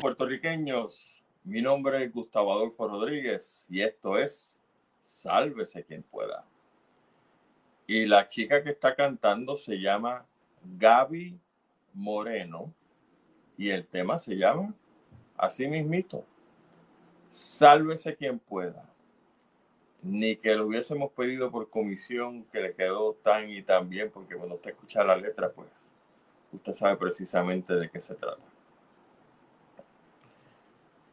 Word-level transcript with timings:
puertorriqueños. 0.00 1.24
Mi 1.44 1.62
nombre 1.62 2.04
es 2.04 2.12
Gustavo 2.12 2.52
Adolfo 2.52 2.88
Rodríguez 2.88 3.66
y 3.68 3.82
esto 3.82 4.18
es 4.18 4.54
Sálvese 5.02 5.84
quien 5.84 6.02
pueda. 6.02 6.44
Y 7.86 8.06
la 8.06 8.28
chica 8.28 8.62
que 8.62 8.70
está 8.70 8.94
cantando 8.94 9.56
se 9.56 9.76
llama 9.76 10.26
Gaby 10.62 11.38
Moreno 11.94 12.74
y 13.56 13.70
el 13.70 13.86
tema 13.86 14.18
se 14.18 14.36
llama 14.36 14.74
así 15.36 15.66
mismito. 15.66 16.24
Sálvese 17.30 18.16
quien 18.16 18.38
pueda. 18.38 18.90
Ni 20.02 20.36
que 20.36 20.54
lo 20.54 20.66
hubiésemos 20.66 21.12
pedido 21.12 21.50
por 21.50 21.70
comisión 21.70 22.44
que 22.44 22.60
le 22.60 22.74
quedó 22.74 23.14
tan 23.14 23.50
y 23.50 23.62
tan 23.62 23.88
bien, 23.88 24.10
porque 24.10 24.36
cuando 24.36 24.56
usted 24.56 24.70
escucha 24.70 25.04
la 25.04 25.16
letra, 25.16 25.50
pues 25.50 25.68
usted 26.52 26.72
sabe 26.72 26.96
precisamente 26.96 27.74
de 27.74 27.88
qué 27.88 28.00
se 28.00 28.14
trata. 28.14 28.55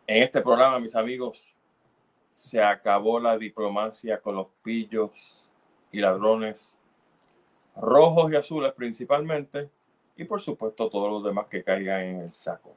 En 0.06 0.24
este 0.24 0.42
programa, 0.42 0.80
mis 0.80 0.96
amigos, 0.96 1.56
se 2.34 2.62
acabó 2.62 3.20
la 3.20 3.38
diplomacia 3.38 4.20
con 4.20 4.36
los 4.36 4.48
pillos 4.62 5.12
y 5.92 6.00
ladrones 6.00 6.78
rojos 7.76 8.32
y 8.32 8.36
azules 8.36 8.74
principalmente, 8.74 9.70
y 10.18 10.26
por 10.26 10.42
supuesto 10.42 10.90
todos 10.90 11.10
los 11.10 11.24
demás 11.24 11.48
que 11.48 11.64
caigan 11.64 12.02
en 12.02 12.20
el 12.20 12.32
saco. 12.32 12.76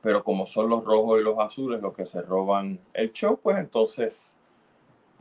Pero 0.00 0.22
como 0.22 0.46
son 0.46 0.70
los 0.70 0.84
rojos 0.84 1.20
y 1.20 1.24
los 1.24 1.38
azules 1.38 1.82
los 1.82 1.94
que 1.94 2.06
se 2.06 2.22
roban 2.22 2.78
el 2.94 3.12
show, 3.12 3.38
pues 3.42 3.58
entonces 3.58 4.34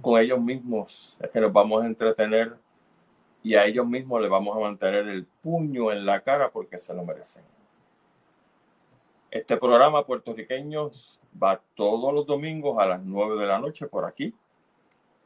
con 0.02 0.22
ellos 0.22 0.40
mismos 0.40 1.18
es 1.20 1.32
que 1.32 1.42
nos 1.42 1.52
vamos 1.52 1.84
a 1.84 1.88
entretener 1.88 2.56
y 3.42 3.56
a 3.56 3.66
ellos 3.66 3.88
mismos 3.88 4.22
les 4.22 4.30
vamos 4.30 4.56
a 4.56 4.60
mantener 4.60 5.08
el 5.08 5.26
puño 5.26 5.92
en 5.92 6.06
la 6.06 6.22
cara 6.22 6.52
porque 6.52 6.78
se 6.78 6.94
lo 6.94 7.04
merecen. 7.04 7.44
Este 9.30 9.58
programa 9.58 10.06
puertorriqueños 10.06 11.20
va 11.42 11.62
todos 11.76 12.14
los 12.14 12.26
domingos 12.26 12.80
a 12.80 12.86
las 12.86 13.04
9 13.04 13.38
de 13.42 13.46
la 13.46 13.60
noche 13.60 13.86
por 13.86 14.06
aquí, 14.06 14.34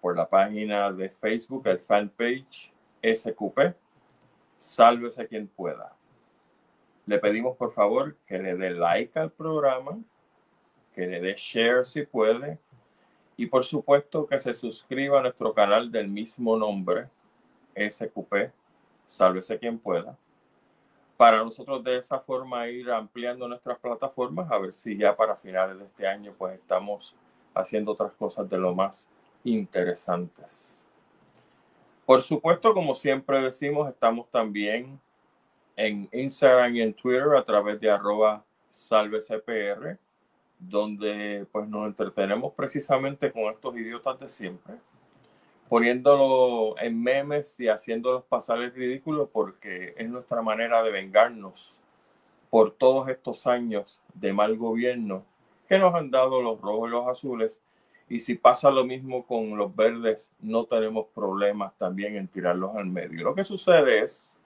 por 0.02 0.18
la 0.18 0.28
página 0.28 0.92
de 0.92 1.10
Facebook, 1.10 1.68
el 1.68 1.80
fanpage 1.80 2.72
SQP. 3.04 3.76
Sálvese 4.58 5.28
quien 5.28 5.48
pueda. 5.48 5.94
Le 7.06 7.20
pedimos 7.20 7.56
por 7.58 7.74
favor 7.74 8.16
que 8.26 8.40
le 8.40 8.56
dé 8.56 8.72
like 8.72 9.20
al 9.20 9.32
programa, 9.32 10.00
que 10.96 11.06
le 11.06 11.22
dé 11.22 11.36
share 11.38 11.86
si 11.86 12.02
puede 12.02 12.58
y 13.38 13.46
por 13.46 13.66
supuesto 13.66 14.26
que 14.26 14.40
se 14.40 14.56
suscriba 14.56 15.20
a 15.20 15.22
nuestro 15.22 15.54
canal 15.54 15.92
del 15.92 16.08
mismo 16.08 16.58
nombre, 16.58 17.08
SQP. 17.76 18.52
Sálvese 19.06 19.60
quien 19.60 19.78
pueda 19.78 20.18
para 21.22 21.44
nosotros 21.44 21.84
de 21.84 21.98
esa 21.98 22.20
forma 22.20 22.68
ir 22.68 22.90
ampliando 22.90 23.48
nuestras 23.48 23.78
plataformas, 23.78 24.52
a 24.52 24.58
ver 24.58 24.74
si 24.74 24.98
ya 24.98 25.16
para 25.16 25.36
finales 25.36 25.78
de 25.78 25.86
este 25.86 26.08
año 26.08 26.34
pues 26.36 26.56
estamos 26.56 27.16
haciendo 27.54 27.92
otras 27.92 28.12
cosas 28.14 28.50
de 28.50 28.58
lo 28.58 28.74
más 28.74 29.08
interesantes. 29.44 30.84
Por 32.08 32.24
supuesto, 32.24 32.74
como 32.74 32.96
siempre 32.96 33.40
decimos, 33.40 33.88
estamos 33.88 34.32
también 34.32 35.00
en 35.76 36.10
Instagram 36.12 36.76
y 36.78 36.82
en 36.82 36.94
Twitter 36.96 37.36
a 37.38 37.46
través 37.46 37.80
de 37.80 37.92
arroba 37.92 38.44
salvecpr, 38.70 40.00
donde 40.58 41.46
pues 41.52 41.68
nos 41.68 41.86
entretenemos 41.86 42.52
precisamente 42.56 43.32
con 43.32 43.44
estos 43.44 43.78
idiotas 43.78 44.20
de 44.20 44.28
siempre 44.28 44.74
poniéndolo 45.72 46.78
en 46.80 47.02
memes 47.02 47.58
y 47.58 47.70
haciéndolos 47.70 48.26
pasar 48.26 48.62
el 48.62 48.74
ridículo 48.74 49.30
porque 49.32 49.94
es 49.98 50.10
nuestra 50.10 50.42
manera 50.42 50.84
de 50.84 50.92
vengarnos 50.92 51.80
por 52.50 52.72
todos 52.72 53.08
estos 53.08 53.48
años 53.48 54.02
de 54.14 54.34
mal 54.34 54.58
gobierno 54.58 55.24
que 55.70 55.80
nos 55.80 55.96
han 55.96 56.12
dado 56.12 56.42
los 56.42 56.60
rojos 56.60 56.90
y 56.90 56.92
los 56.92 57.08
azules. 57.08 57.64
Y 58.10 58.20
si 58.20 58.36
pasa 58.36 58.70
lo 58.70 58.84
mismo 58.84 59.26
con 59.26 59.58
los 59.58 59.74
verdes, 59.74 60.34
no 60.42 60.66
tenemos 60.66 61.06
problemas 61.16 61.74
también 61.78 62.18
en 62.18 62.28
tirarlos 62.28 62.76
al 62.76 62.88
medio. 62.88 63.24
Lo 63.24 63.34
que 63.34 63.46
sucede 63.46 64.02
es 64.02 64.38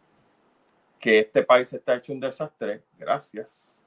que 0.99 1.17
este 1.17 1.41
país 1.41 1.73
está 1.73 1.95
hecho 1.95 2.13
un 2.13 2.19
desastre 2.19 2.83
gracias 2.99 3.81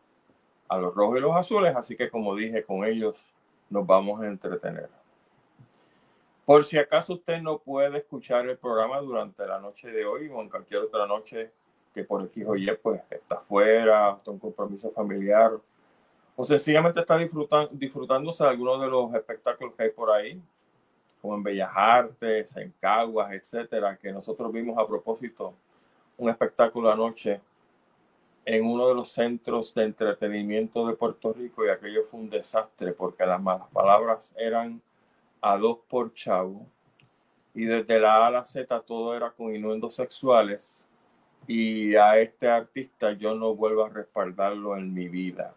a 0.66 0.77
los 0.77 0.93
rojos 0.93 1.19
y 1.19 1.21
los 1.21 1.37
azules, 1.37 1.77
así 1.77 1.94
que 1.94 2.10
como 2.10 2.34
dije, 2.34 2.65
con 2.65 2.84
ellos 2.84 3.32
nos 3.71 3.87
vamos 3.87 4.21
a 4.21 4.27
entretener. 4.27 4.97
Por 6.48 6.64
si 6.64 6.78
acaso 6.78 7.12
usted 7.12 7.42
no 7.42 7.59
puede 7.59 7.98
escuchar 7.98 8.48
el 8.48 8.56
programa 8.56 8.98
durante 9.03 9.47
la 9.47 9.59
noche 9.59 9.91
de 9.91 10.06
hoy 10.06 10.31
o 10.31 10.41
en 10.41 10.48
cualquier 10.48 10.81
otra 10.81 11.06
noche 11.06 11.53
que 11.92 12.04
por 12.04 12.25
X 12.25 12.42
o 12.48 12.56
Y 12.56 12.75
pues 12.82 13.03
está 13.10 13.34
afuera, 13.34 14.14
está 14.16 14.31
un 14.31 14.38
compromiso 14.38 14.91
familiar 14.91 15.53
o 16.34 16.44
sencillamente 16.47 17.00
está 17.00 17.19
disfrutando, 17.19 17.69
disfrutándose 17.75 18.44
de 18.44 18.48
algunos 18.48 18.81
de 18.81 18.86
los 18.86 19.12
espectáculos 19.12 19.75
que 19.75 19.82
hay 19.82 19.91
por 19.91 20.10
ahí, 20.10 20.41
como 21.20 21.34
en 21.34 21.42
Bellas 21.42 21.70
Artes, 21.75 22.56
en 22.56 22.72
Caguas, 22.80 23.30
etcétera, 23.32 23.98
que 23.98 24.10
nosotros 24.10 24.50
vimos 24.50 24.78
a 24.78 24.86
propósito 24.86 25.53
un 26.16 26.30
espectáculo 26.30 26.91
anoche 26.91 27.42
en 28.47 28.65
uno 28.65 28.88
de 28.88 28.94
los 28.94 29.12
centros 29.12 29.75
de 29.75 29.84
entretenimiento 29.84 30.86
de 30.86 30.94
Puerto 30.94 31.30
Rico 31.30 31.66
y 31.66 31.69
aquello 31.69 32.04
fue 32.04 32.20
un 32.20 32.30
desastre 32.30 32.94
porque 32.94 33.26
las 33.26 33.42
malas 33.42 33.69
palabras 33.70 34.34
eran 34.38 34.80
a 35.41 35.56
dos 35.56 35.78
por 35.88 36.12
chavo. 36.15 36.66
Y 37.54 37.65
desde 37.65 37.99
la 37.99 38.25
A 38.25 38.26
a 38.28 38.31
la 38.31 38.44
Z 38.44 38.81
todo 38.82 39.16
era 39.16 39.31
con 39.31 39.54
inuendos 39.54 39.94
sexuales. 39.94 40.87
Y 41.47 41.94
a 41.97 42.19
este 42.19 42.49
artista 42.49 43.12
yo 43.12 43.34
no 43.34 43.54
vuelvo 43.54 43.84
a 43.84 43.88
respaldarlo 43.88 44.77
en 44.77 44.93
mi 44.93 45.09
vida, 45.09 45.54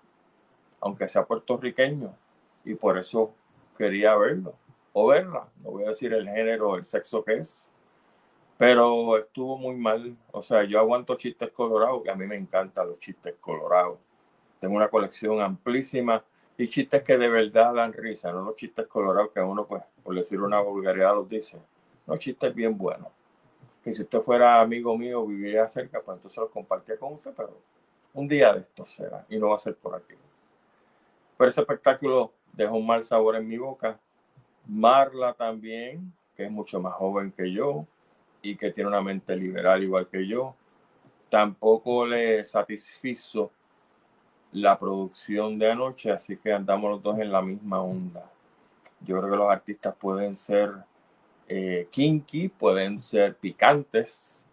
aunque 0.80 1.08
sea 1.08 1.26
puertorriqueño. 1.26 2.16
Y 2.64 2.76
por 2.76 2.98
eso 2.98 3.34
quería 3.78 4.16
verlo 4.16 4.56
o 4.94 5.08
verla. 5.08 5.50
No 5.64 5.72
voy 5.72 5.84
a 5.84 5.90
decir 5.90 6.14
el 6.14 6.28
género, 6.28 6.76
el 6.76 6.86
sexo 6.86 7.24
que 7.24 7.40
es. 7.40 7.72
Pero 8.58 9.18
estuvo 9.18 9.58
muy 9.58 9.76
mal. 9.76 10.16
O 10.32 10.42
sea, 10.42 10.64
yo 10.64 10.80
aguanto 10.80 11.16
chistes 11.16 11.52
colorados, 11.52 12.04
que 12.04 12.12
a 12.12 12.16
mí 12.16 12.26
me 12.26 12.36
encantan 12.36 12.88
los 12.88 13.00
chistes 13.00 13.36
colorados. 13.40 13.98
Tengo 14.60 14.76
una 14.76 14.90
colección 14.90 15.42
amplísima 15.42 16.24
y 16.62 16.70
chistes 16.70 17.02
que 17.02 17.18
de 17.18 17.28
verdad 17.28 17.74
dan 17.74 17.92
risa, 17.92 18.32
no 18.32 18.44
los 18.44 18.56
chistes 18.56 18.86
colorados 18.86 19.32
que 19.32 19.40
uno, 19.40 19.66
pues, 19.66 19.82
por 20.04 20.14
decir 20.14 20.40
una 20.40 20.60
vulgaridad, 20.60 21.16
los 21.16 21.28
dice. 21.28 21.58
No 22.06 22.18
chistes 22.18 22.54
bien 22.54 22.78
buenos. 22.78 23.08
Que 23.84 23.92
si 23.92 24.04
usted 24.04 24.20
fuera 24.20 24.62
amigo 24.62 24.96
mío, 24.96 25.26
viviría 25.26 25.66
cerca, 25.66 26.02
pues 26.02 26.18
entonces 26.18 26.38
los 26.38 26.52
compartía 26.52 26.98
con 26.98 27.14
usted, 27.14 27.32
pero 27.36 27.58
un 28.14 28.28
día 28.28 28.54
de 28.54 28.60
esto 28.60 28.86
será, 28.86 29.26
y 29.28 29.40
no 29.40 29.50
va 29.50 29.56
a 29.56 29.60
ser 29.60 29.76
por 29.76 29.96
aquí. 29.96 30.14
Pero 31.36 31.50
ese 31.50 31.62
espectáculo 31.62 32.32
dejó 32.54 32.76
un 32.76 32.86
mal 32.86 33.04
sabor 33.06 33.38
en 33.38 33.48
mi 33.48 33.58
boca. 33.58 34.00
Marla 34.68 35.34
también, 35.34 36.14
que 36.36 36.46
es 36.46 36.52
mucho 36.52 36.80
más 36.80 36.94
joven 36.94 37.32
que 37.32 37.52
yo 37.52 37.88
y 38.44 38.56
que 38.56 38.72
tiene 38.72 38.88
una 38.88 39.02
mente 39.02 39.36
liberal 39.36 39.82
igual 39.82 40.08
que 40.08 40.28
yo, 40.28 40.54
tampoco 41.28 42.06
le 42.06 42.44
satisfizo 42.44 43.50
la 44.52 44.78
producción 44.78 45.58
de 45.58 45.72
anoche, 45.72 46.12
así 46.12 46.38
que 46.38 46.52
andamos 46.52 46.92
los 46.92 47.04
dos 47.04 47.20
en 47.20 47.32
la 47.32 47.42
misma 47.42 47.82
onda. 47.82 48.30
Yo 49.02 49.18
creo 49.20 49.32
que 49.32 49.38
los 49.38 49.52
artistas 49.52 49.96
pueden 49.96 50.36
ser 50.36 50.72
eh, 51.48 51.88
kinky, 51.90 52.50
pueden 52.50 53.00
ser 53.00 53.36
picantes, 53.36 54.44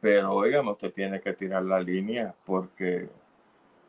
pero 0.00 0.34
oígame, 0.34 0.70
usted 0.70 0.92
tiene 0.92 1.20
que 1.20 1.32
tirar 1.32 1.62
la 1.62 1.80
línea 1.80 2.34
porque 2.44 3.08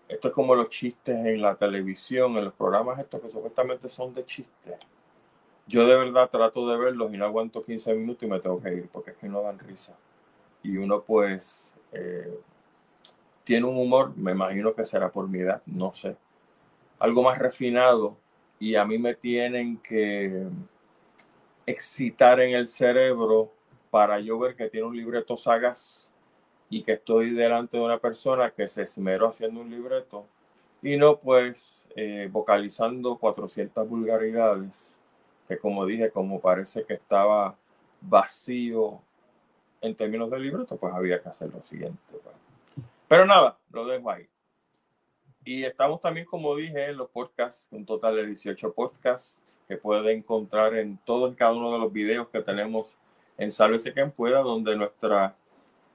esto 0.07 0.27
es 0.27 0.33
como 0.33 0.55
los 0.55 0.69
chistes 0.69 1.25
en 1.25 1.41
la 1.41 1.55
televisión, 1.55 2.37
en 2.37 2.45
los 2.45 2.53
programas 2.53 2.99
estos 2.99 3.21
que 3.21 3.29
supuestamente 3.29 3.87
son 3.87 4.13
de 4.13 4.25
chistes. 4.25 4.75
Yo 5.67 5.87
de 5.87 5.95
verdad 5.95 6.29
trato 6.29 6.67
de 6.67 6.77
verlos 6.77 7.13
y 7.13 7.17
no 7.17 7.25
aguanto 7.25 7.61
15 7.61 7.93
minutos 7.93 8.23
y 8.23 8.27
me 8.27 8.39
tengo 8.41 8.61
que 8.61 8.73
ir 8.73 8.89
porque 8.91 9.11
es 9.11 9.17
que 9.17 9.29
no 9.29 9.41
dan 9.41 9.57
risa. 9.59 9.93
Y 10.63 10.75
uno 10.75 11.01
pues 11.01 11.73
eh, 11.93 12.37
tiene 13.43 13.65
un 13.65 13.77
humor, 13.77 14.15
me 14.15 14.31
imagino 14.31 14.73
que 14.73 14.85
será 14.85 15.11
por 15.11 15.27
mi 15.27 15.39
edad, 15.39 15.61
no 15.65 15.93
sé, 15.93 16.15
algo 16.99 17.23
más 17.23 17.39
refinado 17.39 18.17
y 18.59 18.75
a 18.75 18.85
mí 18.85 18.97
me 18.97 19.15
tienen 19.15 19.77
que 19.77 20.47
excitar 21.65 22.39
en 22.39 22.55
el 22.55 22.67
cerebro 22.67 23.51
para 23.89 24.19
yo 24.19 24.37
ver 24.39 24.55
que 24.55 24.69
tiene 24.69 24.87
un 24.87 24.95
libreto 24.95 25.35
sagaz 25.37 26.11
y 26.69 26.83
que 26.83 26.93
estoy 26.93 27.31
delante 27.31 27.77
de 27.77 27.83
una 27.83 27.97
persona 27.97 28.51
que 28.51 28.67
se 28.67 28.83
esmeró 28.83 29.29
haciendo 29.29 29.61
un 29.61 29.69
libreto 29.69 30.25
y 30.81 30.97
no 30.97 31.17
pues 31.17 31.87
eh, 31.95 32.29
vocalizando 32.31 33.17
400 33.17 33.87
vulgaridades 33.89 35.01
que 35.47 35.57
como 35.57 35.85
dije, 35.85 36.11
como 36.11 36.39
parece 36.39 36.85
que 36.85 36.93
estaba 36.93 37.57
vacío 37.99 39.01
en 39.81 39.95
términos 39.95 40.31
de 40.31 40.39
libreto, 40.39 40.77
pues 40.77 40.93
había 40.93 41.21
que 41.21 41.27
hacer 41.27 41.51
lo 41.51 41.61
siguiente. 41.61 41.99
Pues. 42.09 42.35
Pero 43.11 43.25
nada, 43.25 43.57
lo 43.73 43.85
dejo 43.85 44.09
ahí. 44.09 44.25
Y 45.43 45.65
estamos 45.65 45.99
también, 45.99 46.25
como 46.25 46.55
dije, 46.55 46.91
en 46.91 46.95
los 46.95 47.09
podcasts, 47.09 47.67
un 47.69 47.85
total 47.85 48.15
de 48.15 48.25
18 48.25 48.71
podcasts 48.71 49.59
que 49.67 49.75
puede 49.75 50.13
encontrar 50.13 50.75
en 50.75 50.97
todos 50.99 51.33
y 51.33 51.35
cada 51.35 51.51
uno 51.51 51.73
de 51.73 51.79
los 51.79 51.91
videos 51.91 52.29
que 52.29 52.41
tenemos 52.41 52.95
en 53.37 53.51
Sálvese 53.51 53.91
quien 53.91 54.11
pueda, 54.11 54.39
donde 54.39 54.77
nuestra 54.77 55.35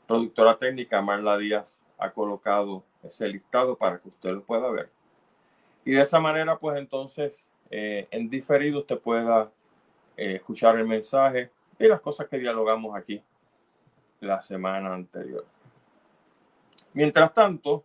productora 0.07 0.59
técnica, 0.59 1.01
Marla 1.01 1.39
Díaz, 1.39 1.81
ha 1.97 2.11
colocado 2.11 2.85
ese 3.03 3.29
listado 3.29 3.77
para 3.77 3.99
que 3.99 4.11
usted 4.11 4.33
lo 4.33 4.43
pueda 4.43 4.71
ver. 4.71 4.91
Y 5.87 5.93
de 5.93 6.03
esa 6.03 6.21
manera, 6.21 6.59
pues 6.59 6.77
entonces, 6.77 7.49
eh, 7.71 8.09
en 8.11 8.29
diferido 8.29 8.81
usted 8.81 8.99
pueda 8.99 9.51
eh, 10.19 10.35
escuchar 10.35 10.77
el 10.77 10.87
mensaje 10.87 11.51
y 11.79 11.89
las 11.89 12.03
cosas 12.03 12.29
que 12.29 12.37
dialogamos 12.37 12.95
aquí 12.95 13.23
la 14.21 14.39
semana 14.43 14.93
anterior. 14.93 15.47
Mientras 16.97 17.35
tanto, 17.35 17.85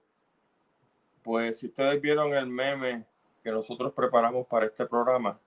pues 1.21 1.59
si 1.59 1.65
ustedes 1.65 1.99
vieron 1.99 2.33
el 2.33 2.47
meme 2.47 3.03
que 3.43 3.51
nosotros 3.51 3.91
preparamos 3.91 4.47
para 4.47 4.67
este 4.67 4.85
programa 4.85 5.37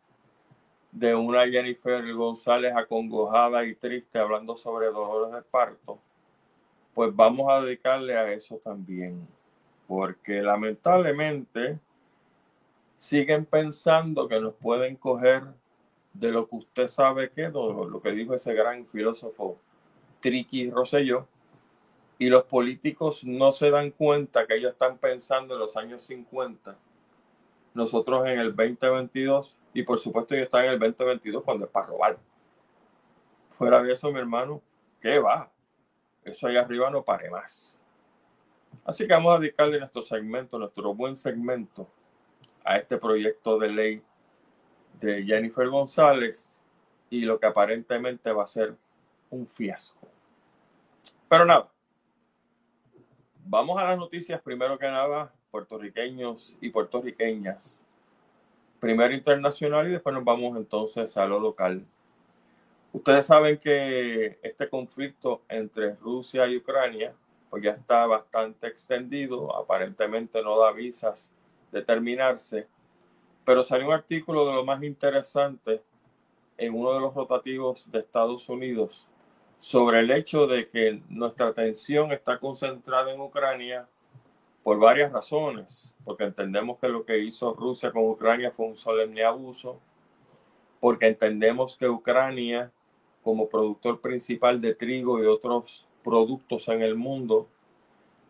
de 0.93 1.15
una 1.15 1.49
Jennifer 1.49 2.13
González 2.13 2.75
acongojada 2.77 3.65
y 3.65 3.75
triste 3.75 4.19
hablando 4.19 4.55
sobre 4.55 4.89
dolores 4.89 5.33
de 5.33 5.41
parto, 5.51 5.99
pues 6.93 7.17
vamos 7.17 7.51
a 7.51 7.63
dedicarle 7.63 8.19
a 8.19 8.31
eso 8.35 8.61
también, 8.63 9.27
porque 9.89 10.43
lamentablemente 10.43 11.79
siguen 12.99 13.47
pensando 13.47 14.29
que 14.29 14.41
nos 14.41 14.53
pueden 14.57 14.95
coger 14.95 15.43
de 16.13 16.31
lo 16.31 16.47
que 16.47 16.57
usted 16.57 16.89
sabe 16.89 17.31
que, 17.31 17.49
lo 17.49 18.03
que 18.03 18.11
dijo 18.13 18.35
ese 18.35 18.53
gran 18.53 18.85
filósofo 18.85 19.57
Triqui 20.21 20.69
Rosselló, 20.71 21.29
y 22.19 22.29
los 22.29 22.45
políticos 22.45 23.25
no 23.25 23.53
se 23.53 23.71
dan 23.71 23.91
cuenta 23.91 24.47
que 24.47 24.57
ellos 24.57 24.73
están 24.73 24.99
pensando 24.99 25.55
en 25.55 25.61
los 25.61 25.77
años 25.77 26.05
50, 26.05 26.77
nosotros 27.75 28.27
en 28.27 28.39
el 28.39 28.55
2022, 28.55 29.59
y 29.73 29.83
por 29.83 29.99
supuesto 29.99 30.35
ellos 30.35 30.47
están 30.47 30.67
en 30.67 30.73
el 30.73 30.79
2022 30.79 31.43
cuando 31.43 31.67
es 31.67 31.71
para 31.71 31.87
robar. 31.87 32.19
Fuera 33.51 33.83
de 33.83 33.93
eso, 33.93 34.11
mi 34.13 34.19
hermano, 34.19 34.63
¿qué 35.01 35.19
va? 35.19 35.51
Eso 36.25 36.47
ahí 36.47 36.57
arriba 36.57 36.91
no 36.91 37.03
pare 37.03 37.31
más. 37.31 37.79
Así 38.85 39.07
que 39.07 39.13
vamos 39.13 39.37
a 39.37 39.41
dedicarle 39.41 39.79
nuestro 39.79 40.03
segmento, 40.03 40.59
nuestro 40.59 40.95
buen 40.95 41.17
segmento, 41.17 41.89
a 42.65 42.79
este 42.79 42.97
proyecto 42.97 43.59
de 43.59 43.69
ley 43.69 44.03
de 45.01 45.25
Jennifer 45.25 45.69
González 45.69 46.63
y 47.11 47.23
lo 47.23 47.39
que 47.39 47.47
aparentemente 47.47 48.33
va 48.33 48.45
a 48.45 48.47
ser 48.47 48.75
un 49.31 49.47
fiasco. 49.47 50.09
Pero 51.29 51.45
nada, 51.45 51.69
vamos 53.45 53.79
a 53.79 53.85
las 53.85 53.99
noticias 53.99 54.41
primero 54.41 54.79
que 54.79 54.87
nada, 54.87 55.33
puertorriqueños 55.51 56.57
y 56.61 56.71
puertorriqueñas. 56.71 57.83
Primero 58.81 59.15
internacional 59.15 59.89
y 59.89 59.93
después 59.93 60.15
nos 60.15 60.25
vamos 60.25 60.57
entonces 60.57 61.17
a 61.17 61.27
lo 61.27 61.39
local. 61.39 61.85
Ustedes 62.93 63.27
saben 63.27 63.59
que 63.59 64.39
este 64.43 64.69
conflicto 64.69 65.43
entre 65.49 65.95
Rusia 65.97 66.47
y 66.47 66.57
Ucrania 66.57 67.15
pues 67.51 67.63
ya 67.63 67.71
está 67.71 68.07
bastante 68.07 68.67
extendido, 68.67 69.57
aparentemente 69.57 70.43
no 70.43 70.59
da 70.59 70.73
visas 70.73 71.31
de 71.71 71.83
terminarse, 71.83 72.67
pero 73.45 73.63
salió 73.63 73.87
un 73.87 73.93
artículo 73.93 74.47
de 74.47 74.55
lo 74.55 74.65
más 74.65 74.83
interesante 74.83 75.83
en 76.57 76.75
uno 76.75 76.95
de 76.95 77.01
los 77.01 77.15
rotativos 77.15 77.91
de 77.91 78.01
Estados 78.01 78.49
Unidos 78.49 79.09
sobre 79.59 80.01
el 80.01 80.11
hecho 80.11 80.47
de 80.47 80.69
que 80.69 81.01
nuestra 81.09 81.47
atención 81.47 82.13
está 82.13 82.39
concentrada 82.39 83.13
en 83.13 83.21
Ucrania 83.21 83.89
por 84.63 84.79
varias 84.79 85.13
razones, 85.13 85.95
porque 86.05 86.25
entendemos 86.25 86.79
que 86.79 86.89
lo 86.89 87.05
que 87.05 87.19
hizo 87.19 87.55
Rusia 87.55 87.93
con 87.93 88.05
Ucrania 88.05 88.51
fue 88.51 88.67
un 88.67 88.77
solemne 88.77 89.25
abuso, 89.25 89.81
porque 90.81 91.07
entendemos 91.07 91.77
que 91.77 91.89
Ucrania 91.89 92.71
como 93.25 93.49
productor 93.49 94.01
principal 94.01 94.61
de 94.61 94.75
trigo 94.75 95.23
y 95.23 95.27
otros 95.27 95.89
productos 96.05 96.69
en 96.69 96.83
el 96.83 96.95
mundo, 96.95 97.49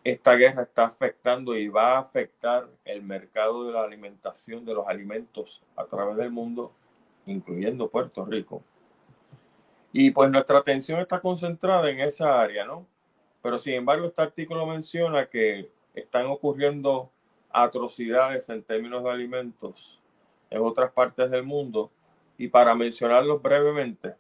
esta 0.05 0.35
guerra 0.35 0.62
está 0.62 0.85
afectando 0.85 1.56
y 1.56 1.67
va 1.69 1.97
a 1.97 1.99
afectar 1.99 2.69
el 2.85 3.03
mercado 3.03 3.67
de 3.67 3.73
la 3.73 3.82
alimentación 3.82 4.65
de 4.65 4.75
los 4.75 4.87
alimentos 4.87 5.62
a 5.75 5.85
través 5.87 6.17
del 6.17 6.31
mundo, 6.31 6.71
incluyendo 7.26 7.88
Puerto 7.88 8.25
Rico. 8.25 8.62
Y 9.96 10.11
pues 10.11 10.29
nuestra 10.29 10.58
atención 10.58 10.99
está 10.99 11.20
concentrada 11.20 11.88
en 11.88 12.00
esa 12.00 12.41
área, 12.41 12.64
¿no? 12.64 12.85
Pero 13.41 13.61
sin 13.61 13.75
embargo, 13.75 14.06
este 14.08 14.23
artículo 14.23 14.67
menciona 14.67 15.26
que 15.26 15.70
están 15.94 16.26
ocurriendo 16.26 17.12
atrocidades 17.49 18.49
en 18.49 18.64
términos 18.64 19.05
de 19.05 19.11
alimentos 19.11 20.02
en 20.50 20.62
otras 20.62 20.91
partes 20.91 21.31
del 21.31 21.44
mundo. 21.44 21.93
Y 22.37 22.49
para 22.49 22.75
mencionarlos 22.75 23.41
brevemente, 23.41 24.17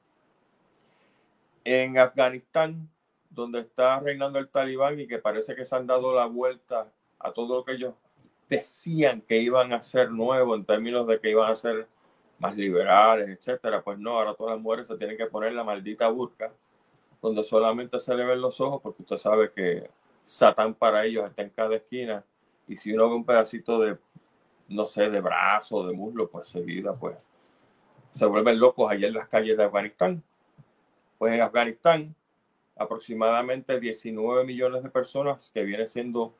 en 1.64 1.98
Afganistán, 1.98 2.88
donde 3.28 3.58
está 3.58 3.98
reinando 3.98 4.38
el 4.38 4.48
talibán 4.48 5.00
y 5.00 5.08
que 5.08 5.18
parece 5.18 5.56
que 5.56 5.64
se 5.64 5.74
han 5.74 5.88
dado 5.88 6.14
la 6.14 6.26
vuelta 6.26 6.86
a 7.18 7.32
todo 7.32 7.56
lo 7.56 7.64
que 7.64 7.72
ellos 7.72 7.94
decían 8.48 9.22
que 9.22 9.38
iban 9.38 9.72
a 9.72 9.82
ser 9.82 10.12
nuevo 10.12 10.54
en 10.54 10.64
términos 10.64 11.08
de 11.08 11.18
que 11.18 11.30
iban 11.30 11.50
a 11.50 11.56
ser 11.56 11.88
más 12.38 12.56
liberales, 12.56 13.28
etcétera, 13.28 13.82
pues 13.82 13.98
no, 13.98 14.18
ahora 14.18 14.34
todas 14.34 14.54
las 14.54 14.62
mujeres 14.62 14.86
se 14.86 14.96
tienen 14.96 15.16
que 15.16 15.26
poner 15.26 15.52
la 15.52 15.64
maldita 15.64 16.08
burka, 16.08 16.52
donde 17.22 17.42
solamente 17.42 17.98
se 17.98 18.14
le 18.14 18.24
ven 18.24 18.40
los 18.40 18.60
ojos, 18.60 18.80
porque 18.82 19.02
usted 19.02 19.16
sabe 19.16 19.52
que 19.52 19.88
Satán 20.24 20.74
para 20.74 21.04
ellos 21.04 21.28
está 21.28 21.42
en 21.42 21.50
cada 21.50 21.76
esquina, 21.76 22.24
y 22.66 22.76
si 22.76 22.92
uno 22.92 23.08
ve 23.08 23.14
un 23.16 23.24
pedacito 23.24 23.78
de, 23.80 23.98
no 24.68 24.84
sé, 24.86 25.10
de 25.10 25.20
brazo, 25.20 25.86
de 25.86 25.94
muslo, 25.94 26.28
pues 26.28 26.48
seguida, 26.48 26.92
pues 26.94 27.16
se 28.10 28.26
vuelven 28.26 28.60
locos 28.60 28.90
allá 28.90 29.08
en 29.08 29.14
las 29.14 29.28
calles 29.28 29.56
de 29.56 29.64
Afganistán. 29.64 30.22
Pues 31.18 31.34
en 31.34 31.40
Afganistán, 31.40 32.14
aproximadamente 32.76 33.80
19 33.80 34.44
millones 34.44 34.84
de 34.84 34.90
personas, 34.90 35.50
que 35.52 35.64
viene 35.64 35.86
siendo 35.86 36.32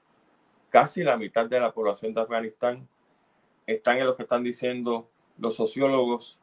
casi 0.71 1.03
la 1.03 1.17
mitad 1.17 1.47
de 1.47 1.59
la 1.59 1.73
población 1.73 2.15
de 2.15 2.21
Afganistán, 2.21 2.89
están 3.67 3.99
en 3.99 4.07
lo 4.07 4.17
que 4.17 4.23
están 4.23 4.45
diciendo 4.45 5.09
los 5.39 5.55
sociólogos 5.57 6.41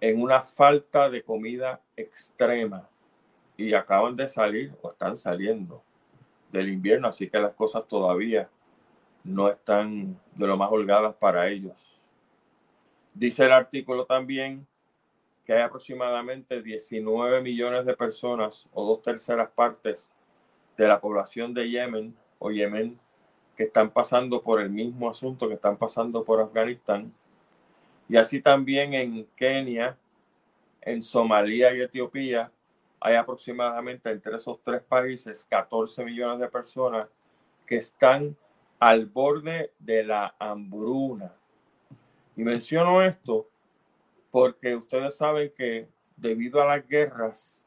en 0.00 0.20
una 0.20 0.42
falta 0.42 1.08
de 1.10 1.22
comida 1.22 1.80
extrema 1.96 2.88
y 3.56 3.74
acaban 3.74 4.16
de 4.16 4.28
salir 4.28 4.74
o 4.82 4.90
están 4.90 5.16
saliendo 5.16 5.82
del 6.52 6.68
invierno, 6.68 7.08
así 7.08 7.28
que 7.28 7.38
las 7.38 7.54
cosas 7.54 7.86
todavía 7.86 8.48
no 9.24 9.48
están 9.48 10.18
de 10.34 10.46
lo 10.46 10.56
más 10.56 10.70
holgadas 10.70 11.14
para 11.16 11.48
ellos. 11.48 12.02
Dice 13.14 13.44
el 13.44 13.52
artículo 13.52 14.04
también 14.04 14.66
que 15.44 15.54
hay 15.54 15.62
aproximadamente 15.62 16.60
19 16.62 17.40
millones 17.40 17.86
de 17.86 17.96
personas 17.96 18.68
o 18.72 18.84
dos 18.84 19.02
terceras 19.02 19.48
partes 19.50 20.12
de 20.76 20.88
la 20.88 21.00
población 21.00 21.54
de 21.54 21.70
Yemen 21.70 22.16
o 22.38 22.50
Yemen 22.50 22.98
que 23.56 23.64
están 23.64 23.90
pasando 23.90 24.42
por 24.42 24.60
el 24.60 24.70
mismo 24.70 25.08
asunto 25.08 25.48
que 25.48 25.54
están 25.54 25.76
pasando 25.76 26.24
por 26.24 26.40
Afganistán. 26.40 27.12
Y 28.08 28.16
así 28.16 28.40
también 28.40 28.94
en 28.94 29.26
Kenia, 29.36 29.96
en 30.80 31.02
Somalia 31.02 31.74
y 31.74 31.80
Etiopía 31.80 32.50
hay 33.00 33.16
aproximadamente 33.16 34.10
entre 34.10 34.36
esos 34.36 34.62
tres 34.62 34.82
países 34.82 35.46
14 35.50 36.04
millones 36.04 36.40
de 36.40 36.48
personas 36.48 37.08
que 37.66 37.76
están 37.76 38.36
al 38.78 39.06
borde 39.06 39.72
de 39.78 40.04
la 40.04 40.34
hambruna. 40.38 41.32
Y 42.36 42.42
menciono 42.42 43.02
esto 43.02 43.48
porque 44.30 44.76
ustedes 44.76 45.16
saben 45.16 45.52
que 45.56 45.88
debido 46.16 46.62
a 46.62 46.66
las 46.66 46.86
guerras, 46.86 47.64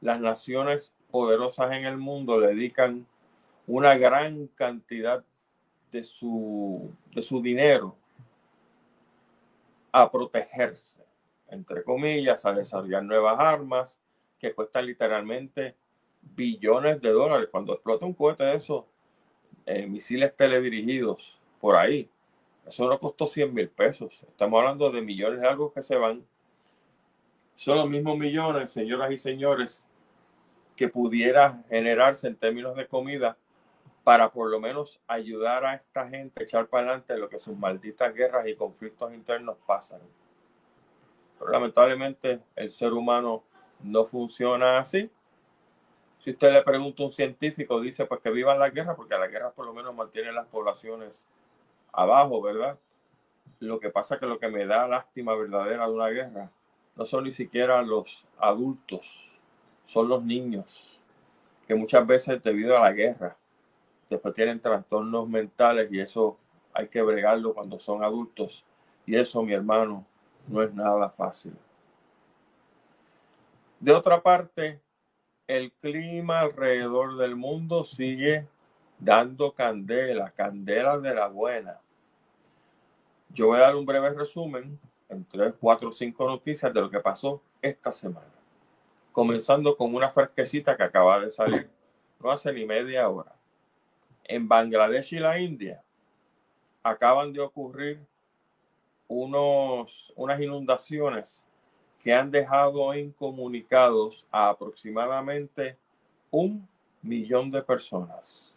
las 0.00 0.20
naciones 0.20 0.94
poderosas 1.10 1.72
en 1.72 1.84
el 1.84 1.96
mundo 1.96 2.40
dedican 2.40 3.06
una 3.66 3.96
gran 3.98 4.46
cantidad 4.48 5.24
de 5.90 6.04
su, 6.04 6.92
de 7.14 7.22
su 7.22 7.42
dinero 7.42 7.96
a 9.92 10.10
protegerse, 10.10 11.04
entre 11.48 11.82
comillas, 11.82 12.44
a 12.44 12.52
desarrollar 12.52 13.02
nuevas 13.02 13.38
armas 13.38 14.00
que 14.38 14.54
cuestan 14.54 14.86
literalmente 14.86 15.76
billones 16.22 17.00
de 17.00 17.10
dólares. 17.10 17.48
Cuando 17.50 17.74
explota 17.74 18.06
un 18.06 18.14
cohete 18.14 18.44
de 18.44 18.56
esos, 18.56 18.84
eh, 19.66 19.86
misiles 19.86 20.34
teledirigidos 20.36 21.40
por 21.60 21.76
ahí, 21.76 22.08
eso 22.66 22.88
no 22.88 22.98
costó 22.98 23.26
100 23.26 23.52
mil 23.52 23.68
pesos. 23.68 24.22
Estamos 24.22 24.58
hablando 24.60 24.90
de 24.90 25.02
millones 25.02 25.40
de 25.40 25.48
algo 25.48 25.72
que 25.72 25.82
se 25.82 25.96
van. 25.96 26.24
Son 27.54 27.76
los 27.76 27.88
mismos 27.88 28.16
millones, 28.16 28.70
señoras 28.70 29.10
y 29.12 29.18
señores, 29.18 29.86
que 30.76 30.88
pudiera 30.88 31.62
generarse 31.68 32.26
en 32.28 32.36
términos 32.36 32.76
de 32.76 32.86
comida 32.86 33.36
para 34.10 34.28
por 34.28 34.50
lo 34.50 34.58
menos 34.58 35.00
ayudar 35.06 35.64
a 35.64 35.74
esta 35.74 36.08
gente 36.08 36.40
a 36.40 36.42
echar 36.42 36.66
para 36.66 36.82
adelante 36.82 37.16
lo 37.16 37.28
que 37.28 37.38
sus 37.38 37.56
malditas 37.56 38.12
guerras 38.12 38.44
y 38.48 38.56
conflictos 38.56 39.14
internos 39.14 39.56
pasan. 39.64 40.00
Pero 41.38 41.52
lamentablemente 41.52 42.40
el 42.56 42.72
ser 42.72 42.92
humano 42.92 43.44
no 43.84 44.04
funciona 44.06 44.80
así. 44.80 45.08
Si 46.24 46.32
usted 46.32 46.52
le 46.52 46.62
pregunta 46.62 47.04
a 47.04 47.06
un 47.06 47.12
científico, 47.12 47.80
dice 47.80 48.04
pues 48.04 48.20
que 48.20 48.32
vivan 48.32 48.58
la 48.58 48.70
guerra, 48.70 48.96
porque 48.96 49.16
la 49.16 49.28
guerra 49.28 49.52
por 49.52 49.64
lo 49.64 49.72
menos 49.72 49.94
mantiene 49.94 50.32
las 50.32 50.48
poblaciones 50.48 51.28
abajo, 51.92 52.42
¿verdad? 52.42 52.80
Lo 53.60 53.78
que 53.78 53.90
pasa 53.90 54.18
que 54.18 54.26
lo 54.26 54.40
que 54.40 54.48
me 54.48 54.66
da 54.66 54.88
lástima 54.88 55.36
verdadera 55.36 55.86
de 55.86 55.92
una 55.92 56.08
guerra 56.08 56.50
no 56.96 57.06
son 57.06 57.22
ni 57.22 57.30
siquiera 57.30 57.80
los 57.82 58.26
adultos, 58.38 59.06
son 59.86 60.08
los 60.08 60.24
niños, 60.24 61.00
que 61.68 61.76
muchas 61.76 62.04
veces 62.04 62.42
debido 62.42 62.76
a 62.76 62.80
la 62.80 62.90
guerra, 62.90 63.36
después 64.10 64.34
tienen 64.34 64.60
trastornos 64.60 65.28
mentales 65.28 65.90
y 65.92 66.00
eso 66.00 66.36
hay 66.74 66.88
que 66.88 67.00
bregarlo 67.00 67.54
cuando 67.54 67.78
son 67.78 68.04
adultos. 68.04 68.64
Y 69.06 69.16
eso, 69.16 69.42
mi 69.42 69.52
hermano, 69.52 70.04
no 70.48 70.62
es 70.62 70.74
nada 70.74 71.08
fácil. 71.08 71.56
De 73.78 73.92
otra 73.92 74.20
parte, 74.22 74.80
el 75.46 75.72
clima 75.72 76.40
alrededor 76.40 77.16
del 77.16 77.36
mundo 77.36 77.84
sigue 77.84 78.46
dando 78.98 79.52
candela, 79.52 80.30
candela 80.32 80.98
de 80.98 81.14
la 81.14 81.28
buena. 81.28 81.80
Yo 83.30 83.46
voy 83.46 83.58
a 83.58 83.62
dar 83.62 83.76
un 83.76 83.86
breve 83.86 84.10
resumen 84.10 84.78
en 85.08 85.24
tres, 85.24 85.54
cuatro 85.58 85.92
cinco 85.92 86.26
noticias 86.26 86.72
de 86.74 86.80
lo 86.80 86.90
que 86.90 87.00
pasó 87.00 87.40
esta 87.62 87.90
semana. 87.90 88.26
Comenzando 89.12 89.76
con 89.76 89.94
una 89.94 90.10
fresquecita 90.10 90.76
que 90.76 90.82
acaba 90.82 91.20
de 91.20 91.30
salir 91.30 91.70
no 92.22 92.30
hace 92.30 92.52
ni 92.52 92.64
media 92.64 93.08
hora. 93.08 93.34
En 94.32 94.46
Bangladesh 94.46 95.14
y 95.14 95.18
la 95.18 95.40
India 95.40 95.82
acaban 96.84 97.32
de 97.32 97.40
ocurrir 97.40 98.00
unos, 99.08 100.12
unas 100.14 100.40
inundaciones 100.40 101.42
que 102.00 102.14
han 102.14 102.30
dejado 102.30 102.94
incomunicados 102.94 104.28
a 104.30 104.50
aproximadamente 104.50 105.76
un 106.30 106.68
millón 107.02 107.50
de 107.50 107.60
personas. 107.60 108.56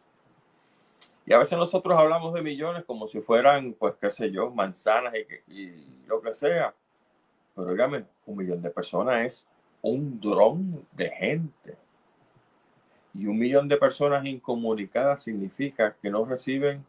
Y 1.26 1.34
a 1.34 1.40
veces 1.40 1.58
nosotros 1.58 1.98
hablamos 1.98 2.36
de 2.36 2.44
millones 2.44 2.84
como 2.86 3.08
si 3.08 3.20
fueran, 3.22 3.74
pues, 3.74 3.96
qué 4.00 4.12
sé 4.12 4.30
yo, 4.30 4.52
manzanas 4.52 5.16
y, 5.48 6.04
lo 6.06 6.22
que 6.22 6.36
sea. 6.36 6.76
Pero 7.56 7.72
dígame, 7.72 8.06
un 8.28 8.38
millón 8.38 8.62
de 8.62 8.70
personas 8.70 9.26
es 9.26 9.48
un 9.82 10.20
dron 10.22 10.86
de 10.92 11.10
gente. 11.10 11.83
Y 13.14 13.28
un 13.28 13.38
millón 13.38 13.68
de 13.68 13.78
personas 13.78 14.26
incomunicadas 14.26 15.24
significa 15.24 15.96
que 16.02 16.10
no 16.10 16.26
reciben 16.26 16.84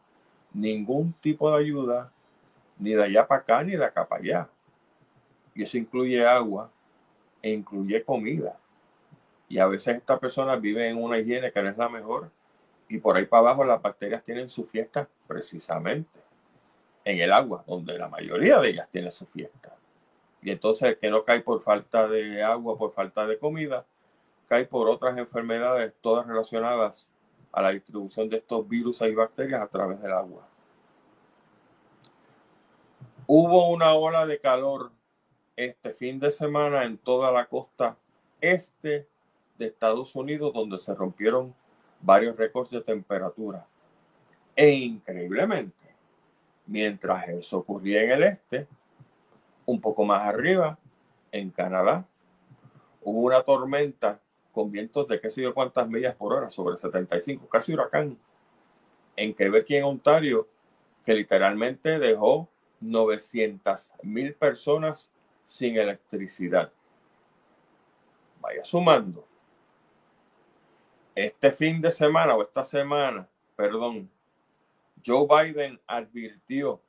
ningún 0.52 1.12
tipo 1.20 1.50
de 1.50 1.62
ayuda, 1.62 2.10
ni 2.78 2.94
de 2.94 3.04
allá 3.04 3.26
para 3.26 3.40
acá, 3.42 3.62
ni 3.62 3.76
de 3.76 3.84
acá 3.84 4.06
para 4.06 4.22
allá. 4.22 4.48
Y 5.54 5.62
eso 5.62 5.76
incluye 5.76 6.24
agua 6.26 6.70
e 7.42 7.50
incluye 7.52 8.02
comida. 8.02 8.56
Y 9.48 9.58
a 9.58 9.66
veces 9.66 9.96
estas 9.96 10.18
personas 10.18 10.60
viven 10.60 10.96
en 10.96 11.02
una 11.02 11.18
higiene 11.18 11.52
que 11.52 11.62
no 11.62 11.68
es 11.68 11.76
la 11.76 11.88
mejor. 11.88 12.30
Y 12.88 12.98
por 12.98 13.16
ahí 13.16 13.26
para 13.26 13.40
abajo 13.40 13.64
las 13.64 13.80
bacterias 13.80 14.24
tienen 14.24 14.48
su 14.48 14.64
fiesta 14.64 15.08
precisamente 15.26 16.20
en 17.04 17.18
el 17.20 17.32
agua, 17.32 17.62
donde 17.66 17.98
la 17.98 18.08
mayoría 18.08 18.58
de 18.60 18.70
ellas 18.70 18.88
tiene 18.90 19.10
su 19.10 19.26
fiesta. 19.26 19.76
Y 20.42 20.50
entonces 20.50 20.96
que 20.98 21.10
no 21.10 21.24
cae 21.24 21.40
por 21.40 21.62
falta 21.62 22.08
de 22.08 22.42
agua, 22.42 22.78
por 22.78 22.92
falta 22.92 23.26
de 23.26 23.38
comida, 23.38 23.86
cae 24.48 24.66
por 24.66 24.88
otras 24.88 25.16
enfermedades, 25.18 25.94
todas 26.00 26.26
relacionadas 26.26 27.08
a 27.52 27.62
la 27.62 27.70
distribución 27.70 28.28
de 28.28 28.38
estos 28.38 28.68
virus 28.68 29.00
y 29.00 29.14
bacterias 29.14 29.60
a 29.60 29.68
través 29.68 30.00
del 30.02 30.12
agua. 30.12 30.46
Hubo 33.26 33.70
una 33.70 33.94
ola 33.94 34.26
de 34.26 34.38
calor 34.38 34.90
este 35.56 35.92
fin 35.92 36.18
de 36.18 36.30
semana 36.30 36.84
en 36.84 36.98
toda 36.98 37.30
la 37.30 37.46
costa 37.46 37.96
este 38.40 39.08
de 39.56 39.66
Estados 39.66 40.14
Unidos, 40.16 40.52
donde 40.52 40.78
se 40.78 40.94
rompieron 40.94 41.54
varios 42.00 42.36
récords 42.36 42.70
de 42.70 42.80
temperatura. 42.82 43.66
E 44.56 44.70
increíblemente, 44.70 45.94
mientras 46.66 47.28
eso 47.28 47.58
ocurría 47.58 48.02
en 48.02 48.10
el 48.10 48.22
este, 48.24 48.66
un 49.64 49.80
poco 49.80 50.04
más 50.04 50.22
arriba, 50.22 50.78
en 51.32 51.50
Canadá, 51.50 52.06
hubo 53.02 53.22
una 53.22 53.42
tormenta 53.42 54.20
con 54.54 54.70
vientos 54.70 55.08
de 55.08 55.20
qué 55.20 55.30
sé 55.30 55.42
yo 55.42 55.52
cuántas 55.52 55.88
millas 55.88 56.14
por 56.14 56.32
hora, 56.32 56.48
sobre 56.48 56.76
75, 56.76 57.48
casi 57.48 57.74
huracán, 57.74 58.16
en 59.16 59.34
Quebec 59.34 59.68
y 59.68 59.76
en 59.76 59.84
Ontario, 59.84 60.48
que 61.04 61.12
literalmente 61.12 61.98
dejó 61.98 62.48
900 62.80 63.92
mil 64.04 64.34
personas 64.34 65.10
sin 65.42 65.76
electricidad. 65.76 66.72
Vaya 68.40 68.64
sumando. 68.64 69.26
Este 71.14 71.50
fin 71.50 71.80
de 71.80 71.90
semana 71.90 72.34
o 72.36 72.42
esta 72.42 72.64
semana, 72.64 73.28
perdón, 73.56 74.08
Joe 75.04 75.26
Biden 75.28 75.80
advirtió 75.86 76.80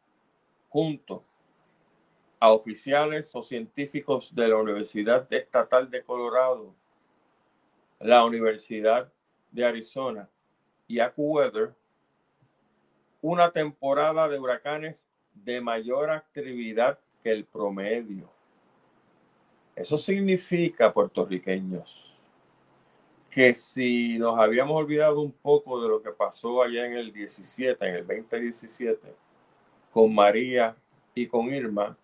junto 0.70 1.24
a 2.40 2.52
oficiales 2.52 3.32
o 3.34 3.42
científicos 3.42 4.34
de 4.36 4.48
la 4.48 4.58
Universidad 4.58 5.32
Estatal 5.34 5.90
de 5.90 6.04
Colorado, 6.04 6.74
la 8.00 8.26
Universidad 8.26 9.12
de 9.52 9.66
Arizona 9.66 10.30
y 10.88 11.00
AccuWeather, 11.00 11.74
una 13.22 13.52
temporada 13.52 14.28
de 14.30 14.38
huracanes 14.38 15.08
de 15.34 15.62
mayor 15.62 16.10
actividad 16.10 17.00
que 17.24 17.32
el 17.32 17.46
promedio. 17.46 18.30
Eso 19.76 19.98
significa, 19.98 20.94
puertorriqueños, 20.94 22.16
que 23.30 23.54
si 23.54 24.18
nos 24.18 24.40
habíamos 24.40 24.78
olvidado 24.78 25.20
un 25.20 25.32
poco 25.32 25.82
de 25.82 25.90
lo 25.90 26.02
que 26.02 26.12
pasó 26.12 26.62
allá 26.62 26.86
en 26.86 26.94
el 26.94 27.12
17, 27.12 27.86
en 27.86 27.96
el 27.96 28.08
2017, 28.08 29.14
con 29.92 30.14
María 30.14 30.76
y 31.14 31.28
con 31.28 31.54
Irma, 31.54 31.98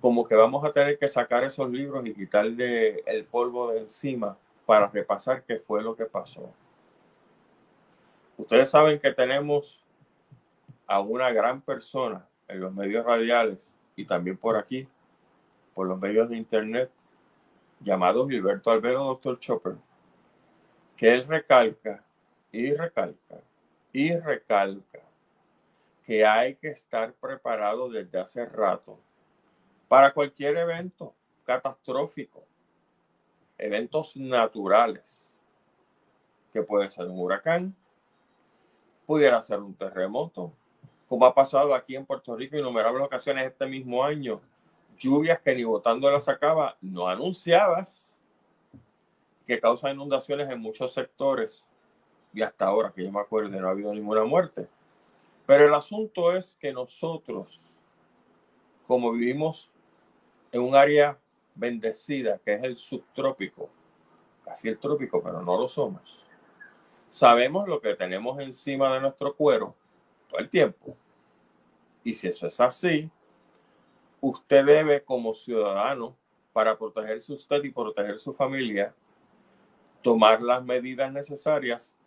como 0.00 0.24
que 0.24 0.34
vamos 0.34 0.64
a 0.64 0.72
tener 0.72 0.98
que 0.98 1.08
sacar 1.08 1.44
esos 1.44 1.70
libros 1.70 2.06
y 2.06 2.14
quitarle 2.14 3.00
el 3.00 3.24
polvo 3.24 3.72
de 3.72 3.80
encima 3.80 4.38
para 4.66 4.88
repasar 4.88 5.44
qué 5.44 5.58
fue 5.58 5.82
lo 5.82 5.96
que 5.96 6.04
pasó. 6.04 6.52
Ustedes 8.36 8.68
saben 8.68 8.98
que 8.98 9.12
tenemos 9.12 9.82
a 10.86 11.00
una 11.00 11.30
gran 11.30 11.62
persona 11.62 12.26
en 12.48 12.60
los 12.60 12.74
medios 12.74 13.04
radiales 13.06 13.74
y 13.94 14.04
también 14.04 14.36
por 14.36 14.56
aquí, 14.56 14.86
por 15.74 15.86
los 15.86 15.98
medios 15.98 16.28
de 16.28 16.36
internet, 16.36 16.90
llamado 17.80 18.28
Gilberto 18.28 18.70
Alberto 18.70 19.04
Dr. 19.04 19.38
Chopper, 19.38 19.76
que 20.96 21.14
él 21.14 21.26
recalca 21.26 22.04
y 22.52 22.72
recalca 22.72 23.36
y 23.92 24.14
recalca 24.16 25.00
que 26.04 26.24
hay 26.24 26.54
que 26.56 26.68
estar 26.68 27.12
preparado 27.14 27.90
desde 27.90 28.20
hace 28.20 28.46
rato 28.46 28.98
para 29.88 30.12
cualquier 30.12 30.56
evento 30.56 31.14
catastrófico, 31.44 32.44
eventos 33.58 34.16
naturales, 34.16 35.42
que 36.52 36.62
puede 36.62 36.88
ser 36.90 37.06
un 37.06 37.18
huracán, 37.18 37.74
pudiera 39.06 39.40
ser 39.42 39.60
un 39.60 39.74
terremoto, 39.74 40.52
como 41.08 41.26
ha 41.26 41.34
pasado 41.34 41.74
aquí 41.74 41.94
en 41.94 42.04
Puerto 42.04 42.34
Rico 42.34 42.56
innumerables 42.56 43.04
ocasiones 43.04 43.46
este 43.46 43.66
mismo 43.66 44.02
año, 44.02 44.40
lluvias 44.98 45.40
que 45.40 45.54
ni 45.54 45.64
votando 45.64 46.10
las 46.10 46.24
sacaba, 46.24 46.76
no 46.80 47.08
anunciadas, 47.08 48.16
que 49.46 49.60
causan 49.60 49.94
inundaciones 49.94 50.50
en 50.50 50.60
muchos 50.60 50.92
sectores, 50.92 51.70
y 52.32 52.42
hasta 52.42 52.66
ahora 52.66 52.92
que 52.94 53.04
yo 53.04 53.12
me 53.12 53.20
acuerdo 53.20 53.60
no 53.60 53.68
ha 53.68 53.70
habido 53.70 53.94
ninguna 53.94 54.24
muerte. 54.24 54.66
Pero 55.46 55.66
el 55.66 55.74
asunto 55.74 56.36
es 56.36 56.56
que 56.60 56.72
nosotros, 56.72 57.60
como 58.86 59.12
vivimos 59.12 59.70
en 60.50 60.62
un 60.62 60.74
área 60.74 61.18
bendecida, 61.56 62.38
que 62.44 62.54
es 62.54 62.62
el 62.62 62.76
subtrópico, 62.76 63.68
casi 64.44 64.68
el 64.68 64.78
trópico, 64.78 65.22
pero 65.22 65.42
no 65.42 65.58
lo 65.58 65.66
somos, 65.66 66.24
sabemos 67.08 67.66
lo 67.66 67.80
que 67.80 67.94
tenemos 67.94 68.38
encima 68.40 68.92
de 68.94 69.00
nuestro 69.00 69.34
cuero 69.34 69.74
todo 70.28 70.40
el 70.40 70.48
tiempo. 70.48 70.96
Y 72.04 72.14
si 72.14 72.28
eso 72.28 72.46
es 72.46 72.60
así, 72.60 73.10
usted 74.20 74.64
debe 74.64 75.02
como 75.02 75.34
ciudadano, 75.34 76.16
para 76.52 76.78
protegerse 76.78 77.34
usted 77.34 77.64
y 77.64 77.70
proteger 77.70 78.18
su 78.18 78.32
familia, 78.32 78.94
tomar 80.00 80.40
las 80.40 80.64
medidas 80.64 81.12
necesarias 81.12 81.98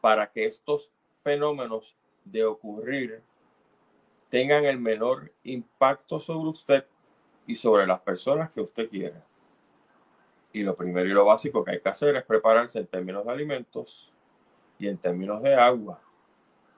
para 0.00 0.30
que 0.30 0.46
estos 0.46 0.90
fenómenos 1.22 1.94
de 2.24 2.46
ocurrir 2.46 3.22
tengan 4.30 4.64
el 4.64 4.78
menor 4.78 5.32
impacto 5.42 6.18
sobre 6.18 6.48
usted 6.48 6.86
y 7.48 7.54
sobre 7.54 7.86
las 7.86 8.00
personas 8.00 8.52
que 8.52 8.60
usted 8.60 8.90
quiere. 8.90 9.16
Y 10.52 10.62
lo 10.62 10.76
primero 10.76 11.08
y 11.08 11.12
lo 11.12 11.24
básico 11.24 11.64
que 11.64 11.72
hay 11.72 11.80
que 11.80 11.88
hacer 11.88 12.14
es 12.14 12.24
prepararse 12.24 12.78
en 12.78 12.86
términos 12.86 13.24
de 13.24 13.32
alimentos 13.32 14.14
y 14.78 14.86
en 14.86 14.98
términos 14.98 15.42
de 15.42 15.54
agua. 15.54 15.98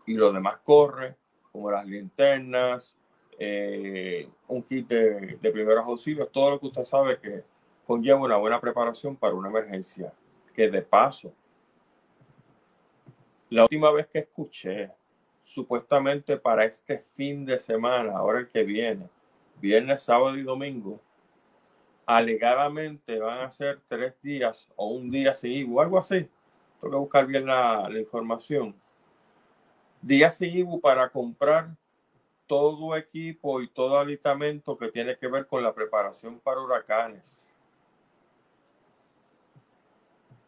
Y 0.07 0.15
lo 0.15 0.33
demás 0.33 0.59
corre, 0.63 1.17
como 1.51 1.73
las 1.73 1.85
linternas, 1.85 2.97
eh, 3.37 4.29
un 4.47 4.63
kit 4.63 4.87
de, 4.87 5.39
de 5.43 5.51
primeros 5.51 5.85
auxilios, 5.85 6.31
todo 6.31 6.51
lo 6.53 6.61
que 6.61 6.67
usted 6.69 6.85
sabe 6.85 7.19
que 7.19 7.43
conlleva 7.85 8.21
una 8.21 8.37
buena 8.37 8.61
preparación 8.61 9.17
para 9.17 9.35
una 9.35 9.49
emergencia. 9.49 10.13
Que 10.55 10.71
de 10.71 10.83
paso, 10.83 11.33
la 13.49 13.63
última 13.63 13.91
vez 13.91 14.07
que 14.07 14.21
escuché, 14.21 14.93
supuestamente 15.43 16.37
para 16.37 16.65
este 16.65 16.99
fin 16.99 17.45
de 17.45 17.59
semana, 17.59 18.17
ahora 18.17 18.39
el 18.39 18.49
que 18.49 18.63
viene, 18.63 19.09
viernes, 19.61 20.03
sábado 20.03 20.37
y 20.37 20.43
domingo, 20.43 21.01
alegadamente 22.07 23.19
van 23.19 23.41
a 23.41 23.51
ser 23.51 23.81
tres 23.89 24.15
días 24.23 24.69
o 24.77 24.89
un 24.89 25.11
día 25.11 25.35
IBU, 25.41 25.81
algo 25.81 25.99
así. 25.99 26.29
Tengo 26.81 26.93
que 26.93 26.99
buscar 26.99 27.27
bien 27.27 27.47
la, 27.47 27.89
la 27.89 28.01
información. 28.01 28.75
Días 30.03 30.41
IBU 30.41 30.81
para 30.81 31.09
comprar 31.11 31.69
todo 32.47 32.97
equipo 32.97 33.61
y 33.61 33.69
todo 33.69 33.99
aditamento 33.99 34.77
que 34.77 34.91
tiene 34.91 35.17
que 35.17 35.29
ver 35.29 35.47
con 35.47 35.63
la 35.63 35.73
preparación 35.73 36.41
para 36.41 36.61
huracanes. 36.61 37.55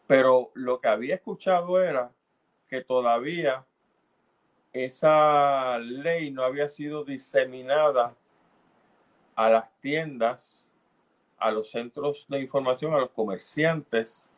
Pero 0.05 0.51
lo 0.53 0.81
que 0.81 0.89
había 0.89 1.15
escuchado 1.15 1.81
era 1.81 2.11
que 2.67 2.81
todavía 2.81 3.65
esa 4.73 5.77
ley 5.77 6.31
no 6.31 6.43
había 6.43 6.67
sido 6.67 7.05
diseminada 7.05 8.15
a 9.35 9.49
las 9.49 9.71
tiendas, 9.79 10.71
a 11.37 11.51
los 11.51 11.69
centros 11.71 12.25
de 12.29 12.39
información, 12.39 12.93
a 12.93 12.99
los 12.99 13.11
comerciantes, 13.11 14.29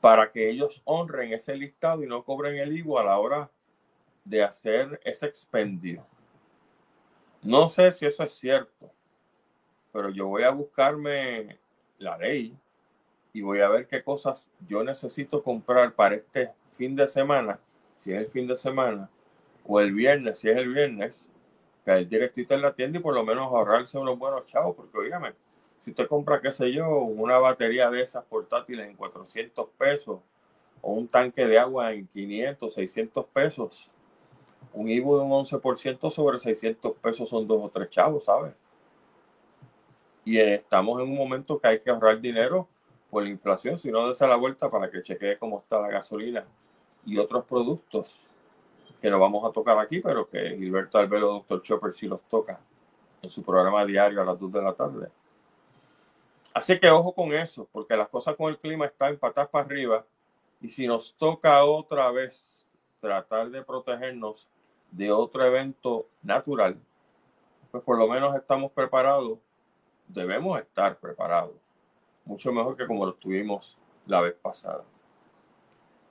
para 0.00 0.30
que 0.30 0.48
ellos 0.48 0.80
honren 0.84 1.32
ese 1.32 1.54
listado 1.54 2.02
y 2.02 2.06
no 2.06 2.22
cobren 2.22 2.56
el 2.56 2.76
IVU 2.76 2.98
a 2.98 3.04
la 3.04 3.18
hora 3.18 3.50
de 4.24 4.42
hacer 4.42 5.00
ese 5.04 5.26
expendio. 5.26 6.04
No 7.42 7.68
sé 7.68 7.92
si 7.92 8.06
eso 8.06 8.22
es 8.22 8.32
cierto, 8.32 8.90
pero 9.92 10.10
yo 10.10 10.26
voy 10.26 10.42
a 10.42 10.50
buscarme 10.50 11.58
la 11.98 12.18
ley 12.18 12.56
y 13.32 13.40
voy 13.40 13.60
a 13.60 13.68
ver 13.68 13.86
qué 13.86 14.02
cosas 14.02 14.50
yo 14.66 14.82
necesito 14.82 15.42
comprar 15.42 15.92
para 15.94 16.16
este 16.16 16.50
fin 16.72 16.96
de 16.96 17.06
semana, 17.06 17.58
si 17.96 18.12
es 18.12 18.18
el 18.18 18.26
fin 18.28 18.46
de 18.46 18.56
semana, 18.56 19.08
o 19.64 19.80
el 19.80 19.92
viernes, 19.92 20.38
si 20.38 20.48
es 20.48 20.56
el 20.56 20.72
viernes, 20.72 21.28
el 21.96 22.08
directito 22.08 22.54
en 22.54 22.62
la 22.62 22.72
tienda 22.72 22.98
y 22.98 23.02
por 23.02 23.14
lo 23.14 23.24
menos 23.24 23.46
ahorrarse 23.46 23.96
unos 23.98 24.18
buenos 24.18 24.46
chavos, 24.46 24.76
porque 24.76 24.98
oígame, 24.98 25.32
si 25.78 25.90
usted 25.90 26.06
compra, 26.06 26.40
qué 26.40 26.52
sé 26.52 26.72
yo, 26.72 26.88
una 26.88 27.38
batería 27.38 27.88
de 27.90 28.02
esas 28.02 28.24
portátiles 28.24 28.88
en 28.88 28.96
400 28.96 29.68
pesos, 29.78 30.20
o 30.80 30.92
un 30.92 31.08
tanque 31.08 31.46
de 31.46 31.58
agua 31.58 31.92
en 31.92 32.06
500, 32.06 32.72
600 32.74 33.26
pesos, 33.26 33.90
un 34.72 34.88
IVU 34.88 35.16
de 35.16 35.24
un 35.24 35.30
11% 35.30 36.10
sobre 36.10 36.38
600 36.38 36.96
pesos 36.96 37.28
son 37.28 37.46
dos 37.46 37.64
o 37.64 37.68
tres 37.68 37.88
chavos, 37.90 38.24
¿sabes? 38.24 38.52
Y 40.24 40.38
estamos 40.38 41.00
en 41.00 41.08
un 41.08 41.16
momento 41.16 41.58
que 41.58 41.68
hay 41.68 41.80
que 41.80 41.90
ahorrar 41.90 42.20
dinero 42.20 42.68
por 43.10 43.22
la 43.22 43.30
inflación, 43.30 43.78
si 43.78 43.90
no, 43.90 44.06
dése 44.08 44.26
la 44.26 44.36
vuelta 44.36 44.70
para 44.70 44.90
que 44.90 45.02
chequee 45.02 45.38
cómo 45.38 45.60
está 45.60 45.80
la 45.80 45.88
gasolina 45.88 46.44
y 47.06 47.16
otros 47.18 47.44
productos 47.46 48.27
que 49.00 49.10
no 49.10 49.18
vamos 49.18 49.44
a 49.48 49.52
tocar 49.52 49.78
aquí, 49.78 50.00
pero 50.00 50.28
que 50.28 50.56
Gilberto 50.56 50.98
Albelo, 50.98 51.28
Doctor 51.28 51.62
Chopper, 51.62 51.92
sí 51.92 52.06
los 52.06 52.20
toca 52.22 52.58
en 53.22 53.30
su 53.30 53.42
programa 53.42 53.84
diario 53.84 54.20
a 54.20 54.24
las 54.24 54.38
2 54.38 54.52
de 54.52 54.62
la 54.62 54.72
tarde. 54.72 55.08
Así 56.54 56.78
que 56.80 56.90
ojo 56.90 57.12
con 57.12 57.32
eso, 57.32 57.68
porque 57.72 57.96
las 57.96 58.08
cosas 58.08 58.34
con 58.36 58.50
el 58.50 58.58
clima 58.58 58.86
están 58.86 59.16
patas 59.16 59.48
para 59.48 59.64
arriba 59.64 60.04
y 60.60 60.68
si 60.68 60.86
nos 60.86 61.14
toca 61.14 61.64
otra 61.64 62.10
vez 62.10 62.66
tratar 63.00 63.50
de 63.50 63.62
protegernos 63.62 64.48
de 64.90 65.12
otro 65.12 65.44
evento 65.44 66.06
natural, 66.22 66.76
pues 67.70 67.82
por 67.84 67.98
lo 67.98 68.08
menos 68.08 68.34
estamos 68.34 68.72
preparados, 68.72 69.38
debemos 70.08 70.58
estar 70.58 70.98
preparados, 70.98 71.54
mucho 72.24 72.50
mejor 72.50 72.76
que 72.76 72.86
como 72.86 73.04
lo 73.04 73.12
estuvimos 73.12 73.78
la 74.06 74.20
vez 74.20 74.34
pasada. 74.34 74.82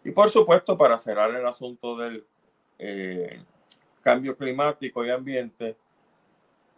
Y 0.03 0.11
por 0.11 0.29
supuesto, 0.29 0.77
para 0.77 0.97
cerrar 0.97 1.31
el 1.31 1.45
asunto 1.45 1.97
del 1.97 2.25
eh, 2.79 3.41
cambio 4.01 4.37
climático 4.37 5.05
y 5.05 5.09
ambiente, 5.09 5.75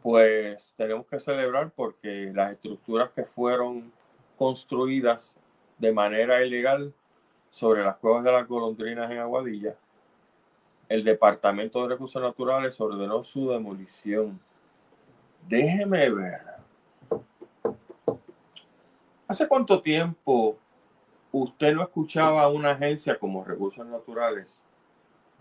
pues 0.02 0.74
tenemos 0.78 1.06
que 1.08 1.20
celebrar 1.20 1.72
porque 1.76 2.32
las 2.34 2.54
estructuras 2.54 3.12
que 3.12 3.24
fueron 3.24 3.92
construidas 4.38 5.38
de 5.78 5.92
manera 5.92 6.44
ilegal 6.44 6.94
sobre 7.52 7.84
las 7.84 7.98
cuevas 7.98 8.24
de 8.24 8.32
las 8.32 8.48
golondrinas 8.48 9.12
en 9.12 9.20
Aguadilla, 9.20 9.76
el 10.88 11.04
Departamento 11.04 11.84
de 11.84 11.90
Recursos 11.90 12.22
Naturales 12.22 12.80
ordenó 12.82 13.24
su 13.24 13.50
demolición. 13.50 14.40
Déjeme 15.48 16.10
ver. 16.10 16.42
¿Hace 19.28 19.48
cuánto 19.48 19.82
tiempo 19.82 20.58
usted 21.32 21.76
no 21.76 21.84
escuchaba 21.84 22.42
a 22.42 22.50
una 22.50 22.72
agencia 22.72 23.20
como 23.20 23.44
Recursos 23.44 23.86
Naturales 23.86 24.64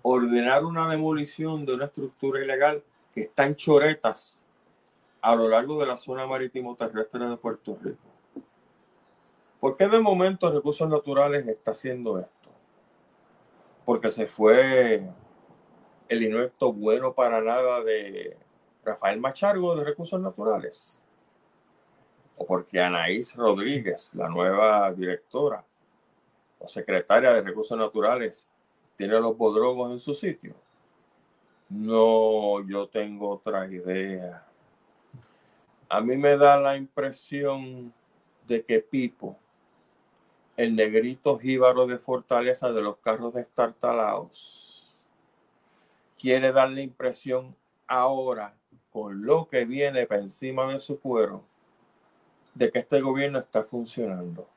ordenar 0.09 0.65
una 0.65 0.89
demolición 0.89 1.65
de 1.67 1.75
una 1.75 1.87
estructura 1.87 2.43
ilegal 2.43 2.83
que 3.13 3.23
está 3.23 3.45
en 3.47 3.57
choretas 3.57 4.43
a 5.21 5.35
lo 5.35 5.49
largo 5.49 5.79
de 5.81 5.87
la 5.87 5.97
zona 5.97 6.27
marítimo 6.27 6.77
terrestre 6.77 7.27
de 7.27 7.37
Puerto 7.37 7.77
Rico. 7.83 7.99
¿Por 9.61 9.77
qué 9.77 9.89
de 9.89 10.01
momento 10.01 10.51
Recursos 10.51 10.89
Naturales 10.89 11.47
está 11.47 11.73
haciendo 11.73 12.19
esto? 12.19 12.51
Porque 13.85 14.11
se 14.11 14.27
fue 14.27 15.03
el 16.09 16.23
inuesto 16.23 16.73
bueno 16.73 17.13
para 17.13 17.41
nada 17.41 17.83
de 17.83 18.37
Rafael 18.85 19.21
Machargo 19.21 19.75
de 19.77 19.85
Recursos 19.85 20.21
Naturales. 20.21 21.03
O 22.37 22.47
porque 22.47 22.81
Anaís 22.81 23.35
Rodríguez, 23.35 24.15
la 24.15 24.29
nueva 24.29 24.93
directora 24.93 25.65
o 26.61 26.69
secretaria 26.69 27.33
de 27.33 27.43
Recursos 27.43 27.77
Naturales, 27.77 28.49
tiene 28.99 29.21
los 29.21 29.39
bodrogos 29.39 29.93
en 29.93 30.01
su 30.01 30.13
sitio. 30.13 30.55
No, 31.69 32.67
yo 32.67 32.89
tengo 32.89 33.31
otra 33.31 33.67
idea. 33.69 34.45
A 35.89 36.01
mí 36.01 36.17
me 36.17 36.37
da 36.37 36.59
la 36.61 36.77
impresión 36.77 37.95
de 38.49 38.65
que 38.65 38.81
Pipo, 38.81 39.39
el 40.57 40.75
negrito 40.75 41.39
jíbaro 41.39 41.87
de 41.87 41.99
fortaleza 41.99 42.73
de 42.73 42.83
los 42.83 42.97
carros 42.97 43.33
destartalados, 43.33 44.99
quiere 46.19 46.51
dar 46.51 46.69
la 46.71 46.81
impresión 46.81 47.55
ahora, 47.87 48.55
con 48.91 49.25
lo 49.25 49.47
que 49.47 49.65
viene 49.65 50.07
por 50.07 50.17
encima 50.17 50.67
de 50.73 50.81
su 50.81 50.99
cuero, 50.99 51.45
de 52.53 52.73
que 52.73 52.81
este 52.81 53.01
gobierno 53.01 53.39
está 53.39 53.63
funcionando. 53.63 54.49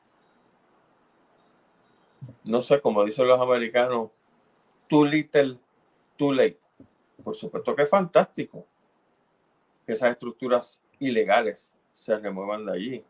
No 2.42 2.60
sé, 2.60 2.80
como 2.80 3.04
dicen 3.04 3.28
los 3.28 3.40
americanos, 3.40 4.10
too 4.92 5.06
little, 5.06 5.58
too 6.18 6.32
late. 6.34 6.60
Por 7.24 7.34
supuesto 7.34 7.74
que 7.74 7.84
es 7.84 7.88
fantástico 7.88 8.66
que 9.86 9.94
esas 9.94 10.10
estructuras 10.10 10.82
ilegales 10.98 11.72
se 11.92 12.18
remuevan 12.18 12.66
de 12.66 12.72
allí. 12.72 13.04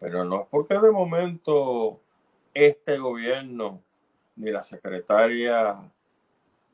Pero 0.00 0.24
no 0.24 0.40
es 0.40 0.48
porque 0.50 0.74
de 0.74 0.90
momento 0.90 2.00
este 2.52 2.98
gobierno 2.98 3.80
ni 4.34 4.50
la 4.50 4.64
secretaria 4.64 5.78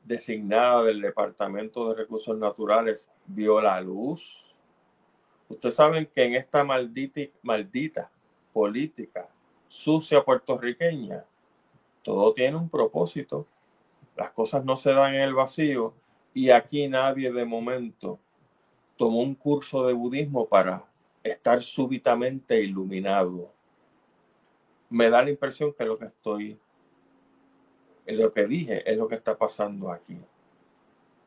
designada 0.03 0.85
del 0.85 1.01
Departamento 1.01 1.89
de 1.89 1.95
Recursos 1.95 2.35
Naturales 2.35 3.11
vio 3.27 3.61
la 3.61 3.79
luz. 3.79 4.55
Ustedes 5.49 5.75
saben 5.75 6.07
que 6.07 6.23
en 6.23 6.33
esta 6.33 6.63
maldita, 6.63 7.21
maldita 7.43 8.09
política 8.51 9.29
sucia 9.67 10.23
puertorriqueña, 10.23 11.23
todo 12.01 12.33
tiene 12.33 12.57
un 12.57 12.71
propósito 12.71 13.45
las 14.15 14.31
cosas 14.31 14.63
no 14.63 14.77
se 14.77 14.91
dan 14.91 15.15
en 15.15 15.21
el 15.21 15.33
vacío 15.33 15.93
y 16.33 16.49
aquí 16.49 16.87
nadie 16.87 17.31
de 17.31 17.45
momento 17.45 18.19
tomó 18.97 19.21
un 19.21 19.35
curso 19.35 19.85
de 19.85 19.93
budismo 19.93 20.47
para 20.47 20.83
estar 21.23 21.61
súbitamente 21.61 22.61
iluminado. 22.61 23.51
Me 24.89 25.09
da 25.09 25.23
la 25.23 25.29
impresión 25.29 25.73
que 25.73 25.85
lo 25.85 25.97
que 25.97 26.05
estoy, 26.05 26.59
lo 28.05 28.31
que 28.31 28.45
dije 28.45 28.89
es 28.89 28.97
lo 28.97 29.07
que 29.07 29.15
está 29.15 29.37
pasando 29.37 29.91
aquí. 29.91 30.19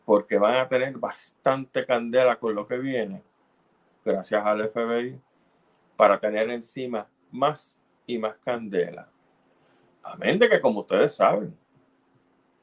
Porque 0.05 0.39
van 0.39 0.57
a 0.57 0.69
tener 0.69 0.97
bastante 0.97 1.85
candela 1.85 2.37
con 2.37 2.55
lo 2.55 2.67
que 2.67 2.79
viene, 2.79 3.23
gracias 4.05 4.45
al 4.45 4.71
FBI, 4.71 5.21
para 5.97 6.19
tener 6.19 6.49
encima 6.51 7.07
más 7.31 7.79
y 8.07 8.19
más 8.19 8.39
candela. 8.39 9.11
Amén 10.03 10.39
de 10.39 10.49
que 10.49 10.61
como 10.61 10.81
ustedes 10.81 11.15
saben, 11.15 11.55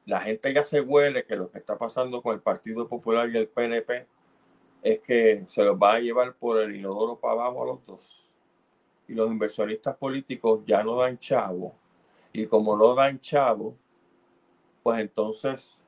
la 0.05 0.21
gente 0.21 0.53
ya 0.53 0.63
se 0.63 0.81
huele 0.81 1.23
que 1.23 1.35
lo 1.35 1.49
que 1.49 1.57
está 1.57 1.77
pasando 1.77 2.21
con 2.21 2.35
el 2.35 2.41
Partido 2.41 2.87
Popular 2.87 3.29
y 3.29 3.37
el 3.37 3.47
PNP 3.47 4.07
es 4.83 4.99
que 5.01 5.43
se 5.47 5.63
los 5.63 5.75
va 5.77 5.95
a 5.95 5.99
llevar 5.99 6.35
por 6.35 6.61
el 6.61 6.75
inodoro 6.75 7.17
para 7.17 7.33
abajo 7.33 7.63
a 7.63 7.65
los 7.65 7.85
dos. 7.85 8.35
Y 9.07 9.13
los 9.13 9.31
inversionistas 9.31 9.97
políticos 9.97 10.61
ya 10.65 10.83
no 10.83 10.95
dan 10.97 11.17
chavo. 11.17 11.73
Y 12.31 12.45
como 12.45 12.77
no 12.77 12.93
dan 12.93 13.19
chavo, 13.19 13.75
pues 14.83 14.99
entonces 14.99 15.83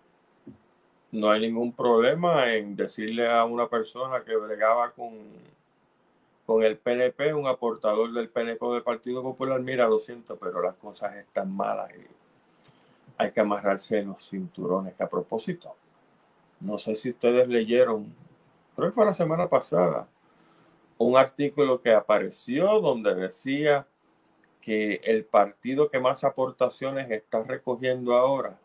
no 1.11 1.29
hay 1.29 1.41
ningún 1.41 1.73
problema 1.73 2.51
en 2.53 2.75
decirle 2.75 3.29
a 3.29 3.45
una 3.45 3.69
persona 3.69 4.23
que 4.23 4.35
bregaba 4.35 4.91
con, 4.91 5.13
con 6.45 6.63
el 6.63 6.77
PNP, 6.77 7.33
un 7.35 7.47
aportador 7.47 8.11
del 8.13 8.29
PNP 8.29 8.65
del 8.65 8.83
Partido 8.83 9.21
Popular, 9.21 9.59
mira, 9.61 9.87
lo 9.87 9.99
siento, 9.99 10.37
pero 10.37 10.61
las 10.61 10.75
cosas 10.75 11.15
están 11.17 11.55
malas 11.55 11.91
y 11.95 12.16
hay 13.17 13.31
que 13.31 13.39
amarrarse 13.39 14.03
los 14.03 14.27
cinturones. 14.29 14.95
Que 14.95 15.03
a 15.03 15.09
propósito, 15.09 15.75
no 16.59 16.77
sé 16.77 16.95
si 16.95 17.09
ustedes 17.11 17.47
leyeron, 17.47 18.13
creo 18.75 18.89
que 18.89 18.95
fue 18.95 19.05
la 19.05 19.13
semana 19.13 19.47
pasada, 19.47 20.07
un 20.97 21.17
artículo 21.17 21.81
que 21.81 21.93
apareció 21.93 22.79
donde 22.79 23.15
decía 23.15 23.87
que 24.61 24.95
el 25.03 25.25
partido 25.25 25.89
que 25.89 25.99
más 25.99 26.23
aportaciones 26.23 27.09
está 27.11 27.43
recogiendo 27.43 28.15
ahora, 28.15 28.59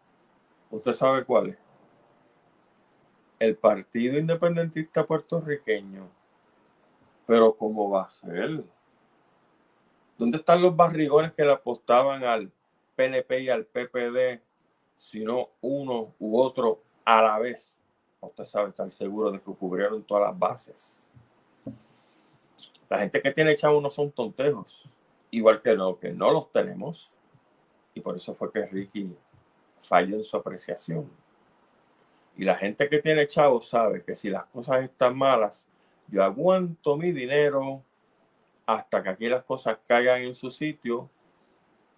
¿usted 0.70 0.94
sabe 0.94 1.24
cuál 1.24 1.50
es? 1.50 1.58
el 3.42 3.56
Partido 3.56 4.18
Independentista 4.18 5.04
Puertorriqueño. 5.04 6.08
Pero 7.26 7.56
¿cómo 7.56 7.90
va 7.90 8.02
a 8.02 8.08
ser? 8.08 8.62
¿Dónde 10.16 10.38
están 10.38 10.62
los 10.62 10.76
barrigones 10.76 11.32
que 11.32 11.44
le 11.44 11.50
apostaban 11.50 12.22
al 12.22 12.52
PNP 12.94 13.40
y 13.40 13.48
al 13.48 13.64
PPD, 13.66 14.40
sino 14.96 15.50
uno 15.60 16.14
u 16.18 16.38
otro 16.38 16.82
a 17.04 17.22
la 17.22 17.38
vez? 17.38 17.78
Usted 18.20 18.44
sabe, 18.44 18.68
estar 18.70 18.90
seguro 18.92 19.32
de 19.32 19.40
que 19.40 19.52
cubrieron 19.52 20.02
todas 20.04 20.28
las 20.28 20.38
bases. 20.38 21.10
La 22.88 22.98
gente 22.98 23.20
que 23.20 23.32
tiene 23.32 23.56
chavos 23.56 23.82
no 23.82 23.90
son 23.90 24.12
tontejos, 24.12 24.88
igual 25.30 25.60
que 25.60 25.74
lo 25.74 25.98
que 25.98 26.12
no 26.12 26.30
los 26.30 26.52
tenemos. 26.52 27.12
Y 27.94 28.00
por 28.00 28.16
eso 28.16 28.34
fue 28.34 28.52
que 28.52 28.66
Ricky 28.66 29.16
falló 29.80 30.16
en 30.16 30.24
su 30.24 30.36
apreciación. 30.36 31.10
Y 32.36 32.44
la 32.44 32.54
gente 32.54 32.88
que 32.88 33.00
tiene 33.00 33.26
chavos 33.26 33.68
sabe 33.68 34.02
que 34.04 34.14
si 34.14 34.30
las 34.30 34.44
cosas 34.46 34.84
están 34.84 35.16
malas, 35.16 35.66
yo 36.08 36.22
aguanto 36.22 36.96
mi 36.96 37.12
dinero 37.12 37.82
hasta 38.66 39.02
que 39.02 39.08
aquí 39.08 39.28
las 39.28 39.44
cosas 39.44 39.78
caigan 39.86 40.22
en 40.22 40.34
su 40.34 40.50
sitio 40.50 41.10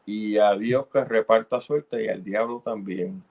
y 0.07 0.39
a 0.39 0.55
Dios 0.55 0.87
que 0.93 1.05
reparta 1.05 1.61
suerte 1.61 2.05
y 2.05 2.09
al 2.09 2.23
diablo 2.23 2.61
también. 2.65 3.23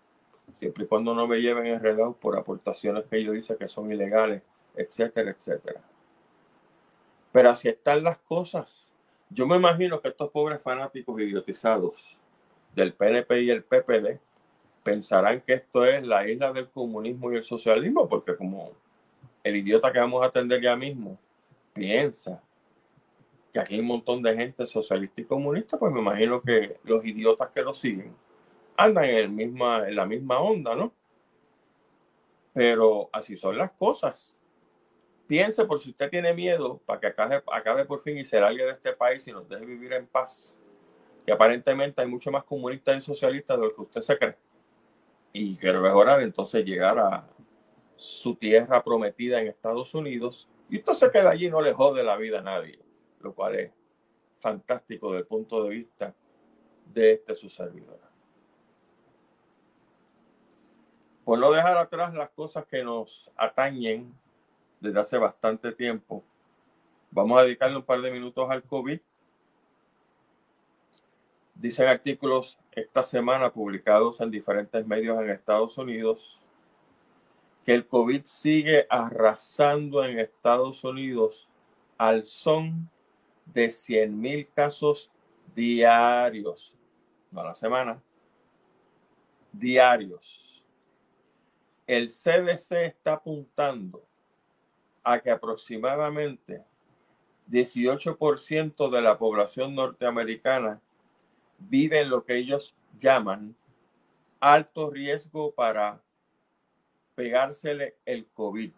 Siempre 0.53 0.83
y 0.83 0.87
cuando 0.87 1.13
no 1.13 1.27
me 1.27 1.41
lleven 1.41 1.67
enredado 1.67 2.13
por 2.13 2.37
aportaciones 2.37 3.05
que 3.05 3.23
yo 3.23 3.33
hice 3.33 3.57
que 3.57 3.67
son 3.67 3.91
ilegales, 3.91 4.41
etcétera, 4.75 5.31
etcétera. 5.31 5.81
Pero 7.31 7.49
así 7.49 7.69
están 7.69 8.03
las 8.03 8.17
cosas. 8.19 8.93
Yo 9.29 9.47
me 9.47 9.55
imagino 9.55 9.99
que 9.99 10.09
estos 10.09 10.29
pobres 10.29 10.61
fanáticos 10.61 11.19
idiotizados 11.19 12.19
del 12.75 12.93
PNP 12.93 13.41
y 13.41 13.49
el 13.49 13.63
PPD 13.63 14.19
pensarán 14.83 15.41
que 15.41 15.53
esto 15.53 15.85
es 15.85 16.05
la 16.05 16.27
isla 16.27 16.51
del 16.53 16.69
comunismo 16.69 17.31
y 17.31 17.37
el 17.37 17.43
socialismo, 17.43 18.07
porque 18.07 18.35
como 18.35 18.71
el 19.43 19.55
idiota 19.55 19.91
que 19.91 19.99
vamos 19.99 20.23
a 20.23 20.27
atender 20.27 20.61
ya 20.61 20.75
mismo 20.75 21.17
piensa 21.73 22.41
que 23.53 23.59
aquí 23.59 23.75
hay 23.75 23.81
un 23.81 23.85
montón 23.85 24.23
de 24.23 24.35
gente 24.35 24.65
socialista 24.65 25.21
y 25.21 25.25
comunista, 25.25 25.77
pues 25.77 25.93
me 25.93 25.99
imagino 25.99 26.41
que 26.41 26.79
los 26.83 27.05
idiotas 27.05 27.51
que 27.51 27.61
lo 27.61 27.75
siguen 27.75 28.15
andan 28.75 29.05
en, 29.05 29.15
el 29.15 29.29
misma, 29.29 29.87
en 29.87 29.95
la 29.95 30.07
misma 30.07 30.39
onda, 30.39 30.75
¿no? 30.75 30.91
Pero 32.51 33.09
así 33.13 33.37
son 33.37 33.55
las 33.55 33.71
cosas. 33.71 34.35
Piense 35.27 35.65
por 35.65 35.79
si 35.81 35.91
usted 35.91 36.09
tiene 36.09 36.33
miedo 36.33 36.81
para 36.85 36.99
que 36.99 37.07
acabe, 37.07 37.43
acabe 37.51 37.85
por 37.85 38.01
fin 38.01 38.17
y 38.17 38.25
se 38.25 38.39
largue 38.39 38.65
de 38.65 38.71
este 38.71 38.93
país 38.93 39.25
y 39.27 39.31
nos 39.31 39.47
deje 39.47 39.65
vivir 39.65 39.93
en 39.93 40.07
paz. 40.07 40.59
Que 41.23 41.31
aparentemente 41.31 42.01
hay 42.01 42.07
mucho 42.07 42.31
más 42.31 42.43
comunistas 42.43 42.97
y 42.97 43.01
socialistas 43.01 43.57
de 43.57 43.65
lo 43.67 43.73
que 43.73 43.81
usted 43.81 44.01
se 44.01 44.17
cree. 44.17 44.35
Y 45.31 45.55
que 45.57 45.69
es 45.69 45.75
hora 45.75 46.17
de 46.17 46.23
entonces 46.23 46.65
llegar 46.65 46.97
a 46.97 47.27
su 47.95 48.35
tierra 48.35 48.83
prometida 48.83 49.39
en 49.39 49.47
Estados 49.47 49.93
Unidos. 49.93 50.49
Y 50.69 50.77
usted 50.77 50.93
se 50.93 51.11
queda 51.11 51.29
allí 51.29 51.47
y 51.47 51.51
no 51.51 51.61
le 51.61 51.73
jode 51.73 52.03
la 52.03 52.17
vida 52.17 52.39
a 52.39 52.43
nadie 52.43 52.83
lo 53.23 53.33
cual 53.33 53.55
es 53.55 53.71
fantástico 54.39 55.07
desde 55.07 55.21
el 55.21 55.27
punto 55.27 55.63
de 55.63 55.69
vista 55.69 56.13
de 56.93 57.13
este 57.13 57.33
su 57.33 57.49
servidor. 57.49 57.99
Por 61.23 61.39
no 61.39 61.51
dejar 61.51 61.77
atrás 61.77 62.13
las 62.13 62.29
cosas 62.31 62.65
que 62.65 62.83
nos 62.83 63.31
atañen 63.37 64.13
desde 64.81 64.99
hace 64.99 65.17
bastante 65.17 65.71
tiempo, 65.71 66.23
vamos 67.09 67.39
a 67.39 67.43
dedicarle 67.43 67.77
un 67.77 67.83
par 67.83 68.01
de 68.01 68.11
minutos 68.11 68.49
al 68.49 68.63
COVID. 68.63 68.99
Dicen 71.55 71.87
artículos 71.87 72.59
esta 72.73 73.03
semana 73.03 73.53
publicados 73.53 74.19
en 74.19 74.31
diferentes 74.31 74.85
medios 74.85 75.17
en 75.19 75.29
Estados 75.29 75.77
Unidos 75.77 76.43
que 77.63 77.73
el 77.73 77.87
COVID 77.87 78.25
sigue 78.25 78.85
arrasando 78.89 80.03
en 80.03 80.19
Estados 80.19 80.83
Unidos 80.83 81.47
al 81.97 82.25
son 82.25 82.89
de 83.45 83.69
100 83.69 84.19
mil 84.19 84.47
casos 84.49 85.11
diarios, 85.55 86.73
no 87.31 87.41
a 87.41 87.45
la 87.45 87.53
semana, 87.53 88.01
diarios. 89.51 90.63
El 91.85 92.09
CDC 92.09 92.71
está 92.85 93.13
apuntando 93.13 94.05
a 95.03 95.19
que 95.19 95.29
aproximadamente 95.29 96.63
18% 97.49 98.89
de 98.89 99.01
la 99.01 99.17
población 99.17 99.75
norteamericana 99.75 100.81
vive 101.59 102.01
en 102.01 102.09
lo 102.09 102.23
que 102.23 102.37
ellos 102.37 102.75
llaman 102.99 103.55
alto 104.39 104.89
riesgo 104.89 105.51
para 105.51 106.01
pegársele 107.15 107.95
el 108.05 108.25
COVID. 108.27 108.71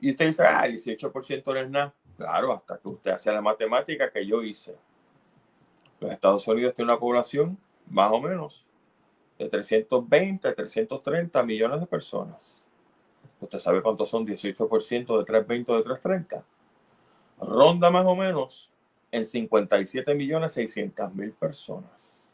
Y 0.00 0.10
usted 0.12 0.26
dice, 0.26 0.44
ah, 0.44 0.66
18% 0.66 1.52
no 1.52 1.56
es 1.56 1.70
nada. 1.70 1.94
Claro, 2.18 2.52
hasta 2.52 2.76
que 2.78 2.88
usted 2.88 3.12
hace 3.12 3.30
la 3.30 3.40
matemática 3.40 4.10
que 4.10 4.26
yo 4.26 4.42
hice. 4.42 4.76
Los 6.00 6.10
Estados 6.10 6.48
Unidos 6.48 6.74
tienen 6.74 6.90
una 6.90 6.98
población 6.98 7.56
más 7.88 8.10
o 8.10 8.20
menos 8.20 8.66
de 9.38 9.48
320 9.48 10.52
330 10.52 11.42
millones 11.44 11.80
de 11.80 11.86
personas. 11.86 12.66
Usted 13.40 13.60
sabe 13.60 13.82
cuántos 13.82 14.10
son 14.10 14.26
18% 14.26 15.16
de 15.16 15.24
320 15.24 15.72
de 15.72 15.82
330. 15.84 16.44
Ronda 17.40 17.88
más 17.88 18.04
o 18.04 18.16
menos 18.16 18.72
en 19.12 19.24
57 19.24 20.12
millones 20.16 20.54
600 20.54 21.14
mil 21.14 21.30
personas. 21.30 22.32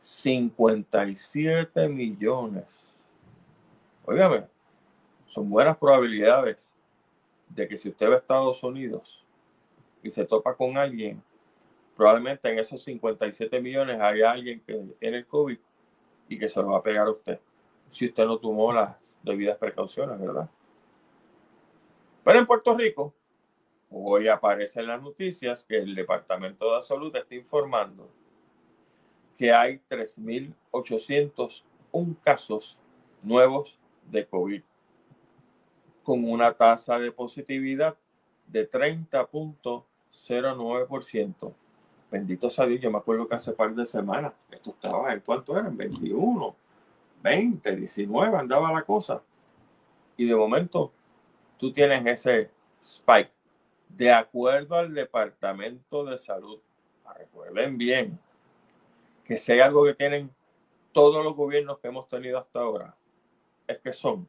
57 0.00 1.86
millones. 1.90 3.06
Óigame, 4.06 4.46
son 5.26 5.50
buenas 5.50 5.76
probabilidades 5.76 6.75
de 7.48 7.68
que 7.68 7.78
si 7.78 7.88
usted 7.88 8.08
va 8.08 8.14
a 8.14 8.18
Estados 8.18 8.62
Unidos 8.62 9.24
y 10.02 10.10
se 10.10 10.24
topa 10.24 10.54
con 10.54 10.76
alguien, 10.76 11.22
probablemente 11.96 12.50
en 12.50 12.58
esos 12.58 12.82
57 12.82 13.60
millones 13.60 14.00
hay 14.00 14.22
alguien 14.22 14.60
que 14.60 14.74
tiene 14.98 15.18
el 15.18 15.26
COVID 15.26 15.58
y 16.28 16.38
que 16.38 16.48
se 16.48 16.60
lo 16.60 16.68
va 16.68 16.78
a 16.78 16.82
pegar 16.82 17.06
a 17.06 17.10
usted. 17.10 17.38
Si 17.88 18.06
usted 18.06 18.26
no 18.26 18.38
tomó 18.38 18.72
las 18.72 19.20
debidas 19.22 19.56
precauciones, 19.58 20.20
¿verdad? 20.20 20.48
Pero 22.24 22.38
en 22.38 22.46
Puerto 22.46 22.76
Rico, 22.76 23.14
hoy 23.90 24.28
aparece 24.28 24.80
en 24.80 24.88
las 24.88 25.00
noticias 25.00 25.64
que 25.64 25.78
el 25.78 25.94
Departamento 25.94 26.74
de 26.74 26.82
Salud 26.82 27.14
está 27.14 27.34
informando 27.34 28.10
que 29.36 29.52
hay 29.52 29.80
3.801 29.88 32.16
casos 32.22 32.78
nuevos 33.22 33.78
de 34.10 34.26
COVID 34.26 34.62
con 36.06 36.24
una 36.30 36.54
tasa 36.54 36.98
de 37.00 37.10
positividad 37.10 37.96
de 38.46 38.70
30.09%. 38.70 41.52
Bendito 42.08 42.48
sea 42.48 42.66
Dios, 42.66 42.80
yo 42.80 42.92
me 42.92 42.98
acuerdo 42.98 43.26
que 43.26 43.34
hace 43.34 43.50
par 43.50 43.74
de 43.74 43.84
semanas, 43.84 44.32
esto 44.52 44.70
estaba 44.70 45.12
en 45.12 45.18
cuánto 45.18 45.58
eran, 45.58 45.76
21, 45.76 46.54
20, 47.24 47.74
19, 47.74 48.38
andaba 48.38 48.72
la 48.72 48.82
cosa. 48.82 49.20
Y 50.16 50.26
de 50.26 50.36
momento 50.36 50.92
tú 51.58 51.72
tienes 51.72 52.06
ese 52.06 52.52
spike. 52.80 53.32
De 53.88 54.12
acuerdo 54.12 54.76
al 54.76 54.94
Departamento 54.94 56.04
de 56.04 56.18
Salud, 56.18 56.60
recuerden 57.18 57.76
bien 57.76 58.16
que 59.24 59.38
si 59.38 59.50
hay 59.50 59.58
algo 59.58 59.84
que 59.84 59.94
tienen 59.94 60.30
todos 60.92 61.24
los 61.24 61.34
gobiernos 61.34 61.80
que 61.80 61.88
hemos 61.88 62.08
tenido 62.08 62.38
hasta 62.38 62.60
ahora, 62.60 62.94
es 63.66 63.78
que 63.78 63.92
son 63.92 64.28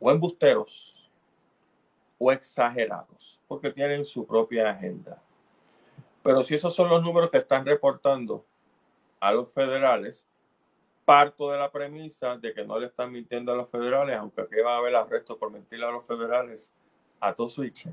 o 0.00 0.10
embusteros 0.10 1.08
o 2.18 2.32
exagerados, 2.32 3.40
porque 3.46 3.70
tienen 3.70 4.04
su 4.04 4.26
propia 4.26 4.70
agenda. 4.70 5.22
Pero 6.22 6.42
si 6.42 6.54
esos 6.54 6.74
son 6.74 6.88
los 6.88 7.02
números 7.02 7.30
que 7.30 7.38
están 7.38 7.64
reportando 7.64 8.44
a 9.20 9.32
los 9.32 9.50
federales, 9.52 10.28
parto 11.04 11.50
de 11.50 11.58
la 11.58 11.70
premisa 11.70 12.36
de 12.36 12.52
que 12.52 12.64
no 12.64 12.78
le 12.78 12.86
están 12.86 13.10
mintiendo 13.10 13.52
a 13.52 13.56
los 13.56 13.70
federales, 13.70 14.16
aunque 14.16 14.42
aquí 14.42 14.56
va 14.64 14.74
a 14.74 14.78
haber 14.78 14.94
arresto 14.94 15.38
por 15.38 15.50
mentir 15.50 15.82
a 15.82 15.90
los 15.90 16.04
federales 16.04 16.72
a 17.20 17.32
todo 17.32 17.48
switch. 17.48 17.88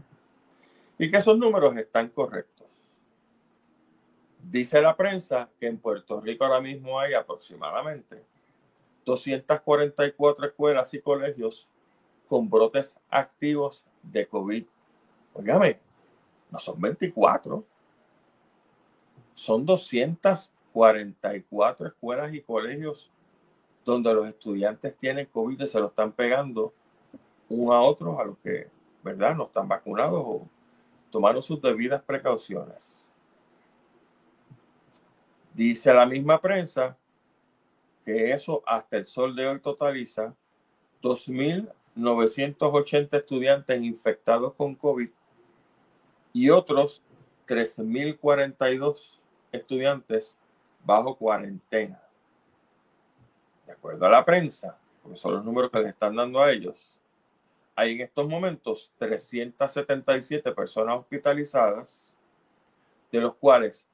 Y 0.98 1.10
que 1.10 1.18
esos 1.18 1.38
números 1.38 1.78
están 1.78 2.10
correctos. 2.10 2.66
Dice 4.42 4.82
la 4.82 4.96
prensa 4.96 5.50
que 5.60 5.68
en 5.68 5.78
Puerto 5.78 6.20
Rico 6.20 6.46
ahora 6.46 6.62
mismo 6.62 7.00
hay 7.00 7.14
aproximadamente 7.14 8.24
244 9.06 10.48
escuelas 10.48 10.94
y 10.94 11.00
colegios 11.00 11.70
con 12.28 12.50
brotes 12.50 12.98
activos 13.10 13.86
de 14.04 14.28
COVID. 14.28 14.66
Óigame, 15.34 15.80
no 16.52 16.60
son 16.60 16.80
24, 16.80 17.66
son 19.34 19.66
244 19.66 21.88
escuelas 21.88 22.34
y 22.34 22.42
colegios 22.42 23.12
donde 23.84 24.14
los 24.14 24.28
estudiantes 24.28 24.96
tienen 24.98 25.26
COVID 25.28 25.62
y 25.62 25.68
se 25.68 25.80
lo 25.80 25.88
están 25.88 26.12
pegando 26.12 26.74
uno 27.50 27.74
a 27.74 27.82
otro 27.82 28.20
a 28.20 28.26
los 28.26 28.38
que, 28.40 28.68
¿verdad?, 29.04 29.36
no 29.36 29.46
están 29.46 29.68
vacunados 29.68 30.24
o 30.26 30.48
tomaron 31.12 31.44
sus 31.44 31.62
debidas 31.62 32.02
precauciones. 32.02 33.14
Dice 35.54 35.94
la 35.94 36.06
misma 36.06 36.40
prensa 36.42 36.98
que 38.04 38.34
eso 38.34 38.64
hasta 38.66 38.98
el 38.98 39.06
sol 39.06 39.34
de 39.36 39.48
hoy 39.48 39.60
totaliza 39.60 40.34
2.980 41.96 43.18
estudiantes 43.18 43.82
infectados 43.82 44.54
con 44.54 44.76
COVID 44.76 45.10
y 46.34 46.50
otros 46.50 47.02
13.042 47.48 49.22
estudiantes 49.52 50.38
bajo 50.84 51.16
cuarentena. 51.16 52.02
De 53.66 53.74
acuerdo 53.74 54.06
a 54.06 54.10
la 54.10 54.26
prensa, 54.26 54.78
porque 55.02 55.18
son 55.18 55.36
los 55.36 55.46
números 55.46 55.72
que 55.72 55.80
les 55.80 55.90
están 55.90 56.16
dando 56.16 56.42
a 56.42 56.52
ellos, 56.52 57.00
hay 57.76 57.94
en 57.94 58.02
estos 58.02 58.28
momentos 58.28 58.92
377 58.98 60.52
personas 60.52 61.00
hospitalizadas, 61.00 62.16
de 63.12 63.20
los 63.20 63.36
cuales 63.36 63.88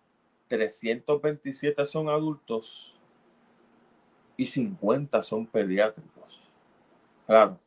327 0.48 1.86
son 1.86 2.10
adultos 2.10 2.94
y 4.38 4.46
50 4.46 5.22
son 5.24 5.46
pediátricos. 5.46 6.42
Claro, 7.26 7.60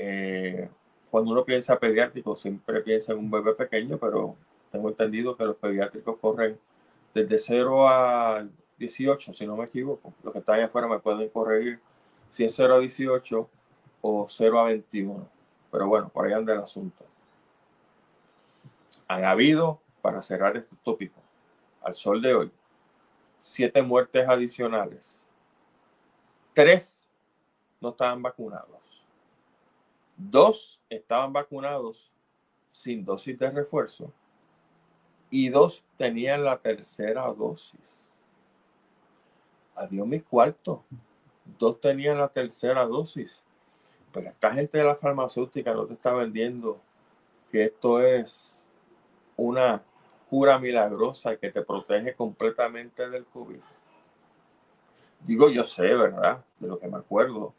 eh, 0.00 0.68
cuando 1.10 1.32
uno 1.32 1.44
piensa 1.44 1.78
pediátrico 1.78 2.36
siempre 2.36 2.80
piensa 2.82 3.12
en 3.12 3.18
un 3.18 3.30
bebé 3.30 3.54
pequeño, 3.54 3.98
pero 3.98 4.36
tengo 4.70 4.88
entendido 4.88 5.36
que 5.36 5.44
los 5.44 5.56
pediátricos 5.56 6.18
corren 6.18 6.58
desde 7.12 7.38
0 7.38 7.88
a 7.88 8.46
18, 8.78 9.32
si 9.32 9.46
no 9.46 9.56
me 9.56 9.64
equivoco. 9.64 10.14
Los 10.22 10.32
que 10.32 10.38
están 10.38 10.56
ahí 10.56 10.62
afuera 10.62 10.86
me 10.86 11.00
pueden 11.00 11.28
corregir 11.30 11.80
si 12.28 12.44
es 12.44 12.54
0 12.54 12.76
a 12.76 12.78
18 12.78 13.50
o 14.02 14.26
0 14.28 14.58
a 14.60 14.64
21. 14.64 15.28
Pero 15.72 15.88
bueno, 15.88 16.08
por 16.10 16.26
ahí 16.26 16.32
anda 16.32 16.52
el 16.52 16.60
asunto. 16.60 17.04
Han 19.08 19.24
habido, 19.24 19.80
para 20.00 20.22
cerrar 20.22 20.56
este 20.56 20.76
tópico, 20.84 21.20
al 21.82 21.94
sol 21.96 22.22
de 22.22 22.34
hoy, 22.34 22.52
siete 23.38 23.82
muertes 23.82 24.28
adicionales. 24.28 25.26
Tres 26.54 26.96
no 27.80 27.90
estaban 27.90 28.22
vacunados. 28.22 28.97
Dos 30.18 30.80
estaban 30.90 31.32
vacunados 31.32 32.12
sin 32.68 33.04
dosis 33.04 33.38
de 33.38 33.50
refuerzo 33.50 34.12
y 35.30 35.48
dos 35.48 35.84
tenían 35.96 36.44
la 36.44 36.58
tercera 36.58 37.32
dosis. 37.32 38.16
Adiós 39.76 40.06
mis 40.06 40.24
cuartos. 40.24 40.80
Dos 41.58 41.80
tenían 41.80 42.18
la 42.18 42.28
tercera 42.28 42.84
dosis. 42.84 43.44
Pero 44.12 44.28
esta 44.28 44.52
gente 44.52 44.78
de 44.78 44.84
la 44.84 44.96
farmacéutica 44.96 45.72
no 45.72 45.86
te 45.86 45.94
está 45.94 46.12
vendiendo 46.12 46.80
que 47.52 47.64
esto 47.64 48.00
es 48.00 48.66
una 49.36 49.82
cura 50.28 50.58
milagrosa 50.58 51.36
que 51.36 51.50
te 51.50 51.62
protege 51.62 52.14
completamente 52.14 53.08
del 53.08 53.24
COVID. 53.26 53.60
Digo, 55.20 55.48
yo 55.48 55.62
sé, 55.62 55.94
¿verdad? 55.94 56.44
De 56.58 56.68
lo 56.68 56.78
que 56.78 56.88
me 56.88 56.98
acuerdo, 56.98 57.54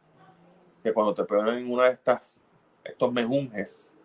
que 0.83 0.93
cuando 0.93 1.13
te 1.13 1.23
ponen 1.23 1.71
una 1.71 1.85
de 1.85 1.93
estas, 1.93 2.39
estos 2.89 3.11
mejunjes, 3.11 3.95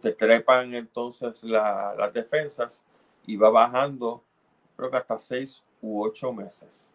te 0.00 0.12
trepan 0.12 0.74
entonces 0.74 1.42
las 1.42 2.12
defensas 2.12 2.84
y 3.26 3.36
va 3.36 3.50
bajando, 3.50 4.22
creo 4.76 4.90
que 4.90 4.96
hasta 4.96 5.18
seis 5.18 5.62
u 5.80 6.02
ocho 6.02 6.32
meses. 6.32 6.92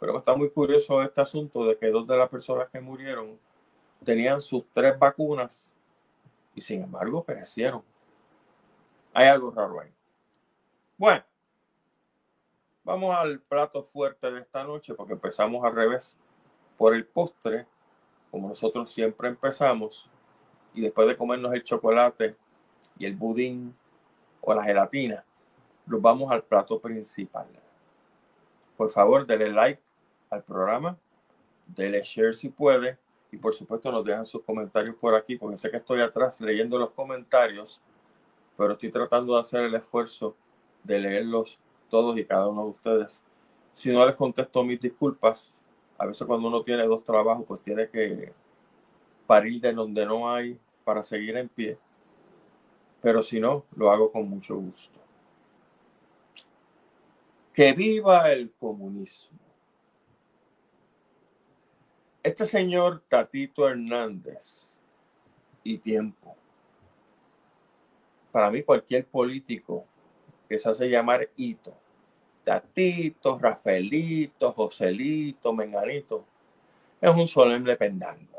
Pero 0.00 0.18
está 0.18 0.34
muy 0.34 0.50
curioso 0.50 1.02
este 1.02 1.20
asunto 1.20 1.64
de 1.66 1.76
que 1.76 1.88
dos 1.88 2.06
de 2.06 2.16
las 2.16 2.28
personas 2.28 2.68
que 2.70 2.80
murieron 2.80 3.38
tenían 4.04 4.40
sus 4.40 4.64
tres 4.72 4.98
vacunas 4.98 5.72
y 6.54 6.60
sin 6.60 6.82
embargo 6.82 7.22
perecieron. 7.22 7.82
Hay 9.12 9.28
algo 9.28 9.50
raro 9.50 9.80
ahí. 9.80 9.92
Bueno, 10.96 11.22
vamos 12.82 13.14
al 13.14 13.40
plato 13.40 13.82
fuerte 13.82 14.30
de 14.30 14.40
esta 14.40 14.64
noche 14.64 14.94
porque 14.94 15.12
empezamos 15.12 15.64
al 15.64 15.74
revés 15.74 16.16
por 16.78 16.94
el 16.94 17.06
postre, 17.06 17.66
como 18.30 18.48
nosotros 18.48 18.90
siempre 18.90 19.28
empezamos, 19.28 20.10
y 20.74 20.80
después 20.80 21.06
de 21.08 21.16
comernos 21.16 21.52
el 21.52 21.64
chocolate 21.64 22.36
y 22.98 23.06
el 23.06 23.14
budín 23.14 23.74
o 24.40 24.54
la 24.54 24.64
gelatina, 24.64 25.24
nos 25.86 26.00
vamos 26.00 26.30
al 26.30 26.42
plato 26.42 26.78
principal. 26.80 27.46
Por 28.76 28.90
favor, 28.90 29.26
denle 29.26 29.50
like 29.50 29.82
al 30.30 30.42
programa, 30.42 30.96
denle 31.66 32.02
share 32.02 32.34
si 32.34 32.48
puede 32.48 32.98
y 33.30 33.36
por 33.36 33.54
supuesto 33.54 33.90
nos 33.90 34.04
dejan 34.04 34.26
sus 34.26 34.42
comentarios 34.42 34.96
por 34.96 35.14
aquí, 35.14 35.36
porque 35.36 35.56
sé 35.56 35.70
que 35.70 35.78
estoy 35.78 36.00
atrás 36.00 36.40
leyendo 36.40 36.78
los 36.78 36.90
comentarios, 36.90 37.80
pero 38.56 38.72
estoy 38.72 38.90
tratando 38.90 39.34
de 39.34 39.40
hacer 39.40 39.62
el 39.64 39.74
esfuerzo 39.74 40.36
de 40.82 40.98
leerlos 40.98 41.58
todos 41.90 42.16
y 42.18 42.24
cada 42.24 42.48
uno 42.48 42.64
de 42.64 42.70
ustedes. 42.70 43.22
Si 43.72 43.90
no 43.90 44.04
les 44.04 44.16
contesto 44.16 44.62
mis 44.64 44.80
disculpas, 44.80 45.58
a 45.96 46.06
veces 46.06 46.26
cuando 46.26 46.48
uno 46.48 46.62
tiene 46.62 46.84
dos 46.84 47.04
trabajos, 47.04 47.44
pues 47.46 47.60
tiene 47.62 47.88
que 47.88 48.32
parir 49.26 49.60
de 49.60 49.72
donde 49.72 50.04
no 50.06 50.32
hay 50.32 50.58
para 50.84 51.02
seguir 51.02 51.36
en 51.36 51.48
pie. 51.48 51.78
Pero 53.00 53.22
si 53.22 53.40
no, 53.40 53.64
lo 53.76 53.90
hago 53.90 54.12
con 54.12 54.28
mucho 54.28 54.56
gusto. 54.56 54.98
Que 57.52 57.72
viva 57.72 58.30
el 58.30 58.52
comunismo. 58.52 59.38
Este 62.22 62.46
señor 62.46 63.02
Tatito 63.08 63.68
Hernández 63.68 64.80
y 65.64 65.78
tiempo. 65.78 66.36
Para 68.30 68.50
mí 68.50 68.62
cualquier 68.62 69.06
político 69.06 69.84
que 70.48 70.58
se 70.58 70.68
hace 70.68 70.88
llamar 70.88 71.28
Hito, 71.36 71.74
Tatito, 72.44 73.38
Rafaelito, 73.38 74.52
Joselito, 74.52 75.52
Menganito, 75.52 76.24
es 77.00 77.10
un 77.10 77.26
solemne 77.26 77.76
pendango. 77.76 78.31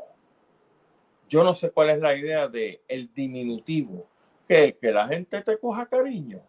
Yo 1.28 1.42
no 1.42 1.54
sé 1.54 1.70
cuál 1.70 1.90
es 1.90 2.00
la 2.00 2.16
idea 2.16 2.48
de 2.48 2.82
el 2.88 3.12
diminutivo, 3.12 4.06
que, 4.48 4.76
que 4.80 4.92
la 4.92 5.08
gente 5.08 5.40
te 5.42 5.58
coja 5.58 5.86
cariño. 5.86 6.40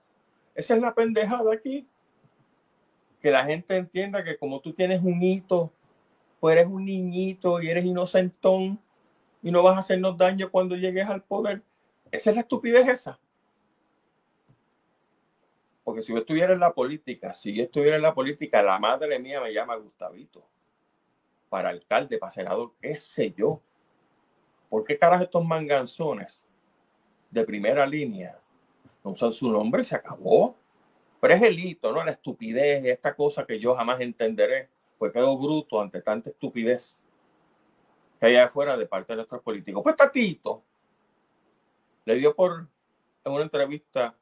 Esa 0.54 0.76
es 0.76 0.82
la 0.82 0.94
pendejada 0.94 1.54
aquí 1.54 1.88
que 3.26 3.32
la 3.32 3.44
gente 3.44 3.76
entienda 3.76 4.24
que 4.24 4.38
como 4.38 4.60
tú 4.60 4.72
tienes 4.72 5.02
un 5.02 5.20
hito, 5.24 5.72
pues 6.40 6.58
eres 6.58 6.68
un 6.68 6.86
niñito 6.86 7.60
y 7.60 7.72
eres 7.72 7.84
inocentón 7.84 8.80
y 9.42 9.50
no 9.50 9.64
vas 9.64 9.78
a 9.78 9.80
hacernos 9.80 10.16
daño 10.16 10.52
cuando 10.52 10.76
llegues 10.76 11.08
al 11.08 11.24
poder. 11.24 11.64
Esa 12.12 12.30
es 12.30 12.36
la 12.36 12.44
estupidez 12.44 12.88
esa. 12.88 13.20
Porque 15.84 16.04
si 16.04 16.14
yo 16.14 16.20
estuviera 16.20 16.54
en 16.54 16.60
la 16.60 16.72
política, 16.72 17.34
si 17.34 17.52
yo 17.52 17.64
estuviera 17.64 17.96
en 17.96 18.04
la 18.04 18.14
política, 18.14 18.62
la 18.62 18.78
madre 18.78 19.18
mía 19.18 19.42
me 19.42 19.52
llama 19.52 19.76
Gustavito. 19.76 20.48
Para 21.50 21.70
alcalde, 21.70 22.20
para 22.20 22.32
senador, 22.32 22.74
qué 22.80 22.96
sé 22.96 23.34
yo. 23.36 23.60
¿Por 24.70 24.84
qué 24.86 24.98
caras 24.98 25.22
estos 25.22 25.44
manganzones 25.46 26.46
de 27.30 27.44
primera 27.44 27.86
línea 27.86 28.40
no 29.04 29.12
usan 29.12 29.32
su 29.32 29.50
nombre 29.50 29.84
se 29.84 29.96
acabó? 29.96 30.56
Pero 31.20 31.34
es 31.34 31.42
el 31.42 31.58
hito, 31.58 31.92
¿no? 31.92 32.04
La 32.04 32.12
estupidez, 32.12 32.86
esta 32.86 33.16
cosa 33.16 33.46
que 33.46 33.60
yo 33.60 33.76
jamás 33.76 34.00
entenderé, 34.02 34.70
pues 34.98 35.12
quedo 35.12 35.38
bruto 35.38 35.82
ante 35.82 36.02
tanta 36.02 36.30
estupidez 36.30 37.02
que 38.20 38.28
hay 38.28 38.36
afuera 38.38 38.78
de 38.78 38.86
parte 38.86 39.14
de 39.14 39.18
nuestros 39.18 39.42
políticos. 39.42 39.82
Pues 39.84 39.96
Tatito 39.96 40.64
le 42.06 42.16
dio 42.16 42.36
por, 42.36 42.68
en 43.24 43.32
una 43.32 43.44
entrevista 43.44 44.16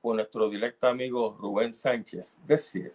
con 0.00 0.16
nuestro 0.16 0.48
directo 0.48 0.86
amigo 0.86 1.36
Rubén 1.38 1.74
Sánchez, 1.74 2.38
decir 2.46 2.92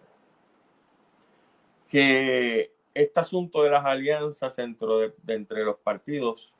que 1.89 2.71
este 2.93 3.19
asunto 3.19 3.61
de 3.63 3.69
las 3.69 3.85
alianzas 3.85 4.55
dentro 4.55 4.99
de, 4.99 5.13
entre 5.27 5.63
los 5.63 5.77
partidos 5.77 6.53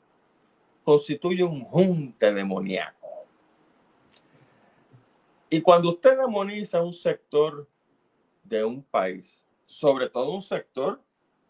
constituye 0.86 1.42
un 1.42 1.64
junte 1.64 2.32
demoníaco. 2.32 3.26
Y 5.50 5.60
cuando 5.60 5.88
usted 5.88 6.16
demoniza 6.16 6.80
un 6.80 6.94
sector 6.94 7.68
de 8.44 8.64
un 8.64 8.84
país, 8.84 9.44
sobre 9.64 10.08
todo 10.08 10.30
un 10.30 10.42
sector 10.42 11.02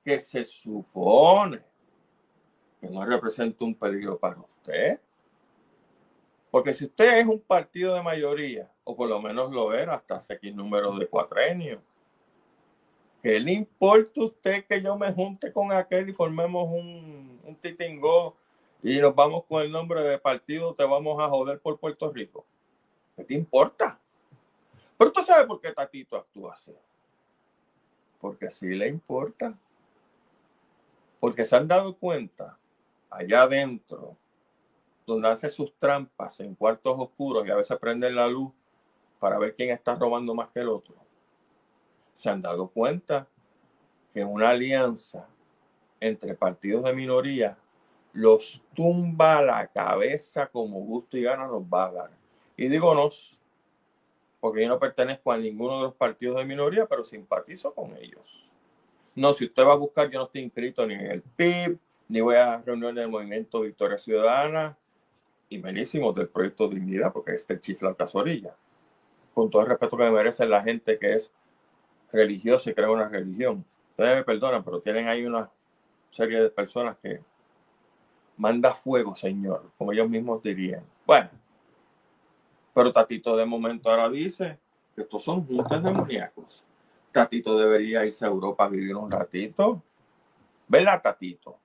que 0.03 0.21
se 0.21 0.43
supone 0.43 1.61
que 2.81 2.89
no 2.89 3.05
representa 3.05 3.63
un 3.67 3.75
peligro 3.75 4.19
para 4.19 4.41
usted, 4.41 5.01
porque 6.51 6.73
si 6.73 6.87
usted 6.87 7.19
es 7.19 7.27
un 7.27 7.41
partido 7.41 7.95
de 7.95 8.03
mayoría, 8.03 8.73
o 8.85 8.97
por 8.97 9.07
lo 9.07 9.21
menos 9.21 9.53
lo 9.53 9.75
era 9.75 9.97
hasta 9.97 10.15
hace 10.15 10.33
X 10.33 10.55
número 10.55 10.97
de 10.97 11.09
cuatrenios, 11.09 11.83
¿qué 13.23 13.39
le 13.39 13.53
importa 13.53 14.19
a 14.19 14.25
usted 14.25 14.65
que 14.65 14.81
yo 14.81 14.97
me 14.97 15.13
junte 15.13 15.53
con 15.53 15.73
aquel 15.73 16.09
y 16.09 16.15
formemos 16.15 16.67
un, 16.71 17.39
un 17.45 17.57
titingó 17.57 18.35
y 18.89 19.01
nos 19.01 19.17
vamos 19.17 19.43
con 19.47 19.63
el 19.63 19.73
nombre 19.73 20.01
de 20.01 20.17
partido, 20.17 20.73
te 20.73 20.85
vamos 20.85 21.21
a 21.21 21.29
joder 21.29 21.59
por 21.59 21.77
Puerto 21.77 22.09
Rico? 22.13 22.47
¿Qué 23.17 23.25
te 23.25 23.35
importa? 23.35 23.99
Pero 24.97 25.11
tú 25.11 25.23
sabes 25.23 25.45
por 25.45 25.61
qué 25.61 25.73
Tatito 25.73 26.17
actúa 26.17 26.53
así. 26.53 26.73
Porque 28.21 28.49
sí 28.49 28.69
le 28.69 28.87
importa. 28.87 29.59
Porque 31.19 31.45
se 31.45 31.57
han 31.57 31.67
dado 31.67 31.97
cuenta 31.97 32.57
allá 33.11 33.43
adentro, 33.43 34.17
donde 35.05 35.31
hace 35.31 35.49
sus 35.49 35.75
trampas 35.81 36.39
en 36.39 36.55
cuartos 36.55 36.95
oscuros 36.97 37.45
y 37.45 37.51
a 37.51 37.57
veces 37.57 37.77
prenden 37.81 38.15
la 38.15 38.29
luz 38.29 38.53
para 39.19 39.37
ver 39.37 39.57
quién 39.57 39.71
está 39.71 39.97
robando 39.97 40.33
más 40.33 40.51
que 40.51 40.61
el 40.61 40.69
otro. 40.69 40.95
Se 42.13 42.31
han 42.31 42.41
dado 42.41 42.69
cuenta 42.69 43.27
que 44.15 44.25
una 44.25 44.51
alianza 44.51 45.27
entre 45.99 46.37
partidos 46.37 46.85
de 46.85 46.93
minoría 46.93 47.59
los 48.17 48.63
tumba 48.75 49.43
la 49.43 49.67
cabeza 49.67 50.47
como 50.47 50.81
gusto 50.81 51.19
y 51.19 51.23
gana 51.23 51.47
nos 51.47 51.63
va 51.63 51.87
a 51.87 51.93
dar. 51.93 52.11
Y 52.57 52.69
digo 52.69 52.95
nos, 52.95 53.39
porque 54.41 54.63
yo 54.63 54.69
no 54.69 54.79
pertenezco 54.79 55.31
a 55.33 55.37
ninguno 55.37 55.77
de 55.77 55.83
los 55.85 55.95
partidos 55.95 56.39
de 56.39 56.47
minoría, 56.47 56.87
pero 56.87 57.05
simpatizo 57.05 57.75
con 57.75 57.95
ellos. 57.97 58.51
No, 59.15 59.33
si 59.35 59.45
usted 59.45 59.65
va 59.65 59.73
a 59.73 59.77
buscar, 59.77 60.11
yo 60.11 60.19
no 60.19 60.25
estoy 60.27 60.43
inscrito 60.43 60.87
ni 60.87 60.95
en 60.95 61.11
el 61.11 61.23
PIB, 61.23 61.79
ni 62.09 62.21
voy 62.21 62.37
a 62.37 62.59
reuniones 62.59 62.97
del 62.97 63.09
movimiento 63.09 63.61
Victoria 63.61 63.99
Ciudadana, 63.99 64.77
y 65.49 65.59
menísimos 65.59 66.15
del 66.15 66.29
proyecto 66.29 66.69
Dignidad, 66.69 67.13
porque 67.13 67.33
este 67.33 67.61
chifla 67.61 67.95
casorilla. 67.95 68.55
Con 69.35 69.51
todo 69.51 69.63
el 69.63 69.69
respeto 69.69 69.97
que 69.97 70.05
me 70.05 70.11
merece 70.11 70.47
la 70.47 70.63
gente 70.63 70.99
que 70.99 71.15
es 71.15 71.31
religiosa 72.13 72.71
y 72.71 72.75
crea 72.75 72.91
una 72.91 73.09
religión. 73.09 73.65
Ustedes 73.91 74.17
me 74.17 74.25
perdonan, 74.25 74.65
pero 74.65 74.81
tienen 74.81 75.07
ahí 75.09 75.25
una 75.25 75.51
serie 76.11 76.41
de 76.41 76.51
personas 76.51 76.97
que 77.03 77.21
manda 78.37 78.75
fuego, 78.75 79.15
Señor, 79.15 79.71
como 79.79 79.93
ellos 79.93 80.09
mismos 80.09 80.43
dirían. 80.43 80.85
Bueno, 81.07 81.31
pero 82.75 82.93
Tatito 82.93 83.37
de 83.37 83.47
momento 83.47 83.91
ahora 83.91 84.09
dice 84.09 84.59
que 84.95 85.03
estos 85.03 85.23
son 85.23 85.47
juntas 85.47 85.83
demoníacos. 85.83 86.65
Tatito 87.11 87.57
debería 87.57 88.05
irse 88.05 88.25
a 88.25 88.29
Europa 88.29 88.65
a 88.65 88.69
vivir 88.69 88.95
un 88.95 89.11
ratito. 89.11 89.83
¿Verdad, 90.69 91.01
Tatito? 91.01 91.59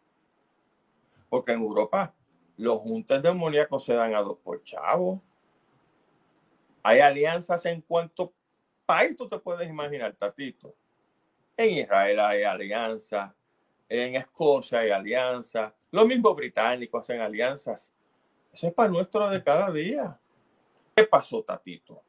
Porque 1.29 1.51
en 1.51 1.62
Europa 1.62 2.13
los 2.57 2.79
juntes 2.79 3.21
demoníacos 3.21 3.84
se 3.84 3.93
dan 3.93 4.15
a 4.15 4.21
dos 4.21 4.38
por 4.38 4.63
chavo. 4.63 5.21
Hay 6.84 6.99
alianzas 6.99 7.65
en 7.65 7.81
cuanto 7.81 8.34
país 8.86 9.15
tú 9.17 9.27
te 9.27 9.38
puedes 9.39 9.69
imaginar, 9.69 10.13
Tatito. 10.13 10.73
En 11.57 11.77
Israel 11.77 12.19
hay 12.19 12.43
alianzas, 12.43 13.34
en 13.89 14.15
Escocia 14.15 14.79
hay 14.79 14.91
alianzas, 14.91 15.73
los 15.91 16.08
mismos 16.08 16.36
británicos 16.36 17.04
hacen 17.04 17.21
alianzas. 17.21 17.91
Eso 18.54 18.67
es 18.67 18.73
para 18.73 18.89
nuestro 18.89 19.30
de 19.30 19.43
cada 19.43 19.71
día. 19.71 20.17
¿Qué 20.95 21.04
pasó, 21.04 21.43
Tatito? 21.43 22.01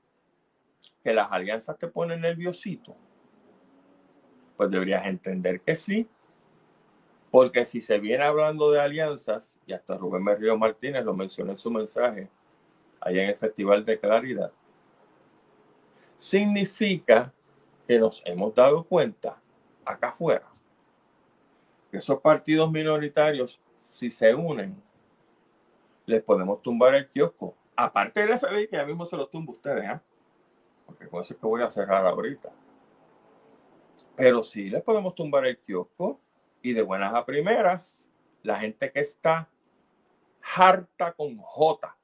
Que 1.02 1.12
las 1.12 1.30
alianzas 1.30 1.76
te 1.78 1.88
ponen 1.88 2.20
nerviosito. 2.20 2.96
Pues 4.56 4.70
deberías 4.70 5.06
entender 5.06 5.60
que 5.60 5.76
sí. 5.76 6.08
Porque 7.30 7.64
si 7.64 7.80
se 7.80 7.98
viene 7.98 8.24
hablando 8.24 8.70
de 8.70 8.80
alianzas, 8.80 9.58
y 9.66 9.72
hasta 9.72 9.96
Rubén 9.96 10.22
Merrío 10.22 10.56
Martínez 10.58 11.04
lo 11.04 11.14
mencionó 11.14 11.52
en 11.52 11.58
su 11.58 11.70
mensaje, 11.70 12.28
allá 13.00 13.22
en 13.22 13.30
el 13.30 13.36
Festival 13.36 13.84
de 13.84 13.98
Claridad, 13.98 14.52
significa 16.18 17.32
que 17.86 17.98
nos 17.98 18.22
hemos 18.24 18.54
dado 18.54 18.84
cuenta 18.84 19.40
acá 19.84 20.08
afuera 20.08 20.52
que 21.92 21.98
esos 21.98 22.20
partidos 22.20 22.72
minoritarios, 22.72 23.60
si 23.82 24.10
se 24.10 24.34
unen, 24.34 24.80
les 26.06 26.22
podemos 26.22 26.62
tumbar 26.62 26.94
el 26.94 27.08
kiosco. 27.08 27.54
Aparte 27.74 28.24
del 28.24 28.38
FBI, 28.38 28.68
que 28.68 28.76
ya 28.76 28.86
mismo 28.86 29.04
se 29.04 29.16
lo 29.16 29.26
tumba 29.26 29.52
ustedes, 29.52 29.90
¿eh? 29.90 30.00
porque 30.86 31.08
con 31.08 31.22
eso 31.22 31.34
es 31.34 31.40
que 31.40 31.46
voy 31.46 31.62
a 31.62 31.70
cerrar 31.70 32.06
ahorita. 32.06 32.50
Pero 34.16 34.42
sí 34.42 34.70
les 34.70 34.82
podemos 34.82 35.14
tumbar 35.14 35.46
el 35.46 35.58
kiosco 35.58 36.20
y 36.62 36.72
de 36.72 36.82
buenas 36.82 37.12
a 37.14 37.26
primeras, 37.26 38.08
la 38.42 38.60
gente 38.60 38.90
que 38.92 39.00
está 39.00 39.48
harta 40.56 41.12
con 41.12 41.36
J 41.38 41.96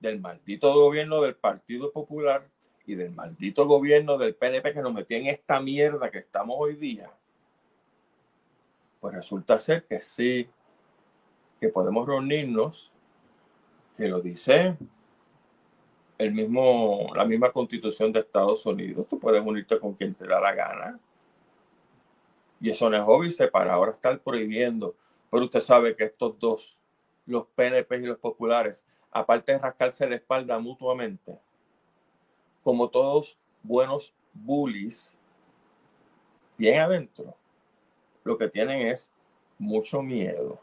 del 0.00 0.20
maldito 0.20 0.72
gobierno 0.72 1.20
del 1.20 1.34
Partido 1.34 1.92
Popular 1.92 2.48
y 2.86 2.94
del 2.94 3.10
maldito 3.10 3.66
gobierno 3.66 4.16
del 4.16 4.34
PNP 4.34 4.72
que 4.72 4.82
nos 4.82 4.94
metió 4.94 5.16
en 5.16 5.26
esta 5.26 5.60
mierda 5.60 6.10
que 6.10 6.18
estamos 6.18 6.56
hoy 6.58 6.76
día, 6.76 7.10
pues 9.00 9.14
resulta 9.14 9.58
ser 9.58 9.84
que 9.84 10.00
sí, 10.00 10.48
que 11.60 11.68
podemos 11.68 12.06
reunirnos, 12.06 12.92
que 13.96 14.08
lo 14.08 14.20
dice 14.20 14.76
el 16.18 16.32
mismo, 16.32 17.10
la 17.14 17.24
misma 17.24 17.52
constitución 17.52 18.12
de 18.12 18.20
Estados 18.20 18.66
Unidos. 18.66 19.06
Tú 19.08 19.18
puedes 19.18 19.44
unirte 19.44 19.78
con 19.78 19.94
quien 19.94 20.14
te 20.14 20.26
da 20.26 20.40
la 20.40 20.52
gana. 20.52 20.98
Y 22.60 22.70
eso 22.70 22.90
no 22.90 22.96
es 22.96 23.04
obvio, 23.06 23.50
para 23.52 23.74
ahora 23.74 23.92
estar 23.92 24.18
prohibiendo. 24.20 24.96
Pero 25.30 25.44
usted 25.44 25.60
sabe 25.60 25.94
que 25.94 26.04
estos 26.04 26.38
dos, 26.38 26.76
los 27.26 27.46
PNP 27.54 27.98
y 27.98 28.06
los 28.06 28.18
populares, 28.18 28.84
aparte 29.12 29.52
de 29.52 29.58
rascarse 29.58 30.08
la 30.08 30.16
espalda 30.16 30.58
mutuamente, 30.58 31.38
como 32.64 32.88
todos 32.88 33.38
buenos 33.62 34.12
bullies, 34.32 35.16
bien 36.56 36.80
adentro, 36.80 37.36
lo 38.24 38.38
que 38.38 38.48
tienen 38.48 38.88
es 38.88 39.10
mucho 39.58 40.02
miedo. 40.02 40.60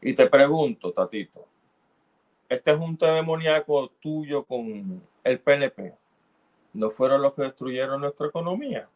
Y 0.00 0.14
te 0.14 0.28
pregunto, 0.28 0.92
Tatito, 0.92 1.46
este 2.48 2.74
junta 2.74 3.14
demoníaco 3.14 3.88
tuyo 4.00 4.44
con 4.44 5.02
el 5.24 5.40
PNP, 5.40 5.96
¿no 6.74 6.90
fueron 6.90 7.22
los 7.22 7.32
que 7.34 7.42
destruyeron 7.42 8.00
nuestra 8.00 8.26
economía? 8.26 8.88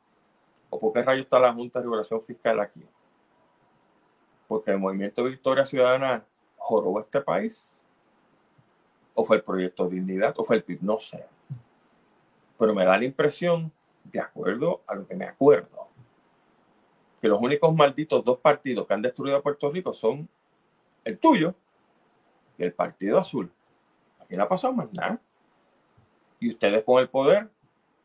¿O 0.70 0.78
por 0.78 0.92
qué 0.92 1.02
rayo 1.02 1.22
está 1.22 1.38
la 1.38 1.52
Junta 1.52 1.78
de 1.78 1.84
Regulación 1.84 2.20
Fiscal 2.22 2.60
aquí? 2.60 2.84
Porque 4.46 4.72
el 4.72 4.78
Movimiento 4.78 5.24
Victoria 5.24 5.64
Ciudadana 5.64 6.24
jorobó 6.56 7.00
este 7.00 7.20
país. 7.20 7.80
¿O 9.14 9.24
fue 9.24 9.36
el 9.36 9.42
Proyecto 9.42 9.88
Dignidad? 9.88 10.34
¿O 10.38 10.44
fue 10.44 10.56
el 10.56 10.62
PIB? 10.62 10.82
No 10.82 10.98
sé. 10.98 11.24
Pero 12.58 12.74
me 12.74 12.84
da 12.84 12.98
la 12.98 13.04
impresión, 13.04 13.72
de 14.04 14.20
acuerdo 14.20 14.82
a 14.86 14.94
lo 14.94 15.06
que 15.06 15.14
me 15.14 15.24
acuerdo, 15.24 15.87
que 17.20 17.28
los 17.28 17.40
únicos 17.40 17.74
malditos 17.74 18.24
dos 18.24 18.38
partidos 18.38 18.86
que 18.86 18.94
han 18.94 19.02
destruido 19.02 19.36
a 19.36 19.42
Puerto 19.42 19.70
Rico 19.70 19.92
son 19.92 20.28
el 21.04 21.18
tuyo 21.18 21.54
y 22.56 22.64
el 22.64 22.72
Partido 22.72 23.18
Azul. 23.18 23.50
Aquí 24.20 24.36
no 24.36 24.44
ha 24.44 24.48
pasado 24.48 24.72
más 24.72 24.92
nada. 24.92 25.20
Y 26.40 26.50
ustedes 26.50 26.84
con 26.84 27.00
el 27.00 27.08
poder 27.08 27.48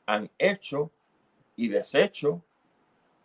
han 0.05 0.29
hecho 0.37 0.91
y 1.55 1.67
deshecho 1.67 2.41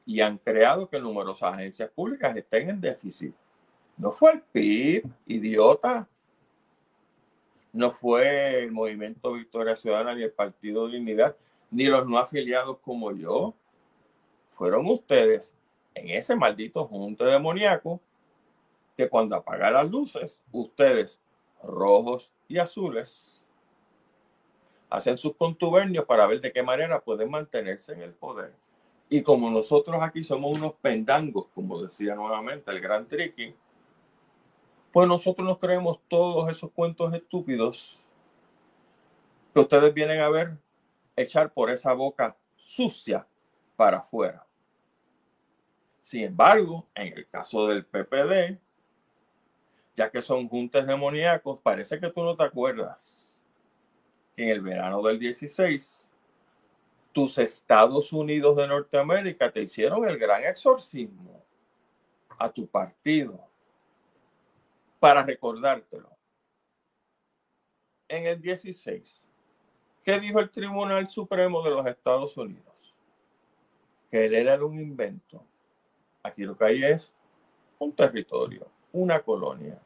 y 0.05 0.20
han 0.20 0.38
creado 0.38 0.88
que 0.88 0.98
numerosas 0.98 1.55
agencias 1.55 1.90
públicas 1.90 2.37
estén 2.37 2.70
en 2.70 2.81
déficit. 2.81 3.35
No 3.96 4.12
fue 4.12 4.33
el 4.33 4.40
PIB, 4.40 5.05
idiota. 5.27 6.09
No 7.72 7.90
fue 7.90 8.62
el 8.62 8.72
Movimiento 8.72 9.33
Victoria 9.33 9.77
Ciudadana 9.77 10.14
ni 10.14 10.22
el 10.22 10.33
Partido 10.33 10.88
Dignidad, 10.88 11.37
ni 11.70 11.85
los 11.85 12.07
no 12.07 12.18
afiliados 12.18 12.79
como 12.79 13.12
yo. 13.12 13.55
Fueron 14.51 14.87
ustedes 14.87 15.55
en 15.99 16.11
ese 16.11 16.37
maldito 16.37 16.87
junte 16.87 17.25
demoníaco 17.25 18.01
que 18.97 19.09
cuando 19.09 19.37
apaga 19.37 19.71
las 19.71 19.91
luces, 19.91 20.43
ustedes 20.53 21.21
rojos 21.63 22.33
y 22.49 22.59
azules 22.59 23.47
hacen 24.91 25.19
sus 25.19 25.37
contubernios 25.37 26.05
para 26.07 26.27
ver 26.27 26.41
de 26.41 26.53
qué 26.53 26.63
manera 26.63 27.01
pueden 27.01 27.31
mantenerse 27.31 27.93
en 27.93 28.03
el 28.03 28.13
poder. 28.13 28.55
Y 29.09 29.23
como 29.23 29.51
nosotros 29.51 30.03
aquí 30.03 30.25
somos 30.25 30.57
unos 30.59 30.75
pendangos, 30.75 31.47
como 31.55 31.83
decía 31.83 32.15
nuevamente 32.15 32.71
el 32.71 32.81
gran 32.81 33.07
Tricky, 33.07 33.55
pues 34.93 35.09
nosotros 35.09 35.47
nos 35.47 35.59
creemos 35.59 36.01
todos 36.09 36.51
esos 36.51 36.71
cuentos 36.73 37.13
estúpidos 37.15 37.99
que 39.53 39.61
ustedes 39.61 39.93
vienen 39.95 40.21
a 40.21 40.29
ver 40.29 40.57
echar 41.17 41.53
por 41.53 41.71
esa 41.71 41.93
boca 41.93 42.37
sucia 42.57 43.27
para 43.77 43.99
afuera. 43.99 44.48
Sin 46.09 46.25
embargo, 46.25 46.87
en 46.94 47.18
el 47.18 47.29
caso 47.29 47.66
del 47.66 47.85
PPD, 47.85 48.59
ya 49.94 50.11
que 50.11 50.23
son 50.23 50.49
juntas 50.49 50.87
demoníacos, 50.87 51.61
parece 51.61 52.01
que 52.01 52.09
tú 52.09 52.23
no 52.23 52.35
te 52.35 52.44
acuerdas 52.44 53.38
que 54.35 54.44
en 54.44 54.49
el 54.49 54.62
verano 54.62 55.03
del 55.03 55.18
16, 55.18 56.11
tus 57.13 57.37
Estados 57.37 58.11
Unidos 58.11 58.56
de 58.56 58.67
Norteamérica 58.67 59.52
te 59.52 59.61
hicieron 59.61 60.09
el 60.09 60.17
gran 60.17 60.44
exorcismo 60.44 61.44
a 62.38 62.50
tu 62.50 62.67
partido 62.67 63.46
para 64.98 65.23
recordártelo. 65.23 66.09
En 68.09 68.25
el 68.25 68.40
16, 68.40 69.29
¿qué 70.02 70.19
dijo 70.19 70.40
el 70.40 70.48
Tribunal 70.48 71.06
Supremo 71.06 71.63
de 71.63 71.71
los 71.71 71.87
Estados 71.87 72.35
Unidos? 72.38 72.96
Que 74.11 74.25
él 74.25 74.35
era 74.37 74.65
un 74.65 74.81
invento 74.81 75.44
Aquí 76.23 76.42
lo 76.42 76.56
que 76.56 76.64
hay 76.64 76.85
es 76.85 77.14
un 77.79 77.92
territorio, 77.92 78.66
una 78.92 79.21
colonia. 79.21 79.81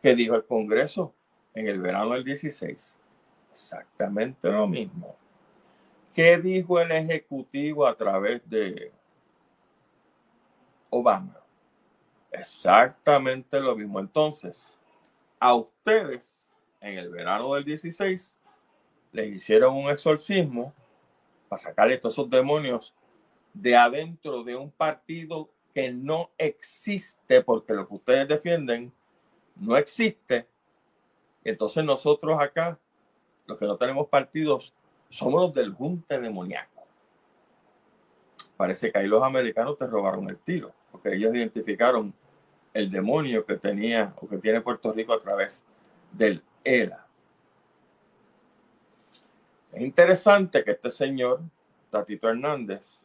¿Qué 0.00 0.14
dijo 0.14 0.34
el 0.34 0.44
Congreso 0.44 1.14
en 1.54 1.68
el 1.68 1.80
verano 1.80 2.14
del 2.14 2.24
16? 2.24 2.98
Exactamente 3.52 4.50
lo 4.50 4.66
mismo. 4.66 5.16
¿Qué 6.14 6.38
dijo 6.38 6.80
el 6.80 6.90
Ejecutivo 6.90 7.86
a 7.86 7.96
través 7.96 8.42
de 8.48 8.92
Obama? 10.90 11.38
Exactamente 12.30 13.60
lo 13.60 13.76
mismo. 13.76 14.00
Entonces, 14.00 14.80
a 15.38 15.54
ustedes 15.54 16.50
en 16.80 16.98
el 16.98 17.10
verano 17.10 17.54
del 17.54 17.64
16 17.64 18.36
les 19.12 19.32
hicieron 19.32 19.76
un 19.76 19.90
exorcismo 19.90 20.74
para 21.48 21.62
sacarle 21.62 21.98
todos 21.98 22.14
esos 22.14 22.30
demonios 22.30 22.94
de 23.54 23.76
adentro 23.76 24.42
de 24.44 24.56
un 24.56 24.70
partido 24.70 25.50
que 25.74 25.92
no 25.92 26.30
existe, 26.38 27.42
porque 27.42 27.72
lo 27.72 27.86
que 27.88 27.94
ustedes 27.94 28.28
defienden 28.28 28.92
no 29.56 29.76
existe. 29.76 30.46
Entonces 31.44 31.84
nosotros 31.84 32.40
acá, 32.40 32.78
los 33.46 33.58
que 33.58 33.66
no 33.66 33.76
tenemos 33.76 34.08
partidos, 34.08 34.72
somos 35.08 35.42
los 35.42 35.54
del 35.54 35.72
junte 35.72 36.20
demoníaco. 36.20 36.86
Parece 38.56 38.92
que 38.92 38.98
ahí 38.98 39.06
los 39.06 39.22
americanos 39.22 39.76
te 39.78 39.86
robaron 39.86 40.28
el 40.28 40.38
tiro, 40.38 40.72
porque 40.90 41.14
ellos 41.14 41.34
identificaron 41.34 42.14
el 42.72 42.90
demonio 42.90 43.44
que 43.44 43.56
tenía 43.56 44.14
o 44.20 44.28
que 44.28 44.38
tiene 44.38 44.60
Puerto 44.60 44.92
Rico 44.92 45.12
a 45.12 45.18
través 45.18 45.64
del 46.12 46.42
ELA. 46.64 47.06
Es 49.72 49.80
interesante 49.80 50.62
que 50.64 50.72
este 50.72 50.90
señor, 50.90 51.40
Tatito 51.90 52.28
Hernández, 52.28 53.01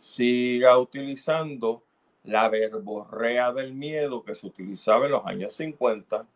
siga 0.00 0.78
utilizando 0.78 1.82
la 2.24 2.48
verborrea 2.48 3.52
del 3.52 3.74
miedo 3.74 4.24
que 4.24 4.34
se 4.34 4.46
utilizaba 4.46 5.04
en 5.04 5.12
los 5.12 5.26
años 5.26 5.54
50, 5.54 6.26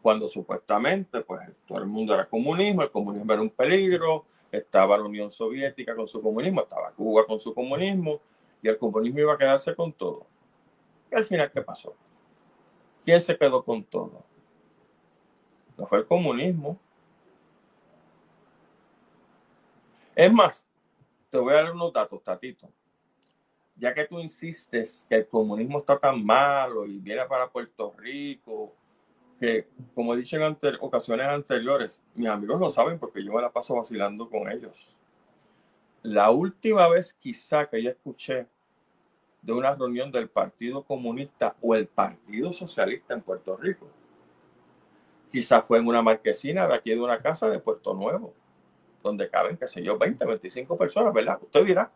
cuando 0.00 0.28
supuestamente 0.28 1.20
pues 1.20 1.42
todo 1.66 1.78
el 1.78 1.86
mundo 1.86 2.14
era 2.14 2.26
comunismo, 2.26 2.82
el 2.82 2.90
comunismo 2.90 3.30
era 3.34 3.42
un 3.42 3.50
peligro, 3.50 4.24
estaba 4.50 4.96
la 4.96 5.04
Unión 5.04 5.30
Soviética 5.30 5.94
con 5.94 6.08
su 6.08 6.22
comunismo, 6.22 6.62
estaba 6.62 6.90
Cuba 6.92 7.26
con 7.26 7.38
su 7.38 7.52
comunismo, 7.52 8.18
y 8.62 8.68
el 8.68 8.78
comunismo 8.78 9.20
iba 9.20 9.34
a 9.34 9.38
quedarse 9.38 9.74
con 9.74 9.92
todo. 9.92 10.26
Y 11.12 11.16
al 11.16 11.26
final, 11.26 11.50
¿qué 11.50 11.60
pasó? 11.60 11.94
¿Quién 13.04 13.20
se 13.20 13.36
quedó 13.36 13.62
con 13.62 13.84
todo? 13.84 14.24
No 15.76 15.84
fue 15.84 15.98
el 15.98 16.06
comunismo. 16.06 16.78
Es 20.16 20.32
más, 20.32 20.67
te 21.30 21.38
voy 21.38 21.52
a 21.52 21.62
dar 21.62 21.72
unos 21.72 21.92
datos, 21.92 22.22
Tatito. 22.22 22.70
Ya 23.76 23.94
que 23.94 24.04
tú 24.04 24.18
insistes 24.18 25.06
que 25.08 25.16
el 25.16 25.28
comunismo 25.28 25.78
está 25.78 25.98
tan 25.98 26.24
malo 26.24 26.84
y 26.86 26.98
viene 26.98 27.24
para 27.26 27.48
Puerto 27.48 27.94
Rico, 27.96 28.74
que 29.38 29.68
como 29.94 30.14
he 30.14 30.16
dicho 30.16 30.36
en 30.36 30.56
ocasiones 30.80 31.26
anteriores, 31.26 32.02
mis 32.14 32.28
amigos 32.28 32.58
lo 32.58 32.70
saben 32.70 32.98
porque 32.98 33.22
yo 33.22 33.32
me 33.32 33.42
la 33.42 33.52
paso 33.52 33.76
vacilando 33.76 34.28
con 34.28 34.50
ellos. 34.50 34.98
La 36.02 36.30
última 36.30 36.88
vez 36.88 37.14
quizá 37.14 37.66
que 37.66 37.82
yo 37.82 37.90
escuché 37.90 38.46
de 39.42 39.52
una 39.52 39.74
reunión 39.74 40.10
del 40.10 40.28
Partido 40.28 40.82
Comunista 40.82 41.54
o 41.60 41.74
el 41.74 41.86
Partido 41.86 42.52
Socialista 42.52 43.14
en 43.14 43.22
Puerto 43.22 43.56
Rico. 43.56 43.88
Quizá 45.30 45.62
fue 45.62 45.78
en 45.78 45.86
una 45.86 46.02
marquesina 46.02 46.66
de 46.66 46.74
aquí 46.74 46.90
de 46.90 47.00
una 47.00 47.20
casa 47.20 47.48
de 47.48 47.58
Puerto 47.60 47.94
Nuevo, 47.94 48.34
donde 49.02 49.28
caben, 49.28 49.56
qué 49.56 49.66
sé 49.66 49.82
yo, 49.82 49.96
20, 49.98 50.24
25 50.24 50.76
personas, 50.76 51.12
¿verdad? 51.12 51.38
Usted 51.40 51.64
dirá. 51.64 51.90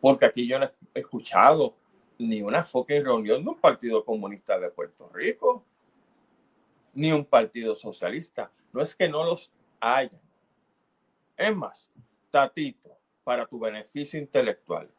Porque 0.00 0.26
aquí 0.26 0.46
yo 0.46 0.58
no 0.58 0.66
he 0.94 1.00
escuchado 1.00 1.74
ni 2.18 2.42
una 2.42 2.64
fucking 2.64 3.04
reunión 3.04 3.42
de 3.44 3.50
un 3.50 3.60
Partido 3.60 4.04
Comunista 4.04 4.58
de 4.58 4.70
Puerto 4.70 5.08
Rico, 5.12 5.64
ni 6.94 7.12
un 7.12 7.24
Partido 7.24 7.74
Socialista. 7.74 8.50
No 8.72 8.82
es 8.82 8.94
que 8.94 9.08
no 9.08 9.24
los 9.24 9.50
haya. 9.80 10.18
Es 11.36 11.54
más, 11.54 11.88
Tatito, 12.30 12.90
para 13.22 13.46
tu 13.46 13.58
beneficio 13.58 14.18
intelectual, 14.18 14.90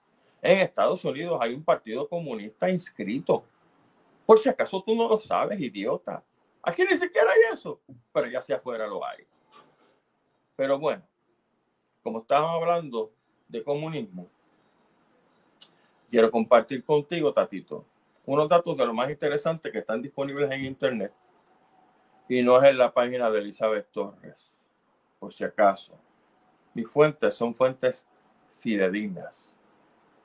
en 0.41 0.59
Estados 0.59 1.03
Unidos 1.03 1.37
hay 1.41 1.53
un 1.53 1.63
partido 1.63 2.07
comunista 2.07 2.69
inscrito. 2.69 3.43
Por 4.25 4.39
si 4.39 4.47
acaso 4.47 4.81
tú 4.81 4.95
no 4.95 5.09
lo 5.09 5.19
sabes, 5.19 5.59
idiota. 5.59 6.23
Aquí 6.61 6.83
ni 6.83 6.97
siquiera 6.97 7.31
hay 7.31 7.53
eso, 7.53 7.81
pero 8.13 8.27
ya 8.27 8.39
hacia 8.39 8.55
afuera 8.57 8.87
lo 8.87 9.05
hay. 9.05 9.25
Pero 10.59 10.77
bueno, 10.77 11.01
como 12.03 12.19
estábamos 12.19 12.61
hablando 12.61 13.13
de 13.47 13.63
comunismo, 13.63 14.27
quiero 16.09 16.29
compartir 16.29 16.83
contigo, 16.83 17.31
Tatito, 17.31 17.85
unos 18.25 18.49
datos 18.49 18.75
de 18.75 18.85
lo 18.85 18.93
más 18.93 19.09
interesantes 19.09 19.71
que 19.71 19.77
están 19.77 20.01
disponibles 20.01 20.51
en 20.51 20.65
Internet 20.65 21.13
y 22.27 22.43
no 22.43 22.61
es 22.61 22.69
en 22.71 22.77
la 22.77 22.93
página 22.93 23.31
de 23.31 23.39
Elizabeth 23.39 23.89
Torres, 23.89 24.67
por 25.17 25.33
si 25.33 25.45
acaso. 25.45 25.97
Mis 26.73 26.89
fuentes 26.89 27.35
son 27.35 27.55
fuentes 27.55 28.05
fidedignas. 28.59 29.57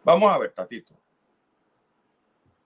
Vamos 0.02 0.32
a 0.32 0.38
ver, 0.38 0.50
Tatito. 0.50 0.94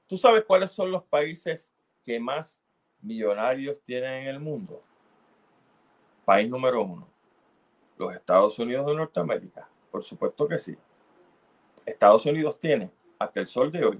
¿Tú 0.06 0.16
sabes 0.16 0.42
cuáles 0.46 0.70
son 0.70 0.90
los 0.90 1.04
países 1.04 1.74
que 2.02 2.18
más 2.18 2.58
millonarios 3.02 3.78
tienen 3.84 4.22
en 4.22 4.28
el 4.28 4.40
mundo? 4.40 4.82
País 6.24 6.48
número 6.48 6.82
uno, 6.82 7.17
los 7.98 8.14
Estados 8.14 8.58
Unidos 8.58 8.86
de 8.86 8.94
Norteamérica. 8.94 9.68
Por 9.90 10.04
supuesto 10.04 10.46
que 10.46 10.58
sí. 10.58 10.76
Estados 11.84 12.24
Unidos 12.26 12.58
tiene, 12.58 12.90
hasta 13.18 13.40
el 13.40 13.46
sol 13.46 13.72
de 13.72 13.84
hoy, 13.84 13.98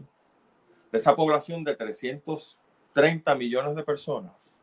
de 0.92 0.99
esa 0.99 1.16
población 1.16 1.64
de 1.64 1.74
330 1.74 3.34
millones 3.34 3.74
de 3.74 3.82
personas, 3.82 4.55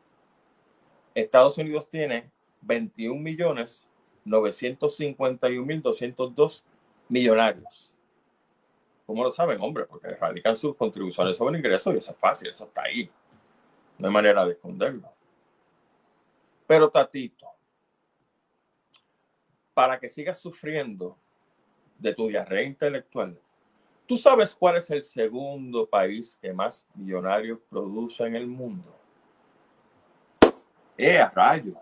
Estados 1.14 1.56
Unidos 1.58 1.88
tiene 1.88 2.30
21 2.62 3.20
millones 3.20 3.86
951 4.24 5.64
mil 5.64 5.82
202 5.82 6.64
millonarios. 7.08 7.90
¿Cómo 9.06 9.22
lo 9.22 9.30
saben, 9.30 9.60
hombre? 9.60 9.86
Porque 9.86 10.08
radican 10.16 10.56
sus 10.56 10.74
contribuciones 10.74 11.36
sobre 11.36 11.58
ingresos 11.58 11.94
y 11.94 11.98
eso 11.98 12.10
es 12.10 12.18
fácil, 12.18 12.48
eso 12.48 12.64
está 12.64 12.82
ahí. 12.82 13.08
No 13.98 14.08
hay 14.08 14.12
manera 14.12 14.44
de 14.44 14.52
esconderlo. 14.52 15.08
Pero 16.66 16.90
Tatito, 16.90 17.46
para 19.76 20.00
que 20.00 20.08
sigas 20.08 20.38
sufriendo 20.38 21.18
de 21.98 22.14
tu 22.14 22.28
diarrea 22.28 22.62
intelectual. 22.62 23.38
¿Tú 24.06 24.16
sabes 24.16 24.54
cuál 24.54 24.78
es 24.78 24.90
el 24.90 25.04
segundo 25.04 25.86
país 25.86 26.38
que 26.40 26.50
más 26.50 26.86
millonarios 26.94 27.58
produce 27.68 28.24
en 28.24 28.36
el 28.36 28.46
mundo? 28.46 28.98
¡Eh, 30.96 31.22
rayo! 31.28 31.74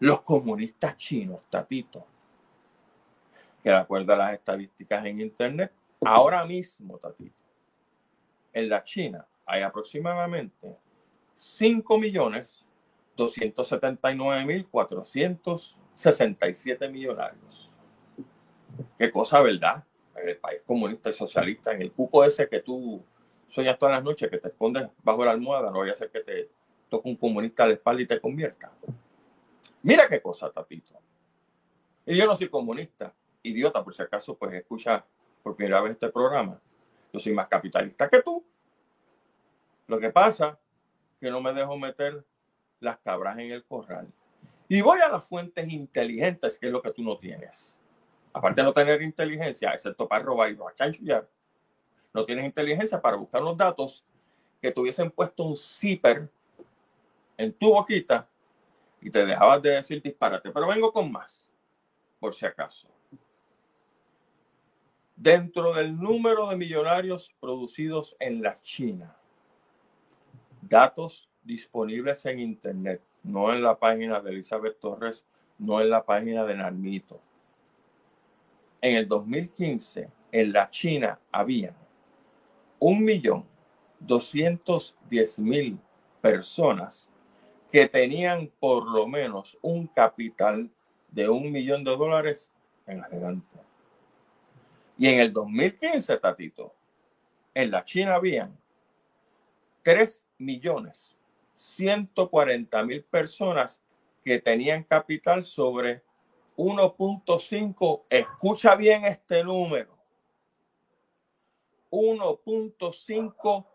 Los 0.00 0.20
comunistas 0.20 0.98
chinos, 0.98 1.46
Tatito. 1.48 2.04
Que 3.62 3.70
de 3.70 3.76
acuerdo 3.76 4.12
a 4.12 4.16
las 4.16 4.34
estadísticas 4.34 5.06
en 5.06 5.22
Internet, 5.22 5.72
ahora 6.04 6.44
mismo, 6.44 6.98
Tatito, 6.98 7.40
en 8.52 8.68
la 8.68 8.84
China 8.84 9.26
hay 9.46 9.62
aproximadamente 9.62 10.76
5 11.36 11.96
millones 11.96 12.66
279.400 13.16 15.87
67 15.98 16.88
millonarios. 16.90 17.68
Qué 18.96 19.10
cosa, 19.10 19.42
¿verdad? 19.42 19.82
En 20.14 20.28
el 20.28 20.36
país 20.36 20.62
comunista 20.64 21.10
y 21.10 21.12
socialista, 21.12 21.72
en 21.72 21.82
el 21.82 21.90
cupo 21.90 22.22
ese 22.22 22.48
que 22.48 22.60
tú 22.60 23.02
sueñas 23.48 23.76
todas 23.76 23.96
las 23.96 24.04
noches, 24.04 24.30
que 24.30 24.38
te 24.38 24.46
escondes 24.46 24.88
bajo 25.02 25.24
la 25.24 25.32
almohada, 25.32 25.72
no 25.72 25.80
vaya 25.80 25.90
a 25.92 25.96
ser 25.96 26.08
que 26.10 26.20
te 26.20 26.50
toque 26.88 27.08
un 27.08 27.16
comunista 27.16 27.64
a 27.64 27.66
la 27.66 27.72
espalda 27.72 28.02
y 28.02 28.06
te 28.06 28.20
convierta. 28.20 28.70
Mira 29.82 30.08
qué 30.08 30.22
cosa, 30.22 30.52
Tapito. 30.52 30.94
Y 32.06 32.16
yo 32.16 32.26
no 32.26 32.36
soy 32.36 32.48
comunista, 32.48 33.12
idiota, 33.42 33.82
por 33.82 33.92
si 33.92 34.00
acaso, 34.00 34.36
pues 34.36 34.54
escucha 34.54 35.04
por 35.42 35.56
primera 35.56 35.80
vez 35.80 35.94
este 35.94 36.10
programa. 36.10 36.60
Yo 37.12 37.18
soy 37.18 37.32
más 37.32 37.48
capitalista 37.48 38.08
que 38.08 38.22
tú. 38.22 38.44
Lo 39.88 39.98
que 39.98 40.10
pasa 40.10 40.60
es 41.14 41.18
que 41.22 41.30
no 41.32 41.40
me 41.40 41.52
dejo 41.52 41.76
meter 41.76 42.24
las 42.78 42.98
cabras 42.98 43.36
en 43.38 43.50
el 43.50 43.64
corral. 43.64 44.06
Y 44.68 44.82
voy 44.82 45.00
a 45.00 45.08
las 45.08 45.24
fuentes 45.24 45.66
inteligentes, 45.68 46.58
que 46.58 46.66
es 46.66 46.72
lo 46.72 46.82
que 46.82 46.92
tú 46.92 47.02
no 47.02 47.16
tienes. 47.18 47.78
Aparte 48.32 48.60
de 48.60 48.66
no 48.66 48.72
tener 48.72 49.00
inteligencia, 49.00 49.72
excepto 49.72 50.06
para 50.06 50.22
robar 50.22 50.50
y 50.50 50.58
chanchullar, 50.76 51.28
no 52.12 52.24
tienes 52.24 52.44
inteligencia 52.44 53.00
para 53.00 53.16
buscar 53.16 53.40
los 53.42 53.56
datos 53.56 54.04
que 54.60 54.70
tuviesen 54.70 55.10
puesto 55.10 55.44
un 55.44 55.56
zipper 55.56 56.28
en 57.36 57.52
tu 57.52 57.70
boquita 57.72 58.28
y 59.00 59.10
te 59.10 59.24
dejabas 59.24 59.62
de 59.62 59.70
decir 59.70 60.02
disparate. 60.02 60.50
Pero 60.50 60.66
vengo 60.66 60.92
con 60.92 61.10
más, 61.10 61.50
por 62.20 62.34
si 62.34 62.44
acaso. 62.44 62.88
Dentro 65.16 65.72
del 65.72 65.96
número 65.96 66.48
de 66.48 66.56
millonarios 66.56 67.34
producidos 67.40 68.16
en 68.20 68.42
la 68.42 68.60
China, 68.62 69.16
datos 70.60 71.28
disponibles 71.42 72.24
en 72.26 72.40
Internet, 72.40 73.02
no 73.28 73.52
en 73.52 73.62
la 73.62 73.78
página 73.78 74.20
de 74.20 74.30
Elizabeth 74.30 74.80
Torres, 74.80 75.26
no 75.58 75.82
en 75.82 75.90
la 75.90 76.02
página 76.02 76.44
de 76.44 76.54
Narmito. 76.56 77.20
En 78.80 78.96
el 78.96 79.06
2015, 79.06 80.08
en 80.32 80.52
la 80.52 80.70
China 80.70 81.18
había 81.30 81.74
un 82.78 83.04
millón 83.04 83.44
mil 85.38 85.78
personas 86.22 87.12
que 87.70 87.86
tenían 87.86 88.50
por 88.58 88.86
lo 88.86 89.06
menos 89.06 89.58
un 89.60 89.88
capital 89.88 90.70
de 91.10 91.28
un 91.28 91.52
millón 91.52 91.84
de 91.84 91.96
dólares 91.96 92.50
en 92.86 93.04
adelante. 93.04 93.58
Y 94.96 95.06
en 95.08 95.20
el 95.20 95.32
2015, 95.34 96.16
Tatito, 96.16 96.72
en 97.52 97.70
la 97.70 97.84
China 97.84 98.14
habían 98.14 98.56
3 99.82 100.24
millones 100.38 101.17
140 101.58 102.84
mil 102.84 103.02
personas 103.02 103.82
que 104.22 104.38
tenían 104.38 104.84
capital 104.84 105.42
sobre 105.42 106.02
1.5, 106.56 108.04
escucha 108.08 108.76
bien 108.76 109.04
este 109.04 109.42
número, 109.42 109.96
1.5 111.90 113.66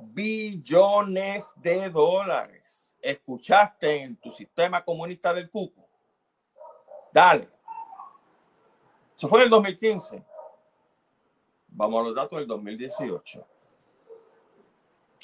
billones 0.00 1.44
de 1.56 1.90
dólares. 1.90 2.62
¿Escuchaste 3.00 4.02
en 4.02 4.16
tu 4.16 4.30
sistema 4.30 4.84
comunista 4.84 5.34
del 5.34 5.50
cuco? 5.50 5.84
Dale. 7.12 7.48
Eso 9.16 9.28
fue 9.28 9.40
en 9.40 9.44
el 9.44 9.50
2015. 9.50 10.24
Vamos 11.68 12.00
a 12.00 12.04
los 12.04 12.14
datos 12.14 12.38
del 12.38 12.46
2018. 12.46 13.44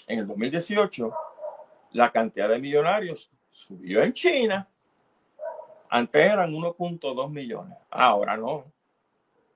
En 0.09 0.19
el 0.19 0.27
2018, 0.27 1.13
la 1.93 2.13
cantidad 2.13 2.49
de 2.49 2.59
millonarios 2.59 3.31
subió 3.51 4.03
en 4.03 4.13
China. 4.13 4.69
Antes 5.91 6.33
eran 6.33 6.53
1.2 6.53 7.31
millones. 7.31 7.79
Ahora 7.91 8.37
no. 8.37 8.71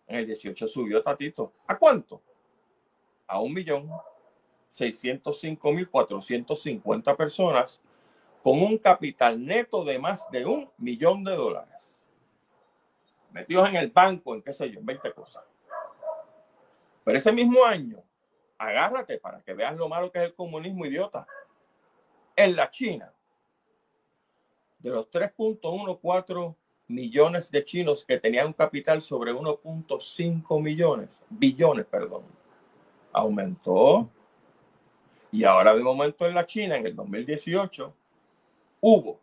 En 0.06 0.16
el 0.16 0.26
18 0.26 0.66
subió 0.66 1.02
Tatito. 1.02 1.52
¿A 1.66 1.78
cuánto? 1.78 2.22
A 3.26 3.38
un 3.40 3.52
millón. 3.52 3.90
605.450 4.70 7.16
personas 7.16 7.82
con 8.42 8.62
un 8.62 8.78
capital 8.78 9.44
neto 9.44 9.84
de 9.84 9.98
más 9.98 10.30
de 10.30 10.46
un 10.46 10.70
millón 10.78 11.22
de 11.24 11.36
dólares. 11.36 12.06
Metidos 13.30 13.68
en 13.68 13.76
el 13.76 13.90
banco, 13.90 14.34
en 14.34 14.40
qué 14.42 14.52
sé 14.52 14.70
yo, 14.70 14.80
20 14.82 15.12
cosas. 15.12 15.44
Pero 17.04 17.18
ese 17.18 17.32
mismo 17.32 17.64
año, 17.64 18.02
agárrate 18.58 19.18
para 19.18 19.40
que 19.42 19.54
veas 19.54 19.76
lo 19.76 19.88
malo 19.88 20.10
que 20.10 20.18
es 20.18 20.24
el 20.26 20.34
comunismo 20.34 20.84
idiota. 20.86 21.26
En 22.36 22.56
la 22.56 22.70
China, 22.70 23.12
de 24.78 24.90
los 24.90 25.10
3.14 25.10 26.54
millones 26.88 27.50
de 27.50 27.64
chinos 27.64 28.04
que 28.04 28.18
tenían 28.18 28.48
un 28.48 28.52
capital 28.52 29.00
sobre 29.02 29.32
1.5 29.32 30.60
millones, 30.60 31.24
billones, 31.30 31.86
perdón, 31.86 32.24
aumentó. 33.12 34.10
Y 35.30 35.44
ahora 35.44 35.74
de 35.74 35.82
momento 35.82 36.26
en 36.26 36.34
la 36.34 36.44
China, 36.44 36.76
en 36.76 36.86
el 36.86 36.96
2018, 36.96 37.94
hubo 38.80 39.20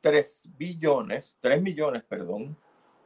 3 0.00 0.42
billones, 0.56 1.36
3 1.40 1.62
millones, 1.62 2.02
perdón, 2.04 2.56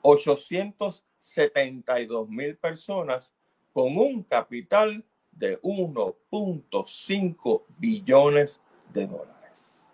872 0.03 2.28
mil 2.28 2.57
personas 2.57 3.34
con 3.72 3.97
un 3.97 4.22
capital 4.22 5.03
de 5.30 5.59
1.5 5.62 7.62
billones 7.78 8.62
de 8.93 9.07
dólares. 9.07 9.88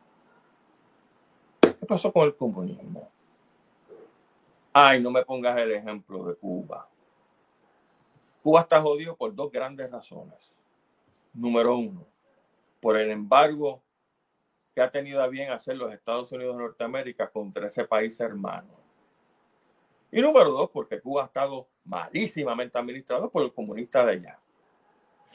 ¿Qué 1.61 1.87
pasó 1.87 2.13
con 2.13 2.25
el 2.25 2.35
comunismo? 2.35 3.11
Ay, 4.73 5.01
no 5.01 5.11
me 5.11 5.25
pongas 5.25 5.59
el 5.59 5.73
ejemplo 5.73 6.25
de 6.25 6.35
Cuba. 6.37 6.89
Cuba 8.43 8.63
está 8.63 8.81
jodido 8.81 9.17
por 9.17 9.35
dos 9.35 9.51
grandes 9.51 9.91
razones. 9.91 10.65
Número 11.33 11.77
uno, 11.77 12.07
por 12.81 12.97
el 12.97 13.11
embargo 13.11 13.83
que 14.75 14.81
ha 14.81 14.91
tenido 14.91 15.23
a 15.23 15.29
bien 15.29 15.51
hacer 15.51 15.77
los 15.77 15.93
Estados 15.93 16.31
Unidos 16.33 16.57
de 16.57 16.63
Norteamérica 16.63 17.29
contra 17.31 17.67
ese 17.67 17.85
país 17.85 18.19
hermano. 18.21 18.79
Y 20.11 20.21
número 20.21 20.51
dos, 20.51 20.71
porque 20.71 21.01
Cuba 21.01 21.25
ha 21.25 21.27
estado 21.27 21.69
malísimamente 21.85 22.79
administrado 22.79 23.31
por 23.31 23.43
el 23.43 23.53
comunista 23.53 24.05
de 24.07 24.13
allá. 24.13 24.39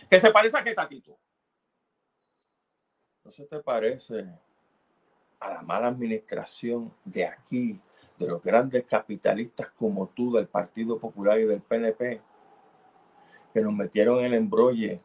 ¿Qué 0.10 0.20
se 0.20 0.32
parece 0.32 0.58
a 0.58 0.64
qué, 0.64 0.74
Tatito? 0.74 1.18
¿No 3.26 3.32
se 3.32 3.46
te 3.46 3.60
parece 3.60 4.26
a 5.40 5.54
la 5.54 5.62
mala 5.62 5.88
administración 5.88 6.94
de 7.06 7.26
aquí, 7.26 7.80
de 8.20 8.28
los 8.28 8.42
grandes 8.44 8.84
capitalistas 8.84 9.70
como 9.78 10.08
tú, 10.08 10.34
del 10.34 10.48
Partido 10.48 11.00
Popular 11.00 11.40
y 11.40 11.46
del 11.46 11.62
PNP, 11.62 12.22
que 13.54 13.62
nos 13.62 13.74
metieron 13.74 14.20
en 14.20 14.26
el 14.26 14.34
embrolle 14.34 15.00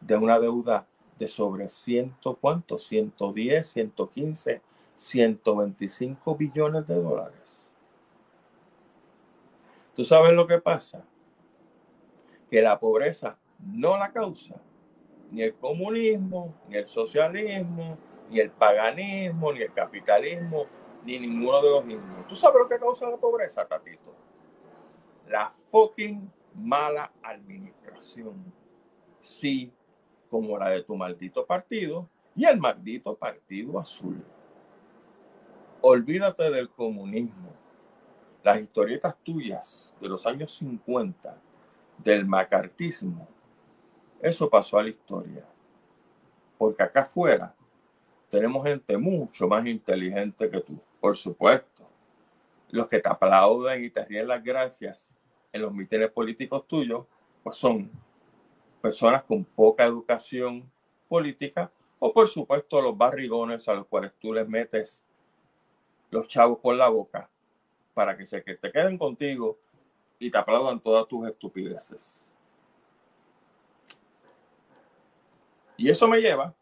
de 0.00 0.16
una 0.16 0.40
deuda 0.40 0.86
de 1.18 1.28
sobre 1.28 1.68
ciento, 1.68 2.36
¿cuánto? 2.36 2.78
110, 2.78 3.66
115, 3.68 4.60
125 4.96 6.36
billones 6.36 6.86
de 6.86 6.94
dólares. 6.96 7.72
¿Tú 9.94 10.04
sabes 10.04 10.32
lo 10.32 10.48
que 10.48 10.58
pasa? 10.58 11.04
Que 12.50 12.60
la 12.60 12.78
pobreza 12.80 13.38
no 13.60 13.96
la 13.96 14.12
causa 14.12 14.56
ni 15.30 15.42
el 15.42 15.54
comunismo, 15.54 16.54
ni 16.68 16.76
el 16.76 16.86
socialismo, 16.86 17.98
ni 18.30 18.40
el 18.40 18.50
paganismo, 18.50 19.52
ni 19.52 19.60
el 19.60 19.72
capitalismo, 19.72 20.66
ni 21.04 21.18
ninguno 21.18 21.62
de 21.62 21.70
los 21.70 21.84
mismos. 21.84 22.26
¿Tú 22.28 22.36
sabes 22.36 22.60
lo 22.60 22.68
que 22.68 22.78
causa 22.78 23.08
la 23.08 23.16
pobreza, 23.16 23.66
Capito? 23.66 24.14
La 25.28 25.50
fucking 25.70 26.30
mala 26.54 27.12
administración. 27.22 28.52
Sí, 29.20 29.72
como 30.30 30.58
la 30.58 30.70
de 30.70 30.82
tu 30.82 30.96
maldito 30.96 31.46
partido 31.46 32.08
y 32.34 32.44
el 32.44 32.58
maldito 32.58 33.14
partido 33.16 33.78
azul. 33.78 34.22
Olvídate 35.80 36.50
del 36.50 36.70
comunismo. 36.70 37.52
Las 38.42 38.60
historietas 38.60 39.16
tuyas 39.24 39.94
de 40.00 40.08
los 40.08 40.24
años 40.26 40.54
50, 40.54 41.36
del 41.98 42.26
macartismo, 42.26 43.28
eso 44.20 44.48
pasó 44.48 44.78
a 44.78 44.82
la 44.82 44.90
historia. 44.90 45.44
Porque 46.58 46.82
acá 46.82 47.02
afuera 47.02 47.54
tenemos 48.30 48.66
gente 48.66 48.96
mucho 48.96 49.46
más 49.46 49.66
inteligente 49.66 50.50
que 50.50 50.60
tú, 50.60 50.78
por 51.00 51.16
supuesto. 51.16 51.84
Los 52.70 52.88
que 52.88 52.98
te 52.98 53.08
aplauden 53.08 53.84
y 53.84 53.90
te 53.90 54.04
ríen 54.04 54.28
las 54.28 54.42
gracias 54.42 55.14
en 55.52 55.62
los 55.62 55.72
mítines 55.72 56.10
políticos 56.10 56.66
tuyos, 56.66 57.06
pues 57.42 57.56
son 57.56 57.90
personas 58.82 59.22
con 59.24 59.44
poca 59.44 59.84
educación 59.84 60.70
política 61.08 61.70
o 61.98 62.12
por 62.12 62.28
supuesto 62.28 62.80
los 62.80 62.96
barrigones 62.96 63.68
a 63.68 63.74
los 63.74 63.86
cuales 63.86 64.12
tú 64.20 64.32
les 64.32 64.48
metes 64.48 65.02
los 66.10 66.28
chavos 66.28 66.58
por 66.58 66.74
la 66.76 66.88
boca 66.88 67.28
para 67.94 68.16
que 68.16 68.26
se 68.26 68.42
que 68.42 68.54
te 68.54 68.70
queden 68.70 68.98
contigo 68.98 69.58
y 70.18 70.30
te 70.30 70.38
aplaudan 70.38 70.80
todas 70.80 71.06
tus 71.08 71.26
estupideces. 71.28 72.35
Y 75.76 75.90
eso 75.90 76.08
me 76.08 76.20
lleva 76.20 76.54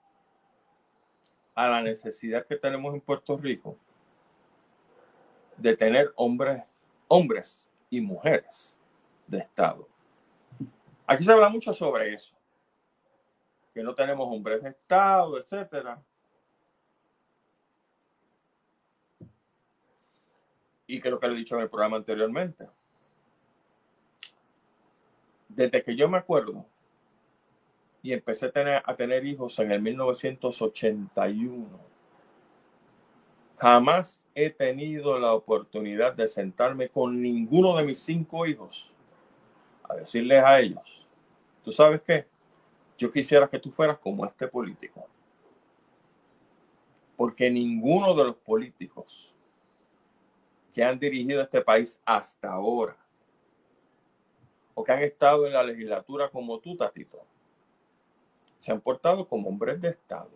a 1.55 1.69
la 1.69 1.83
necesidad 1.83 2.45
que 2.45 2.57
tenemos 2.57 2.93
en 2.95 3.01
Puerto 3.01 3.37
Rico 3.37 3.79
de 5.57 5.77
tener 5.77 6.13
hombres, 6.17 6.65
hombres 7.07 7.69
y 7.91 8.01
mujeres 8.01 8.77
de 9.27 9.39
Estado. 9.39 9.89
Aquí 11.07 11.23
se 11.23 11.33
habla 11.33 11.49
mucho 11.49 11.73
sobre 11.73 12.15
eso, 12.15 12.35
que 13.73 13.83
no 13.83 13.95
tenemos 13.95 14.27
hombres 14.29 14.63
de 14.63 14.71
Estado, 14.71 15.39
etcétera. 15.39 16.03
Y 20.87 21.01
que 21.01 21.11
lo 21.11 21.21
que 21.21 21.29
le 21.29 21.35
he 21.35 21.39
dicho 21.39 21.55
en 21.55 21.63
el 21.63 21.71
programa 21.71 21.99
anteriormente. 21.99 22.69
Desde 25.49 25.83
que 25.83 25.95
yo 25.95 26.09
me 26.09 26.19
acuerdo 26.19 26.67
y 28.05 28.13
empecé 28.13 28.47
a 28.47 28.53
tener, 28.53 28.83
a 28.85 28.95
tener 28.95 29.25
hijos 29.25 29.59
en 29.59 29.73
el 29.73 29.81
1981, 29.81 31.67
jamás 33.57 34.23
he 34.35 34.51
tenido 34.51 35.19
la 35.19 35.33
oportunidad 35.33 36.13
de 36.13 36.29
sentarme 36.29 36.91
con 36.91 37.23
ninguno 37.23 37.75
de 37.75 37.83
mis 37.83 38.01
cinco 38.01 38.45
hijos 38.45 38.93
a 39.85 39.95
decirles 39.95 40.45
a 40.45 40.61
ellos, 40.61 41.07
¿tú 41.63 41.73
sabes 41.73 42.03
qué? 42.03 42.27
Yo 42.99 43.11
quisiera 43.11 43.49
que 43.49 43.59
tú 43.59 43.71
fueras 43.71 43.99
como 43.99 44.27
este 44.27 44.49
político. 44.49 45.09
Porque 47.17 47.51
ninguno 47.51 48.15
de 48.15 48.25
los 48.25 48.37
políticos 48.37 49.35
que 50.75 50.85
han 50.85 50.99
dirigido 50.99 51.41
este 51.41 51.63
país 51.63 51.99
hasta 52.05 52.53
ahora, 52.53 52.99
o 54.75 54.85
que 54.85 54.93
han 54.93 55.03
estado 55.03 55.47
en 55.47 55.55
la 55.55 55.63
legislatura 55.63 56.29
como 56.29 56.59
tú, 56.59 56.77
Tatito, 56.77 57.25
se 58.59 58.73
han 58.73 58.81
portado 58.81 59.27
como 59.27 59.49
hombres 59.49 59.81
de 59.81 59.89
Estado. 59.91 60.31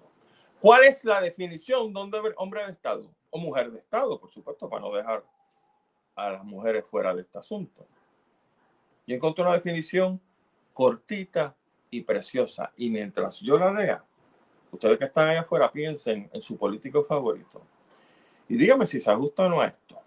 ¿Cuál 0.61 0.85
es 0.85 1.05
la 1.05 1.21
definición 1.21 1.93
de 1.93 2.35
hombre 2.37 2.65
de 2.65 2.73
Estado? 2.73 3.11
O 3.31 3.39
mujer 3.39 3.71
de 3.71 3.79
Estado, 3.79 4.19
por 4.19 4.31
supuesto, 4.31 4.69
para 4.69 4.83
no 4.83 4.93
dejar 4.93 5.25
a 6.17 6.31
las 6.31 6.45
mujeres 6.45 6.85
fuera 6.85 7.15
de 7.15 7.23
este 7.23 7.39
asunto. 7.39 7.87
Yo 9.07 9.15
encontré 9.15 9.45
una 9.45 9.55
definición 9.55 10.21
cortita 10.75 11.55
y 11.91 12.03
preciosa. 12.03 12.73
Y 12.77 12.91
mientras 12.91 13.41
yo 13.41 13.59
la 13.59 13.73
lea, 13.73 14.05
ustedes 14.71 14.99
que 14.99 15.07
están 15.07 15.29
allá 15.29 15.41
afuera 15.41 15.71
piensen 15.71 16.29
en 16.33 16.43
su 16.43 16.57
político 16.57 17.03
favorito. 17.03 17.63
Y 18.49 18.57
díganme 18.57 18.87
si 18.87 19.01
se 19.01 19.11
ajusta 19.11 19.47
o 19.47 19.49
no 19.49 19.61
a 19.61 19.67
esto. 19.67 19.99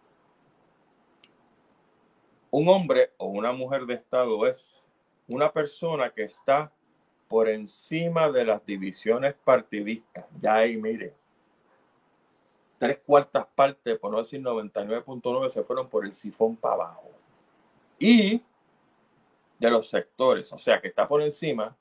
Un 2.51 2.68
hombre 2.68 3.12
o 3.18 3.28
una 3.28 3.51
mujer 3.51 3.86
de 3.86 3.93
Estado 3.93 4.45
es 4.45 4.88
una 5.28 5.51
persona 5.51 6.09
que 6.09 6.24
está 6.24 6.72
por 7.32 7.47
encima 7.47 8.29
de 8.29 8.43
las 8.43 8.65
divisiones 8.65 9.34
partidistas. 9.45 10.25
Ya 10.41 10.55
ahí, 10.55 10.75
mire. 10.75 11.13
tres 12.77 12.99
cuartas 13.05 13.47
partes, 13.55 13.97
por 13.99 14.11
no 14.11 14.17
decir 14.17 14.41
99.9, 14.41 15.49
se 15.49 15.63
fueron 15.63 15.88
por 15.88 16.03
el 16.03 16.11
sifón 16.11 16.57
para 16.57 16.73
abajo. 16.73 17.09
Y 17.97 18.41
de 19.57 19.69
los 19.69 19.88
sectores, 19.89 20.51
o 20.51 20.57
sea 20.57 20.82
que 20.82 20.89
está 20.89 21.07
por 21.07 21.21
encima 21.21 21.73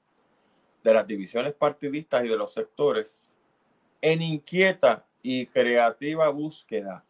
de 0.84 0.94
las 0.94 1.05
divisiones 1.05 1.53
partidistas 1.55 2.24
y 2.24 2.28
de 2.28 2.36
los 2.36 2.53
sectores 2.53 3.34
en 4.01 4.22
inquieta 4.22 5.05
y 5.20 5.46
creativa 5.46 6.28
búsqueda 6.28 7.05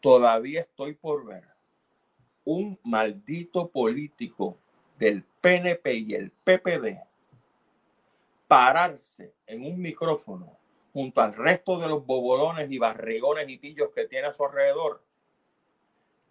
Todavía 0.00 0.60
estoy 0.60 0.94
por 0.94 1.26
ver 1.26 1.44
un 2.44 2.78
maldito 2.84 3.68
político 3.68 4.56
del 4.96 5.24
PNP 5.40 5.94
y 5.94 6.14
el 6.14 6.30
PPD 6.30 7.00
pararse 8.46 9.34
en 9.46 9.66
un 9.66 9.80
micrófono 9.80 10.56
junto 10.98 11.20
al 11.20 11.32
resto 11.32 11.78
de 11.78 11.86
los 11.86 12.04
bobolones 12.04 12.68
y 12.72 12.76
barrigones 12.76 13.48
y 13.48 13.56
pillos 13.56 13.90
que 13.94 14.08
tiene 14.08 14.26
a 14.26 14.32
su 14.32 14.44
alrededor 14.44 15.00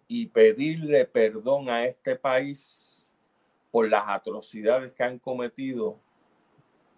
y 0.06 0.26
pedirle 0.26 1.06
perdón 1.06 1.70
a 1.70 1.86
este 1.86 2.16
país 2.16 3.10
por 3.70 3.88
las 3.88 4.06
atrocidades 4.06 4.92
que 4.92 5.04
han 5.04 5.20
cometido 5.20 5.96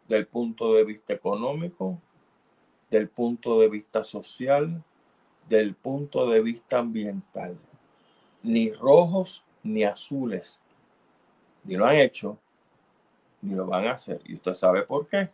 del 0.08 0.26
punto 0.26 0.74
de 0.74 0.82
vista 0.82 1.12
económico, 1.12 2.02
del 2.90 3.08
punto 3.08 3.60
de 3.60 3.68
vista 3.68 4.02
social, 4.02 4.82
del 5.48 5.76
punto 5.76 6.28
de 6.28 6.40
vista 6.40 6.80
ambiental. 6.80 7.56
Ni 8.42 8.72
rojos 8.72 9.44
ni 9.62 9.84
azules. 9.84 10.58
Ni 11.62 11.76
lo 11.76 11.86
han 11.86 11.98
hecho, 11.98 12.36
ni 13.40 13.54
lo 13.54 13.64
van 13.64 13.86
a 13.86 13.92
hacer. 13.92 14.20
Y 14.24 14.34
usted 14.34 14.54
sabe 14.54 14.82
por 14.82 15.06
qué. 15.06 15.30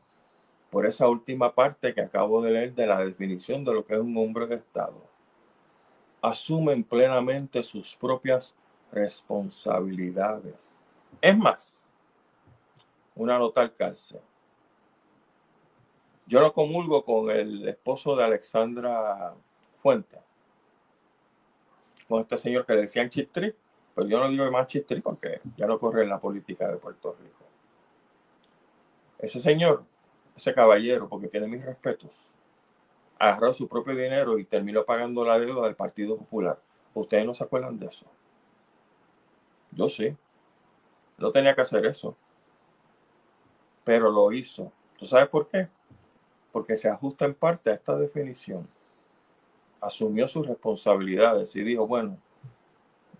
Por 0.76 0.84
esa 0.84 1.08
última 1.08 1.54
parte 1.54 1.94
que 1.94 2.02
acabo 2.02 2.42
de 2.42 2.50
leer 2.50 2.74
de 2.74 2.86
la 2.86 3.02
definición 3.02 3.64
de 3.64 3.72
lo 3.72 3.82
que 3.82 3.94
es 3.94 3.98
un 3.98 4.14
hombre 4.18 4.46
de 4.46 4.56
Estado 4.56 5.00
asumen 6.20 6.84
plenamente 6.84 7.62
sus 7.62 7.96
propias 7.96 8.54
responsabilidades. 8.92 10.78
Es 11.22 11.34
más, 11.34 11.82
una 13.14 13.38
nota 13.38 13.62
al 13.62 13.72
cárcel. 13.72 14.20
Yo 16.26 16.42
no 16.42 16.52
comulgo 16.52 17.02
con 17.06 17.30
el 17.30 17.66
esposo 17.66 18.14
de 18.14 18.24
Alexandra 18.24 19.32
Fuente, 19.76 20.18
con 22.06 22.20
este 22.20 22.36
señor 22.36 22.66
que 22.66 22.74
le 22.74 22.82
decían 22.82 23.08
chistri, 23.08 23.54
pero 23.94 24.06
yo 24.06 24.20
no 24.20 24.28
digo 24.28 24.50
más 24.50 24.66
chistri 24.66 25.00
porque 25.00 25.40
ya 25.56 25.66
no 25.66 25.78
corre 25.78 26.02
en 26.02 26.10
la 26.10 26.20
política 26.20 26.68
de 26.68 26.76
Puerto 26.76 27.16
Rico. 27.18 27.46
Ese 29.18 29.40
señor, 29.40 29.82
ese 30.36 30.54
caballero, 30.54 31.08
porque 31.08 31.28
tiene 31.28 31.46
mis 31.46 31.64
respetos, 31.64 32.12
agarró 33.18 33.52
su 33.54 33.66
propio 33.66 33.94
dinero 33.94 34.38
y 34.38 34.44
terminó 34.44 34.84
pagando 34.84 35.24
la 35.24 35.38
deuda 35.38 35.66
del 35.66 35.74
Partido 35.74 36.16
Popular. 36.16 36.58
¿Ustedes 36.94 37.26
no 37.26 37.34
se 37.34 37.44
acuerdan 37.44 37.78
de 37.78 37.86
eso? 37.86 38.06
Yo 39.72 39.88
sí. 39.88 40.16
No 41.18 41.32
tenía 41.32 41.54
que 41.54 41.62
hacer 41.62 41.84
eso. 41.86 42.16
Pero 43.84 44.10
lo 44.10 44.32
hizo. 44.32 44.72
¿Tú 44.98 45.06
sabes 45.06 45.28
por 45.28 45.48
qué? 45.48 45.68
Porque 46.52 46.76
se 46.76 46.88
ajusta 46.88 47.24
en 47.24 47.34
parte 47.34 47.70
a 47.70 47.74
esta 47.74 47.96
definición. 47.96 48.68
Asumió 49.80 50.28
sus 50.28 50.46
responsabilidades 50.46 51.54
y 51.54 51.62
dijo, 51.62 51.86
bueno, 51.86 52.18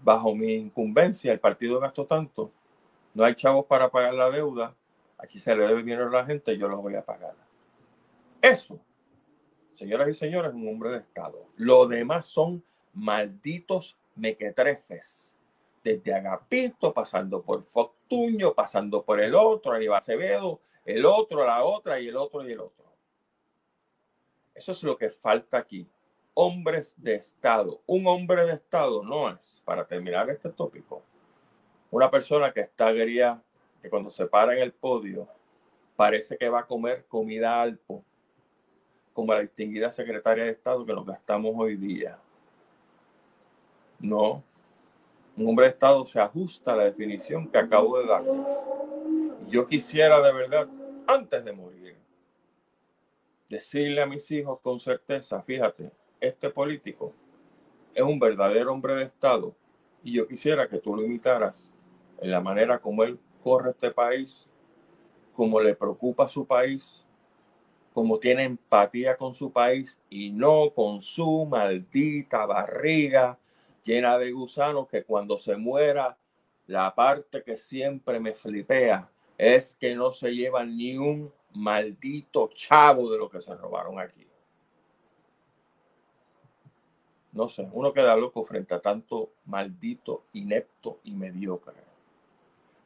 bajo 0.02 0.34
mi 0.34 0.54
incumbencia 0.54 1.32
el 1.32 1.40
partido 1.40 1.80
gastó 1.80 2.06
tanto, 2.06 2.50
no 3.12 3.24
hay 3.24 3.34
chavos 3.34 3.66
para 3.66 3.90
pagar 3.90 4.14
la 4.14 4.30
deuda, 4.30 4.72
aquí 5.18 5.38
se 5.38 5.54
le 5.54 5.66
debe 5.66 5.82
dinero 5.82 6.08
a 6.08 6.10
la 6.10 6.26
gente, 6.26 6.56
yo 6.56 6.68
lo 6.68 6.82
voy 6.82 6.94
a 6.94 7.04
pagar. 7.04 7.34
Eso 8.40 8.80
señoras 9.76 10.08
y 10.08 10.14
señores, 10.14 10.52
un 10.54 10.66
hombre 10.68 10.90
de 10.90 10.98
Estado. 10.98 11.46
Lo 11.56 11.86
demás 11.86 12.26
son 12.26 12.64
malditos 12.94 13.96
mequetrefes. 14.14 15.36
Desde 15.84 16.14
Agapito, 16.14 16.92
pasando 16.92 17.42
por 17.42 17.62
Fortuño, 17.62 18.54
pasando 18.54 19.04
por 19.04 19.20
el 19.20 19.34
otro, 19.34 19.72
Aníbal 19.72 19.98
Acevedo, 19.98 20.60
el 20.84 21.04
otro, 21.04 21.44
la 21.44 21.62
otra 21.62 22.00
y 22.00 22.08
el 22.08 22.16
otro 22.16 22.48
y 22.48 22.52
el 22.52 22.60
otro. 22.60 22.86
Eso 24.54 24.72
es 24.72 24.82
lo 24.82 24.96
que 24.96 25.10
falta 25.10 25.58
aquí. 25.58 25.86
Hombres 26.34 26.94
de 26.96 27.14
Estado. 27.14 27.82
Un 27.86 28.06
hombre 28.06 28.46
de 28.46 28.54
Estado 28.54 29.04
no 29.04 29.30
es, 29.30 29.62
para 29.64 29.86
terminar 29.86 30.28
este 30.30 30.50
tópico, 30.50 31.02
una 31.90 32.10
persona 32.10 32.52
que 32.52 32.60
está 32.60 32.88
agria, 32.88 33.40
que 33.87 33.91
cuando 33.91 34.11
se 34.11 34.26
para 34.26 34.53
en 34.53 34.62
el 34.62 34.72
podio 34.72 35.28
parece 35.95 36.37
que 36.37 36.49
va 36.49 36.61
a 36.61 36.66
comer 36.66 37.05
comida 37.07 37.62
alpo 37.62 38.05
como 39.12 39.32
la 39.32 39.41
distinguida 39.41 39.91
secretaria 39.91 40.43
de 40.43 40.51
Estado 40.51 40.84
que 40.84 40.93
nos 40.93 41.07
gastamos 41.07 41.55
hoy 41.57 41.76
día. 41.76 42.18
No. 44.01 44.43
Un 45.37 45.49
hombre 45.49 45.66
de 45.66 45.70
Estado 45.70 46.05
se 46.05 46.18
ajusta 46.18 46.72
a 46.72 46.76
la 46.76 46.84
definición 46.84 47.49
que 47.49 47.59
acabo 47.59 47.99
de 48.01 48.07
darles. 48.07 48.49
Yo 49.49 49.66
quisiera 49.68 50.20
de 50.20 50.32
verdad, 50.32 50.68
antes 51.07 51.45
de 51.45 51.53
morir, 51.53 51.97
decirle 53.49 54.03
a 54.03 54.07
mis 54.07 54.28
hijos 54.32 54.59
con 54.61 54.80
certeza, 54.80 55.41
fíjate, 55.43 55.93
este 56.20 56.51
político 56.51 57.12
es 57.95 58.03
un 58.03 58.18
verdadero 58.18 58.72
hombre 58.72 58.97
de 58.97 59.05
Estado 59.05 59.55
y 60.03 60.14
yo 60.14 60.26
quisiera 60.26 60.68
que 60.68 60.78
tú 60.78 60.97
lo 60.97 61.05
imitaras 61.05 61.72
en 62.20 62.32
la 62.32 62.41
manera 62.41 62.80
como 62.80 63.05
él 63.05 63.20
corre 63.47 63.70
este 63.70 63.92
país, 63.92 64.51
como 65.32 65.61
le 65.61 65.76
preocupa 65.76 66.26
su 66.26 66.44
país, 66.44 67.07
como 67.94 68.18
tiene 68.18 68.42
empatía 68.42 69.16
con 69.16 69.36
su 69.36 69.53
país 69.53 69.97
y 70.11 70.30
no 70.30 70.70
con 70.74 71.01
su 71.01 71.47
maldita 71.47 72.44
barriga 72.44 73.38
llena 73.84 74.18
de 74.18 74.32
gusanos 74.32 74.88
que 74.88 75.05
cuando 75.05 75.38
se 75.38 75.57
muera, 75.57 76.18
la 76.66 76.92
parte 76.92 77.44
que 77.44 77.57
siempre 77.57 78.18
me 78.18 78.32
flipea 78.32 79.09
es 79.38 79.76
que 79.78 79.94
no 79.94 80.11
se 80.11 80.34
llevan 80.34 80.76
ni 80.76 80.99
un 80.99 81.32
maldito 81.55 82.51
chavo 82.53 83.09
de 83.12 83.18
lo 83.18 83.30
que 83.30 83.40
se 83.40 83.55
robaron 83.55 84.01
aquí. 84.01 84.26
No 87.30 87.49
sé, 87.49 87.68
uno 87.70 87.92
queda 87.92 88.16
loco 88.16 88.42
frente 88.42 88.74
a 88.74 88.80
tanto 88.80 89.30
maldito, 89.44 90.24
inepto 90.32 90.99
y 91.05 91.14
mediocre. 91.14 91.86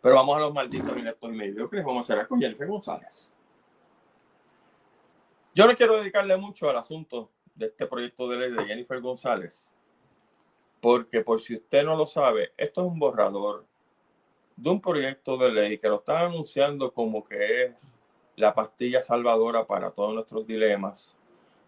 Pero 0.03 0.14
vamos 0.14 0.36
a 0.36 0.40
los 0.40 0.55
malditos, 0.55 0.96
ineptos 0.96 1.30
y 1.30 1.36
mediocres. 1.36 1.84
Vamos 1.84 2.09
a 2.09 2.14
hacer 2.14 2.26
con 2.26 2.40
Jennifer 2.40 2.66
González. 2.66 3.32
Yo 5.55 5.66
no 5.66 5.74
quiero 5.74 5.96
dedicarle 5.96 6.36
mucho 6.36 6.70
al 6.70 6.78
asunto 6.78 7.30
de 7.55 7.66
este 7.66 7.86
proyecto 7.86 8.28
de 8.28 8.38
ley 8.38 8.53
de 8.53 8.64
Jennifer 8.64 9.01
González, 9.01 9.70
porque 10.80 11.22
por 11.22 11.42
si 11.42 11.57
usted 11.57 11.84
no 11.84 11.96
lo 11.96 12.07
sabe, 12.07 12.53
esto 12.57 12.82
es 12.82 12.86
un 12.86 12.98
borrador 12.98 13.66
de 14.57 14.70
un 14.70 14.80
proyecto 14.80 15.36
de 15.36 15.51
ley 15.51 15.78
que 15.78 15.88
lo 15.88 15.96
están 15.96 16.26
anunciando 16.26 16.92
como 16.92 17.24
que 17.24 17.64
es 17.64 17.98
la 18.36 18.55
pastilla 18.55 19.03
salvadora 19.03 19.66
para 19.66 19.90
todos 19.90 20.14
nuestros 20.14 20.46
dilemas, 20.46 21.16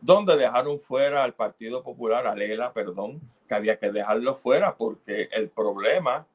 donde 0.01 0.37
dejaron 0.37 0.79
fuera 0.79 1.25
al 1.25 1.35
Partido 1.35 1.83
Popular, 1.83 2.27
a 2.27 2.35
Lela, 2.35 2.73
perdón, 2.73 3.21
que 3.49 3.55
había 3.55 3.79
que 3.79 3.91
dejarlo 3.91 4.37
fuera 4.37 4.77
porque 4.77 5.29
el 5.33 5.51
problema 5.51 6.27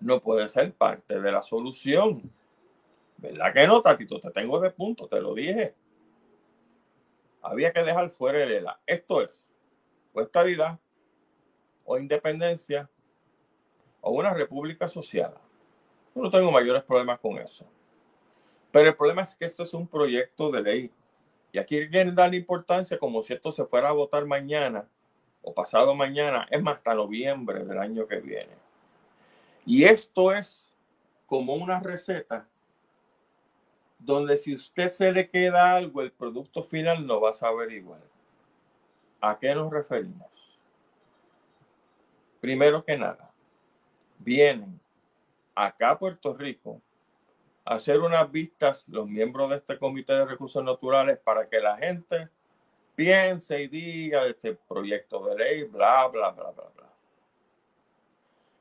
no 0.00 0.20
puede 0.20 0.48
ser 0.48 0.72
parte 0.72 1.20
de 1.20 1.32
la 1.32 1.42
solución. 1.42 2.30
¿Verdad 3.16 3.52
que 3.52 3.66
no, 3.66 3.82
Tatito? 3.82 4.20
Te 4.20 4.30
tengo 4.30 4.60
de 4.60 4.70
punto, 4.70 5.08
te 5.08 5.20
lo 5.20 5.34
dije 5.34 5.74
había 7.42 7.72
que 7.72 7.82
dejar 7.82 8.10
fuera 8.10 8.42
el 8.42 8.52
ELA. 8.52 8.80
Esto 8.86 9.22
es, 9.22 9.52
o 10.12 10.20
estabilidad, 10.20 10.78
o 11.84 11.98
independencia, 11.98 12.88
o 14.00 14.12
una 14.12 14.34
república 14.34 14.86
asociada. 14.86 15.40
Yo 16.14 16.22
no 16.22 16.30
tengo 16.30 16.50
mayores 16.50 16.82
problemas 16.82 17.18
con 17.20 17.38
eso. 17.38 17.66
Pero 18.70 18.90
el 18.90 18.96
problema 18.96 19.22
es 19.22 19.34
que 19.34 19.46
esto 19.46 19.62
es 19.62 19.72
un 19.72 19.88
proyecto 19.88 20.50
de 20.50 20.62
ley. 20.62 20.90
Y 21.52 21.58
aquí 21.58 21.88
quieren 21.88 22.14
darle 22.14 22.36
importancia 22.36 22.98
como 22.98 23.22
si 23.22 23.32
esto 23.32 23.50
se 23.50 23.64
fuera 23.64 23.88
a 23.88 23.92
votar 23.92 24.26
mañana 24.26 24.86
o 25.40 25.54
pasado 25.54 25.94
mañana, 25.94 26.46
es 26.50 26.60
más, 26.60 26.76
hasta 26.76 26.94
noviembre 26.94 27.64
del 27.64 27.78
año 27.78 28.06
que 28.06 28.16
viene. 28.20 28.67
Y 29.68 29.84
esto 29.84 30.32
es 30.32 30.66
como 31.26 31.52
una 31.52 31.78
receta 31.78 32.48
donde 33.98 34.38
si 34.38 34.54
usted 34.54 34.88
se 34.88 35.12
le 35.12 35.28
queda 35.28 35.74
algo, 35.76 36.00
el 36.00 36.10
producto 36.10 36.62
final 36.62 37.06
no 37.06 37.20
va 37.20 37.32
a 37.32 37.34
saber 37.34 37.70
igual. 37.72 38.00
¿A 39.20 39.38
qué 39.38 39.54
nos 39.54 39.70
referimos? 39.70 40.58
Primero 42.40 42.82
que 42.82 42.96
nada, 42.96 43.30
vienen 44.18 44.80
acá 45.54 45.90
a 45.90 45.98
Puerto 45.98 46.32
Rico, 46.32 46.80
hacer 47.66 48.00
unas 48.00 48.32
vistas 48.32 48.88
los 48.88 49.06
miembros 49.06 49.50
de 49.50 49.56
este 49.56 49.78
Comité 49.78 50.14
de 50.14 50.24
Recursos 50.24 50.64
Naturales 50.64 51.18
para 51.18 51.46
que 51.46 51.60
la 51.60 51.76
gente 51.76 52.30
piense 52.94 53.64
y 53.64 53.68
diga 53.68 54.24
de 54.24 54.30
este 54.30 54.54
proyecto 54.54 55.26
de 55.26 55.36
ley, 55.36 55.64
bla, 55.64 56.08
bla, 56.08 56.30
bla, 56.30 56.52
bla, 56.52 56.64
bla. 56.74 56.87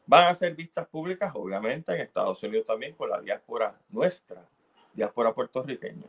Van 0.08 0.28
a 0.28 0.36
ser 0.36 0.55
vistas 0.55 0.88
públicas, 0.88 1.32
obviamente, 1.36 1.93
en 1.93 1.99
Estados 1.99 2.41
Unidos 2.41 2.66
también 2.66 2.95
con 2.95 3.10
la 3.10 3.20
diáspora 3.20 3.78
nuestra, 3.89 4.41
diáspora 4.93 5.34
puertorriqueña. 5.34 6.08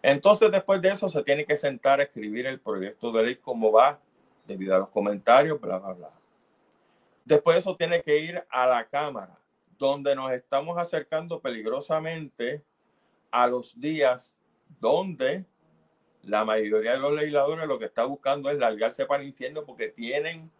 Entonces, 0.00 0.50
después 0.52 0.80
de 0.80 0.90
eso, 0.90 1.08
se 1.08 1.24
tiene 1.24 1.44
que 1.44 1.56
sentar 1.56 1.98
a 1.98 2.04
escribir 2.04 2.46
el 2.46 2.60
proyecto 2.60 3.10
de 3.10 3.24
ley 3.24 3.34
como 3.34 3.72
va, 3.72 3.98
debido 4.46 4.76
a 4.76 4.78
los 4.78 4.88
comentarios, 4.90 5.60
bla, 5.60 5.78
bla, 5.78 5.92
bla. 5.92 6.10
Después 7.24 7.56
de 7.56 7.60
eso, 7.60 7.76
tiene 7.76 8.00
que 8.00 8.16
ir 8.16 8.44
a 8.48 8.66
la 8.68 8.86
Cámara, 8.86 9.34
donde 9.76 10.14
nos 10.14 10.30
estamos 10.30 10.78
acercando 10.78 11.40
peligrosamente 11.40 12.62
a 13.32 13.48
los 13.48 13.78
días 13.78 14.38
donde 14.80 15.44
la 16.22 16.44
mayoría 16.44 16.92
de 16.92 16.98
los 16.98 17.12
legisladores 17.12 17.66
lo 17.66 17.78
que 17.78 17.86
está 17.86 18.04
buscando 18.04 18.50
es 18.50 18.58
largarse 18.58 19.06
para 19.06 19.22
el 19.22 19.28
infierno 19.28 19.64
porque 19.64 19.88
tienen 19.88 20.50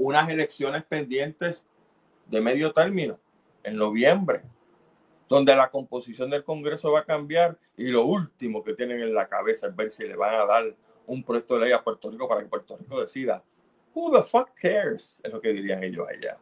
unas 0.00 0.30
elecciones 0.30 0.82
pendientes 0.84 1.66
de 2.26 2.40
medio 2.40 2.72
término 2.72 3.20
en 3.62 3.76
noviembre, 3.76 4.42
donde 5.28 5.54
la 5.54 5.70
composición 5.70 6.30
del 6.30 6.42
Congreso 6.42 6.90
va 6.90 7.00
a 7.00 7.04
cambiar 7.04 7.58
y 7.76 7.88
lo 7.88 8.06
último 8.06 8.64
que 8.64 8.72
tienen 8.72 9.00
en 9.02 9.14
la 9.14 9.28
cabeza 9.28 9.66
es 9.66 9.76
ver 9.76 9.90
si 9.90 10.04
le 10.04 10.16
van 10.16 10.34
a 10.34 10.46
dar 10.46 10.74
un 11.06 11.22
proyecto 11.22 11.54
de 11.54 11.66
ley 11.66 11.72
a 11.72 11.84
Puerto 11.84 12.10
Rico 12.10 12.26
para 12.26 12.40
que 12.40 12.48
Puerto 12.48 12.78
Rico 12.78 12.98
decida. 12.98 13.44
Who 13.94 14.10
the 14.10 14.22
fuck 14.26 14.54
cares? 14.54 15.20
Es 15.22 15.30
lo 15.30 15.40
que 15.40 15.52
dirían 15.52 15.84
ellos 15.84 16.08
allá. 16.08 16.38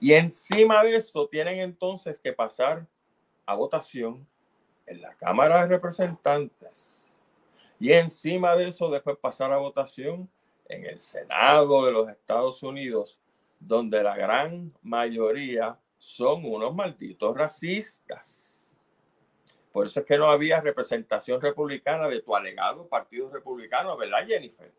Y 0.00 0.12
encima 0.14 0.82
de 0.82 0.96
esto 0.96 1.28
tienen 1.28 1.60
entonces 1.60 2.18
que 2.18 2.32
pasar 2.32 2.84
a 3.46 3.54
votación 3.54 4.26
en 4.86 5.00
la 5.00 5.14
Cámara 5.14 5.62
de 5.62 5.68
Representantes. 5.68 7.14
Y 7.78 7.92
encima 7.92 8.56
de 8.56 8.68
eso 8.68 8.90
después 8.90 9.16
pasar 9.18 9.52
a 9.52 9.58
votación 9.58 10.28
en 10.72 10.86
el 10.86 10.98
Senado 10.98 11.84
de 11.84 11.92
los 11.92 12.08
Estados 12.08 12.62
Unidos, 12.62 13.20
donde 13.60 14.02
la 14.02 14.16
gran 14.16 14.72
mayoría 14.82 15.78
son 15.98 16.44
unos 16.44 16.74
malditos 16.74 17.36
racistas. 17.36 18.70
Por 19.70 19.86
eso 19.86 20.00
es 20.00 20.06
que 20.06 20.18
no 20.18 20.30
había 20.30 20.60
representación 20.60 21.40
republicana 21.40 22.08
de 22.08 22.20
tu 22.20 22.34
alegado 22.34 22.88
partido 22.88 23.30
republicano, 23.30 23.96
¿verdad, 23.96 24.26
Jennifer? 24.26 24.72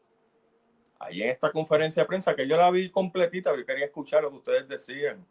Ahí 1.00 1.24
en 1.24 1.30
esta 1.30 1.52
conferencia 1.52 2.04
de 2.04 2.08
prensa, 2.08 2.36
que 2.36 2.48
yo 2.48 2.58
la 2.58 2.70
vi 2.72 2.89
completita, 2.89 3.56
yo 3.56 3.66
quería 3.66 3.86
escuchar 3.86 4.24
lo 4.24 4.30
que 4.32 4.38
ustedes 4.38 4.68
decían. 4.68 5.26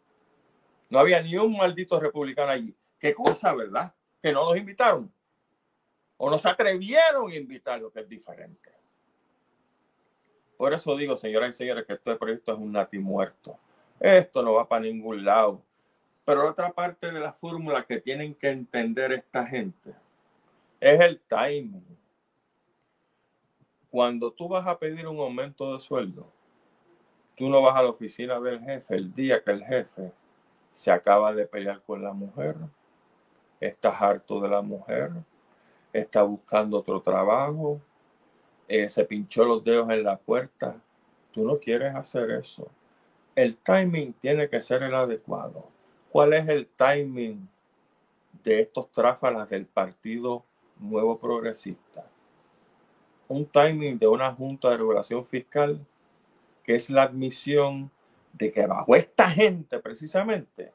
No 0.89 0.99
había 0.99 1.21
ni 1.21 1.37
un 1.37 1.55
maldito 1.55 1.99
republicano 1.99 2.51
allí. 2.51 2.75
Qué 2.99 3.13
cosa, 3.13 3.53
¿verdad? 3.53 3.93
Que 4.21 4.31
no 4.31 4.45
nos 4.45 4.57
invitaron. 4.57 5.11
O 6.17 6.29
nos 6.29 6.45
atrevieron 6.45 7.31
a 7.31 7.35
invitar, 7.35 7.81
lo 7.81 7.91
que 7.91 8.01
es 8.01 8.09
diferente. 8.09 8.72
Por 10.57 10.73
eso 10.73 10.95
digo, 10.95 11.15
señoras 11.15 11.51
y 11.51 11.57
señores, 11.57 11.85
que 11.85 11.93
este 11.93 12.15
proyecto 12.15 12.53
es 12.53 12.59
un 12.59 12.71
nati 12.71 12.99
muerto. 12.99 13.57
Esto 13.99 14.41
no 14.41 14.53
va 14.53 14.67
para 14.67 14.83
ningún 14.83 15.23
lado. 15.23 15.61
Pero 16.25 16.49
otra 16.49 16.71
parte 16.71 17.11
de 17.11 17.19
la 17.19 17.33
fórmula 17.33 17.83
que 17.83 17.99
tienen 17.99 18.33
que 18.35 18.49
entender 18.49 19.11
esta 19.11 19.45
gente 19.45 19.93
es 20.79 20.99
el 21.01 21.19
timing. 21.19 21.85
Cuando 23.89 24.31
tú 24.31 24.47
vas 24.47 24.65
a 24.65 24.77
pedir 24.77 25.07
un 25.07 25.19
aumento 25.19 25.73
de 25.73 25.79
sueldo, 25.79 26.27
tú 27.35 27.49
no 27.49 27.61
vas 27.61 27.75
a 27.77 27.83
la 27.83 27.89
oficina 27.89 28.39
del 28.39 28.61
jefe 28.61 28.95
el 28.95 29.13
día 29.13 29.43
que 29.43 29.51
el 29.51 29.63
jefe 29.63 30.11
se 30.71 30.91
acaba 30.91 31.33
de 31.33 31.45
pelear 31.45 31.81
con 31.81 32.03
la 32.03 32.13
mujer, 32.13 32.55
estás 33.59 34.01
harto 34.01 34.41
de 34.41 34.49
la 34.49 34.61
mujer, 34.61 35.11
está 35.93 36.23
buscando 36.23 36.79
otro 36.79 37.01
trabajo, 37.01 37.79
eh, 38.67 38.89
se 38.89 39.05
pinchó 39.05 39.45
los 39.45 39.63
dedos 39.63 39.89
en 39.89 40.03
la 40.03 40.17
puerta. 40.17 40.81
Tú 41.31 41.43
no 41.43 41.57
quieres 41.57 41.95
hacer 41.95 42.31
eso. 42.31 42.69
El 43.35 43.57
timing 43.57 44.13
tiene 44.13 44.49
que 44.49 44.61
ser 44.61 44.83
el 44.83 44.93
adecuado. 44.93 45.67
¿Cuál 46.09 46.33
es 46.33 46.47
el 46.47 46.67
timing 46.67 47.47
de 48.43 48.61
estos 48.61 48.91
tráfalas 48.91 49.49
del 49.49 49.65
Partido 49.65 50.43
Nuevo 50.79 51.17
Progresista? 51.17 52.05
Un 53.27 53.45
timing 53.45 53.97
de 53.97 54.07
una 54.07 54.31
Junta 54.33 54.69
de 54.69 54.77
Regulación 54.77 55.25
Fiscal 55.25 55.79
que 56.63 56.75
es 56.75 56.89
la 56.89 57.03
admisión 57.03 57.91
de 58.31 58.51
que 58.51 58.65
bajo 58.65 58.95
esta 58.95 59.29
gente 59.29 59.79
precisamente 59.79 60.73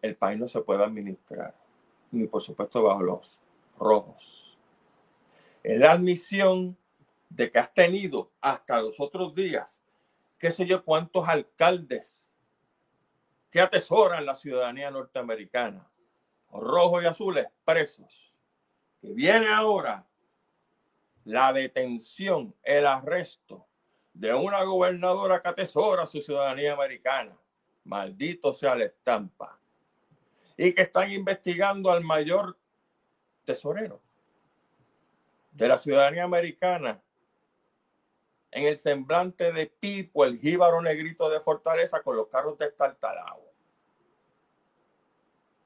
el 0.00 0.16
país 0.16 0.38
no 0.38 0.48
se 0.48 0.60
puede 0.60 0.84
administrar, 0.84 1.54
ni 2.12 2.26
por 2.26 2.42
supuesto 2.42 2.82
bajo 2.82 3.02
los 3.02 3.38
rojos. 3.78 4.45
Es 5.66 5.80
la 5.80 5.90
admisión 5.90 6.78
de 7.28 7.50
que 7.50 7.58
has 7.58 7.74
tenido 7.74 8.30
hasta 8.40 8.80
los 8.80 9.00
otros 9.00 9.34
días, 9.34 9.82
qué 10.38 10.52
sé 10.52 10.64
yo, 10.64 10.84
cuántos 10.84 11.28
alcaldes 11.28 12.30
que 13.50 13.60
atesoran 13.60 14.24
la 14.24 14.36
ciudadanía 14.36 14.92
norteamericana, 14.92 15.90
rojos 16.52 17.02
y 17.02 17.06
azules 17.06 17.48
presos, 17.64 18.36
que 19.00 19.12
viene 19.12 19.48
ahora 19.48 20.06
la 21.24 21.52
detención, 21.52 22.54
el 22.62 22.86
arresto 22.86 23.66
de 24.14 24.32
una 24.34 24.62
gobernadora 24.62 25.42
que 25.42 25.48
atesora 25.48 26.06
su 26.06 26.20
ciudadanía 26.20 26.74
americana. 26.74 27.36
Maldito 27.82 28.52
sea 28.52 28.76
la 28.76 28.84
estampa. 28.84 29.58
Y 30.56 30.72
que 30.72 30.82
están 30.82 31.10
investigando 31.10 31.90
al 31.90 32.04
mayor 32.04 32.56
tesorero 33.44 34.05
de 35.56 35.68
la 35.68 35.78
ciudadanía 35.78 36.24
americana 36.24 37.02
en 38.50 38.66
el 38.66 38.76
semblante 38.76 39.52
de 39.52 39.66
Pipo, 39.66 40.24
el 40.24 40.38
jíbaro 40.38 40.80
negrito 40.82 41.28
de 41.30 41.40
Fortaleza, 41.40 42.02
con 42.02 42.16
los 42.16 42.28
carros 42.28 42.58
de 42.58 42.66
Estartalao. 42.66 43.42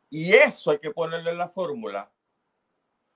Y 0.08 0.32
eso 0.32 0.70
hay 0.70 0.78
que 0.78 0.90
ponerle 0.90 1.30
en 1.30 1.38
la 1.38 1.48
fórmula, 1.48 2.10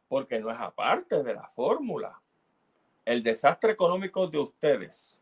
porque 0.09 0.39
no 0.39 0.51
es 0.51 0.59
aparte 0.59 1.23
de 1.23 1.35
la 1.35 1.47
fórmula. 1.49 2.21
El 3.05 3.23
desastre 3.23 3.73
económico 3.73 4.27
de 4.27 4.39
ustedes, 4.39 5.21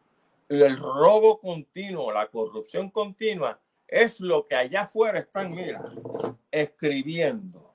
el 0.48 0.76
robo 0.76 1.38
continuo, 1.40 2.12
la 2.12 2.28
corrupción 2.28 2.90
continua, 2.90 3.59
es 3.86 4.20
lo 4.20 4.44
que 4.44 4.55
allá 4.55 4.82
afuera 4.82 5.18
están, 5.18 5.50
mira, 5.50 5.82
escribiendo 6.50 7.72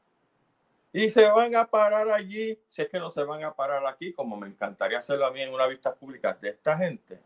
y 0.98 1.12
se 1.12 1.28
van 1.28 1.56
a 1.56 1.68
parar 1.68 2.10
allí, 2.10 2.60
si 2.68 2.82
es 2.82 2.90
que 2.90 2.98
no 2.98 3.12
se 3.12 3.24
van 3.24 3.44
a 3.44 3.54
parar 3.54 3.86
aquí, 3.86 4.14
como 4.14 4.36
me 4.36 4.48
encantaría 4.48 4.98
hacerlo 4.98 5.28
a 5.28 5.32
mí 5.32 5.40
en 5.44 5.54
una 5.54 5.68
vista 5.68 5.94
pública 5.94 6.36
de 6.42 6.50
esta 6.50 6.76
gente, 6.76 7.22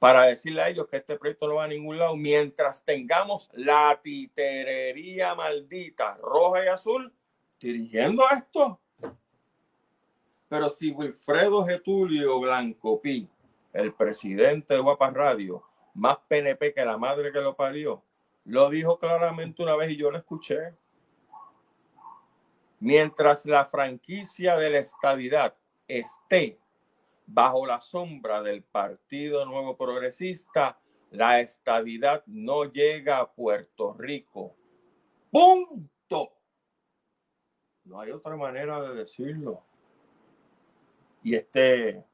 para 0.00 0.24
decirle 0.24 0.60
a 0.60 0.68
ellos 0.68 0.88
que 0.88 0.96
este 0.96 1.16
proyecto 1.16 1.46
no 1.46 1.54
va 1.54 1.64
a 1.66 1.68
ningún 1.68 2.00
lado, 2.00 2.16
mientras 2.16 2.82
tengamos 2.84 3.48
la 3.52 4.00
titerería 4.02 5.36
maldita 5.36 6.16
roja 6.16 6.64
y 6.64 6.66
azul 6.66 7.12
dirigiendo 7.60 8.24
esto. 8.28 8.80
Pero 10.48 10.68
si 10.70 10.90
Wilfredo 10.90 11.64
Getulio 11.64 12.40
Blanco 12.40 13.00
Pi, 13.00 13.28
el 13.72 13.94
presidente 13.94 14.74
de 14.74 14.80
Guapas 14.80 15.14
Radio, 15.14 15.62
más 15.94 16.18
PNP 16.26 16.74
que 16.74 16.84
la 16.84 16.98
madre 16.98 17.30
que 17.30 17.40
lo 17.40 17.54
parió, 17.54 18.02
lo 18.46 18.68
dijo 18.68 18.98
claramente 18.98 19.62
una 19.62 19.76
vez 19.76 19.92
y 19.92 19.96
yo 19.96 20.10
lo 20.10 20.18
escuché 20.18 20.74
Mientras 22.80 23.46
la 23.46 23.64
franquicia 23.64 24.56
de 24.56 24.70
la 24.70 24.78
estadidad 24.78 25.54
esté 25.88 26.58
bajo 27.26 27.66
la 27.66 27.80
sombra 27.80 28.42
del 28.42 28.62
Partido 28.62 29.44
Nuevo 29.46 29.76
Progresista, 29.76 30.78
la 31.10 31.40
estadidad 31.40 32.22
no 32.26 32.64
llega 32.64 33.18
a 33.18 33.32
Puerto 33.32 33.94
Rico. 33.94 34.54
Punto. 35.30 36.32
No 37.84 38.00
hay 38.00 38.10
otra 38.10 38.36
manera 38.36 38.82
de 38.82 38.94
decirlo. 38.94 39.62
Y 41.22 41.34
este 41.34 42.04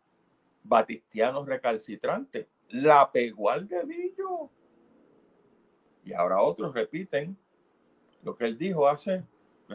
batistiano 0.62 1.44
recalcitrante 1.44 2.48
la 2.68 3.10
pegó 3.10 3.50
al 3.50 3.66
dedillo. 3.66 4.50
Y 6.04 6.12
ahora 6.12 6.40
otros 6.40 6.74
repiten 6.74 7.36
lo 8.22 8.34
que 8.34 8.44
él 8.46 8.56
dijo 8.56 8.88
hace 8.88 9.24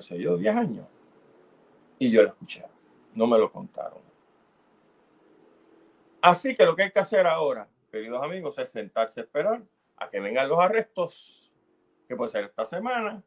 qué 0.06 0.20
yo, 0.20 0.38
10 0.38 0.56
años. 0.56 0.88
Y 2.00 2.12
yo 2.12 2.22
lo 2.22 2.30
escuché, 2.30 2.64
no 3.14 3.28
me 3.28 3.38
lo 3.38 3.52
contaron. 3.52 4.02
Así 6.22 6.56
que 6.56 6.66
lo 6.66 6.76
que 6.76 6.84
hay 6.84 6.91
que 6.91 7.00
hacer 7.00 7.26
ahora, 7.26 7.70
queridos 7.91 8.22
amigos, 8.24 8.58
es 8.58 8.70
sentarse 8.70 9.22
a 9.22 9.24
esperar 9.24 9.64
a 9.95 10.10
que 10.10 10.20
vengan 10.20 10.50
los 10.50 10.60
arrestos, 10.60 11.52
que 12.08 12.16
puede 12.16 12.32
ser 12.32 12.45
esta 12.45 12.66
semana. 12.66 13.24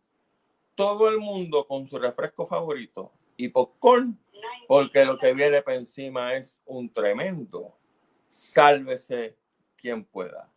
Todo 0.74 1.08
el 1.08 1.18
mundo 1.18 1.66
con 1.66 1.86
su 1.86 1.98
refresco 1.98 2.46
favorito 2.46 3.12
y 3.36 3.48
popcorn, 3.48 4.18
porque 4.68 5.04
lo 5.04 5.18
que 5.18 5.34
viene 5.34 5.62
por 5.62 5.74
encima 5.74 6.34
es 6.34 6.62
un 6.66 6.92
tremendo. 6.92 7.76
Sálvese 8.28 9.36
quien 9.76 10.04
pueda. 10.04 10.50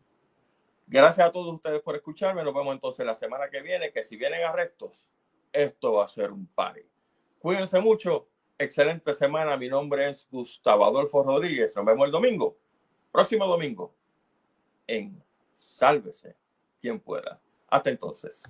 Gracias 0.85 1.27
a 1.27 1.31
todos 1.31 1.55
ustedes 1.55 1.81
por 1.81 1.95
escucharme. 1.95 2.43
Nos 2.43 2.53
vemos 2.53 2.73
entonces 2.73 3.05
la 3.05 3.15
semana 3.15 3.49
que 3.49 3.61
viene, 3.61 3.91
que 3.91 4.03
si 4.03 4.15
vienen 4.15 4.43
arrestos, 4.43 5.07
esto 5.53 5.93
va 5.93 6.05
a 6.05 6.09
ser 6.09 6.31
un 6.31 6.47
party. 6.47 6.81
Cuídense 7.39 7.79
mucho. 7.79 8.27
Excelente 8.57 9.13
semana. 9.13 9.55
Mi 9.55 9.69
nombre 9.69 10.09
es 10.09 10.27
Gustavo 10.29 10.85
Adolfo 10.85 11.23
Rodríguez. 11.23 11.75
Nos 11.75 11.85
vemos 11.85 12.05
el 12.05 12.11
domingo. 12.11 12.57
Próximo 13.11 13.45
domingo. 13.45 13.93
En 14.87 15.23
Sálvese 15.53 16.35
quien 16.81 16.99
pueda. 16.99 17.39
Hasta 17.67 17.89
entonces. 17.89 18.43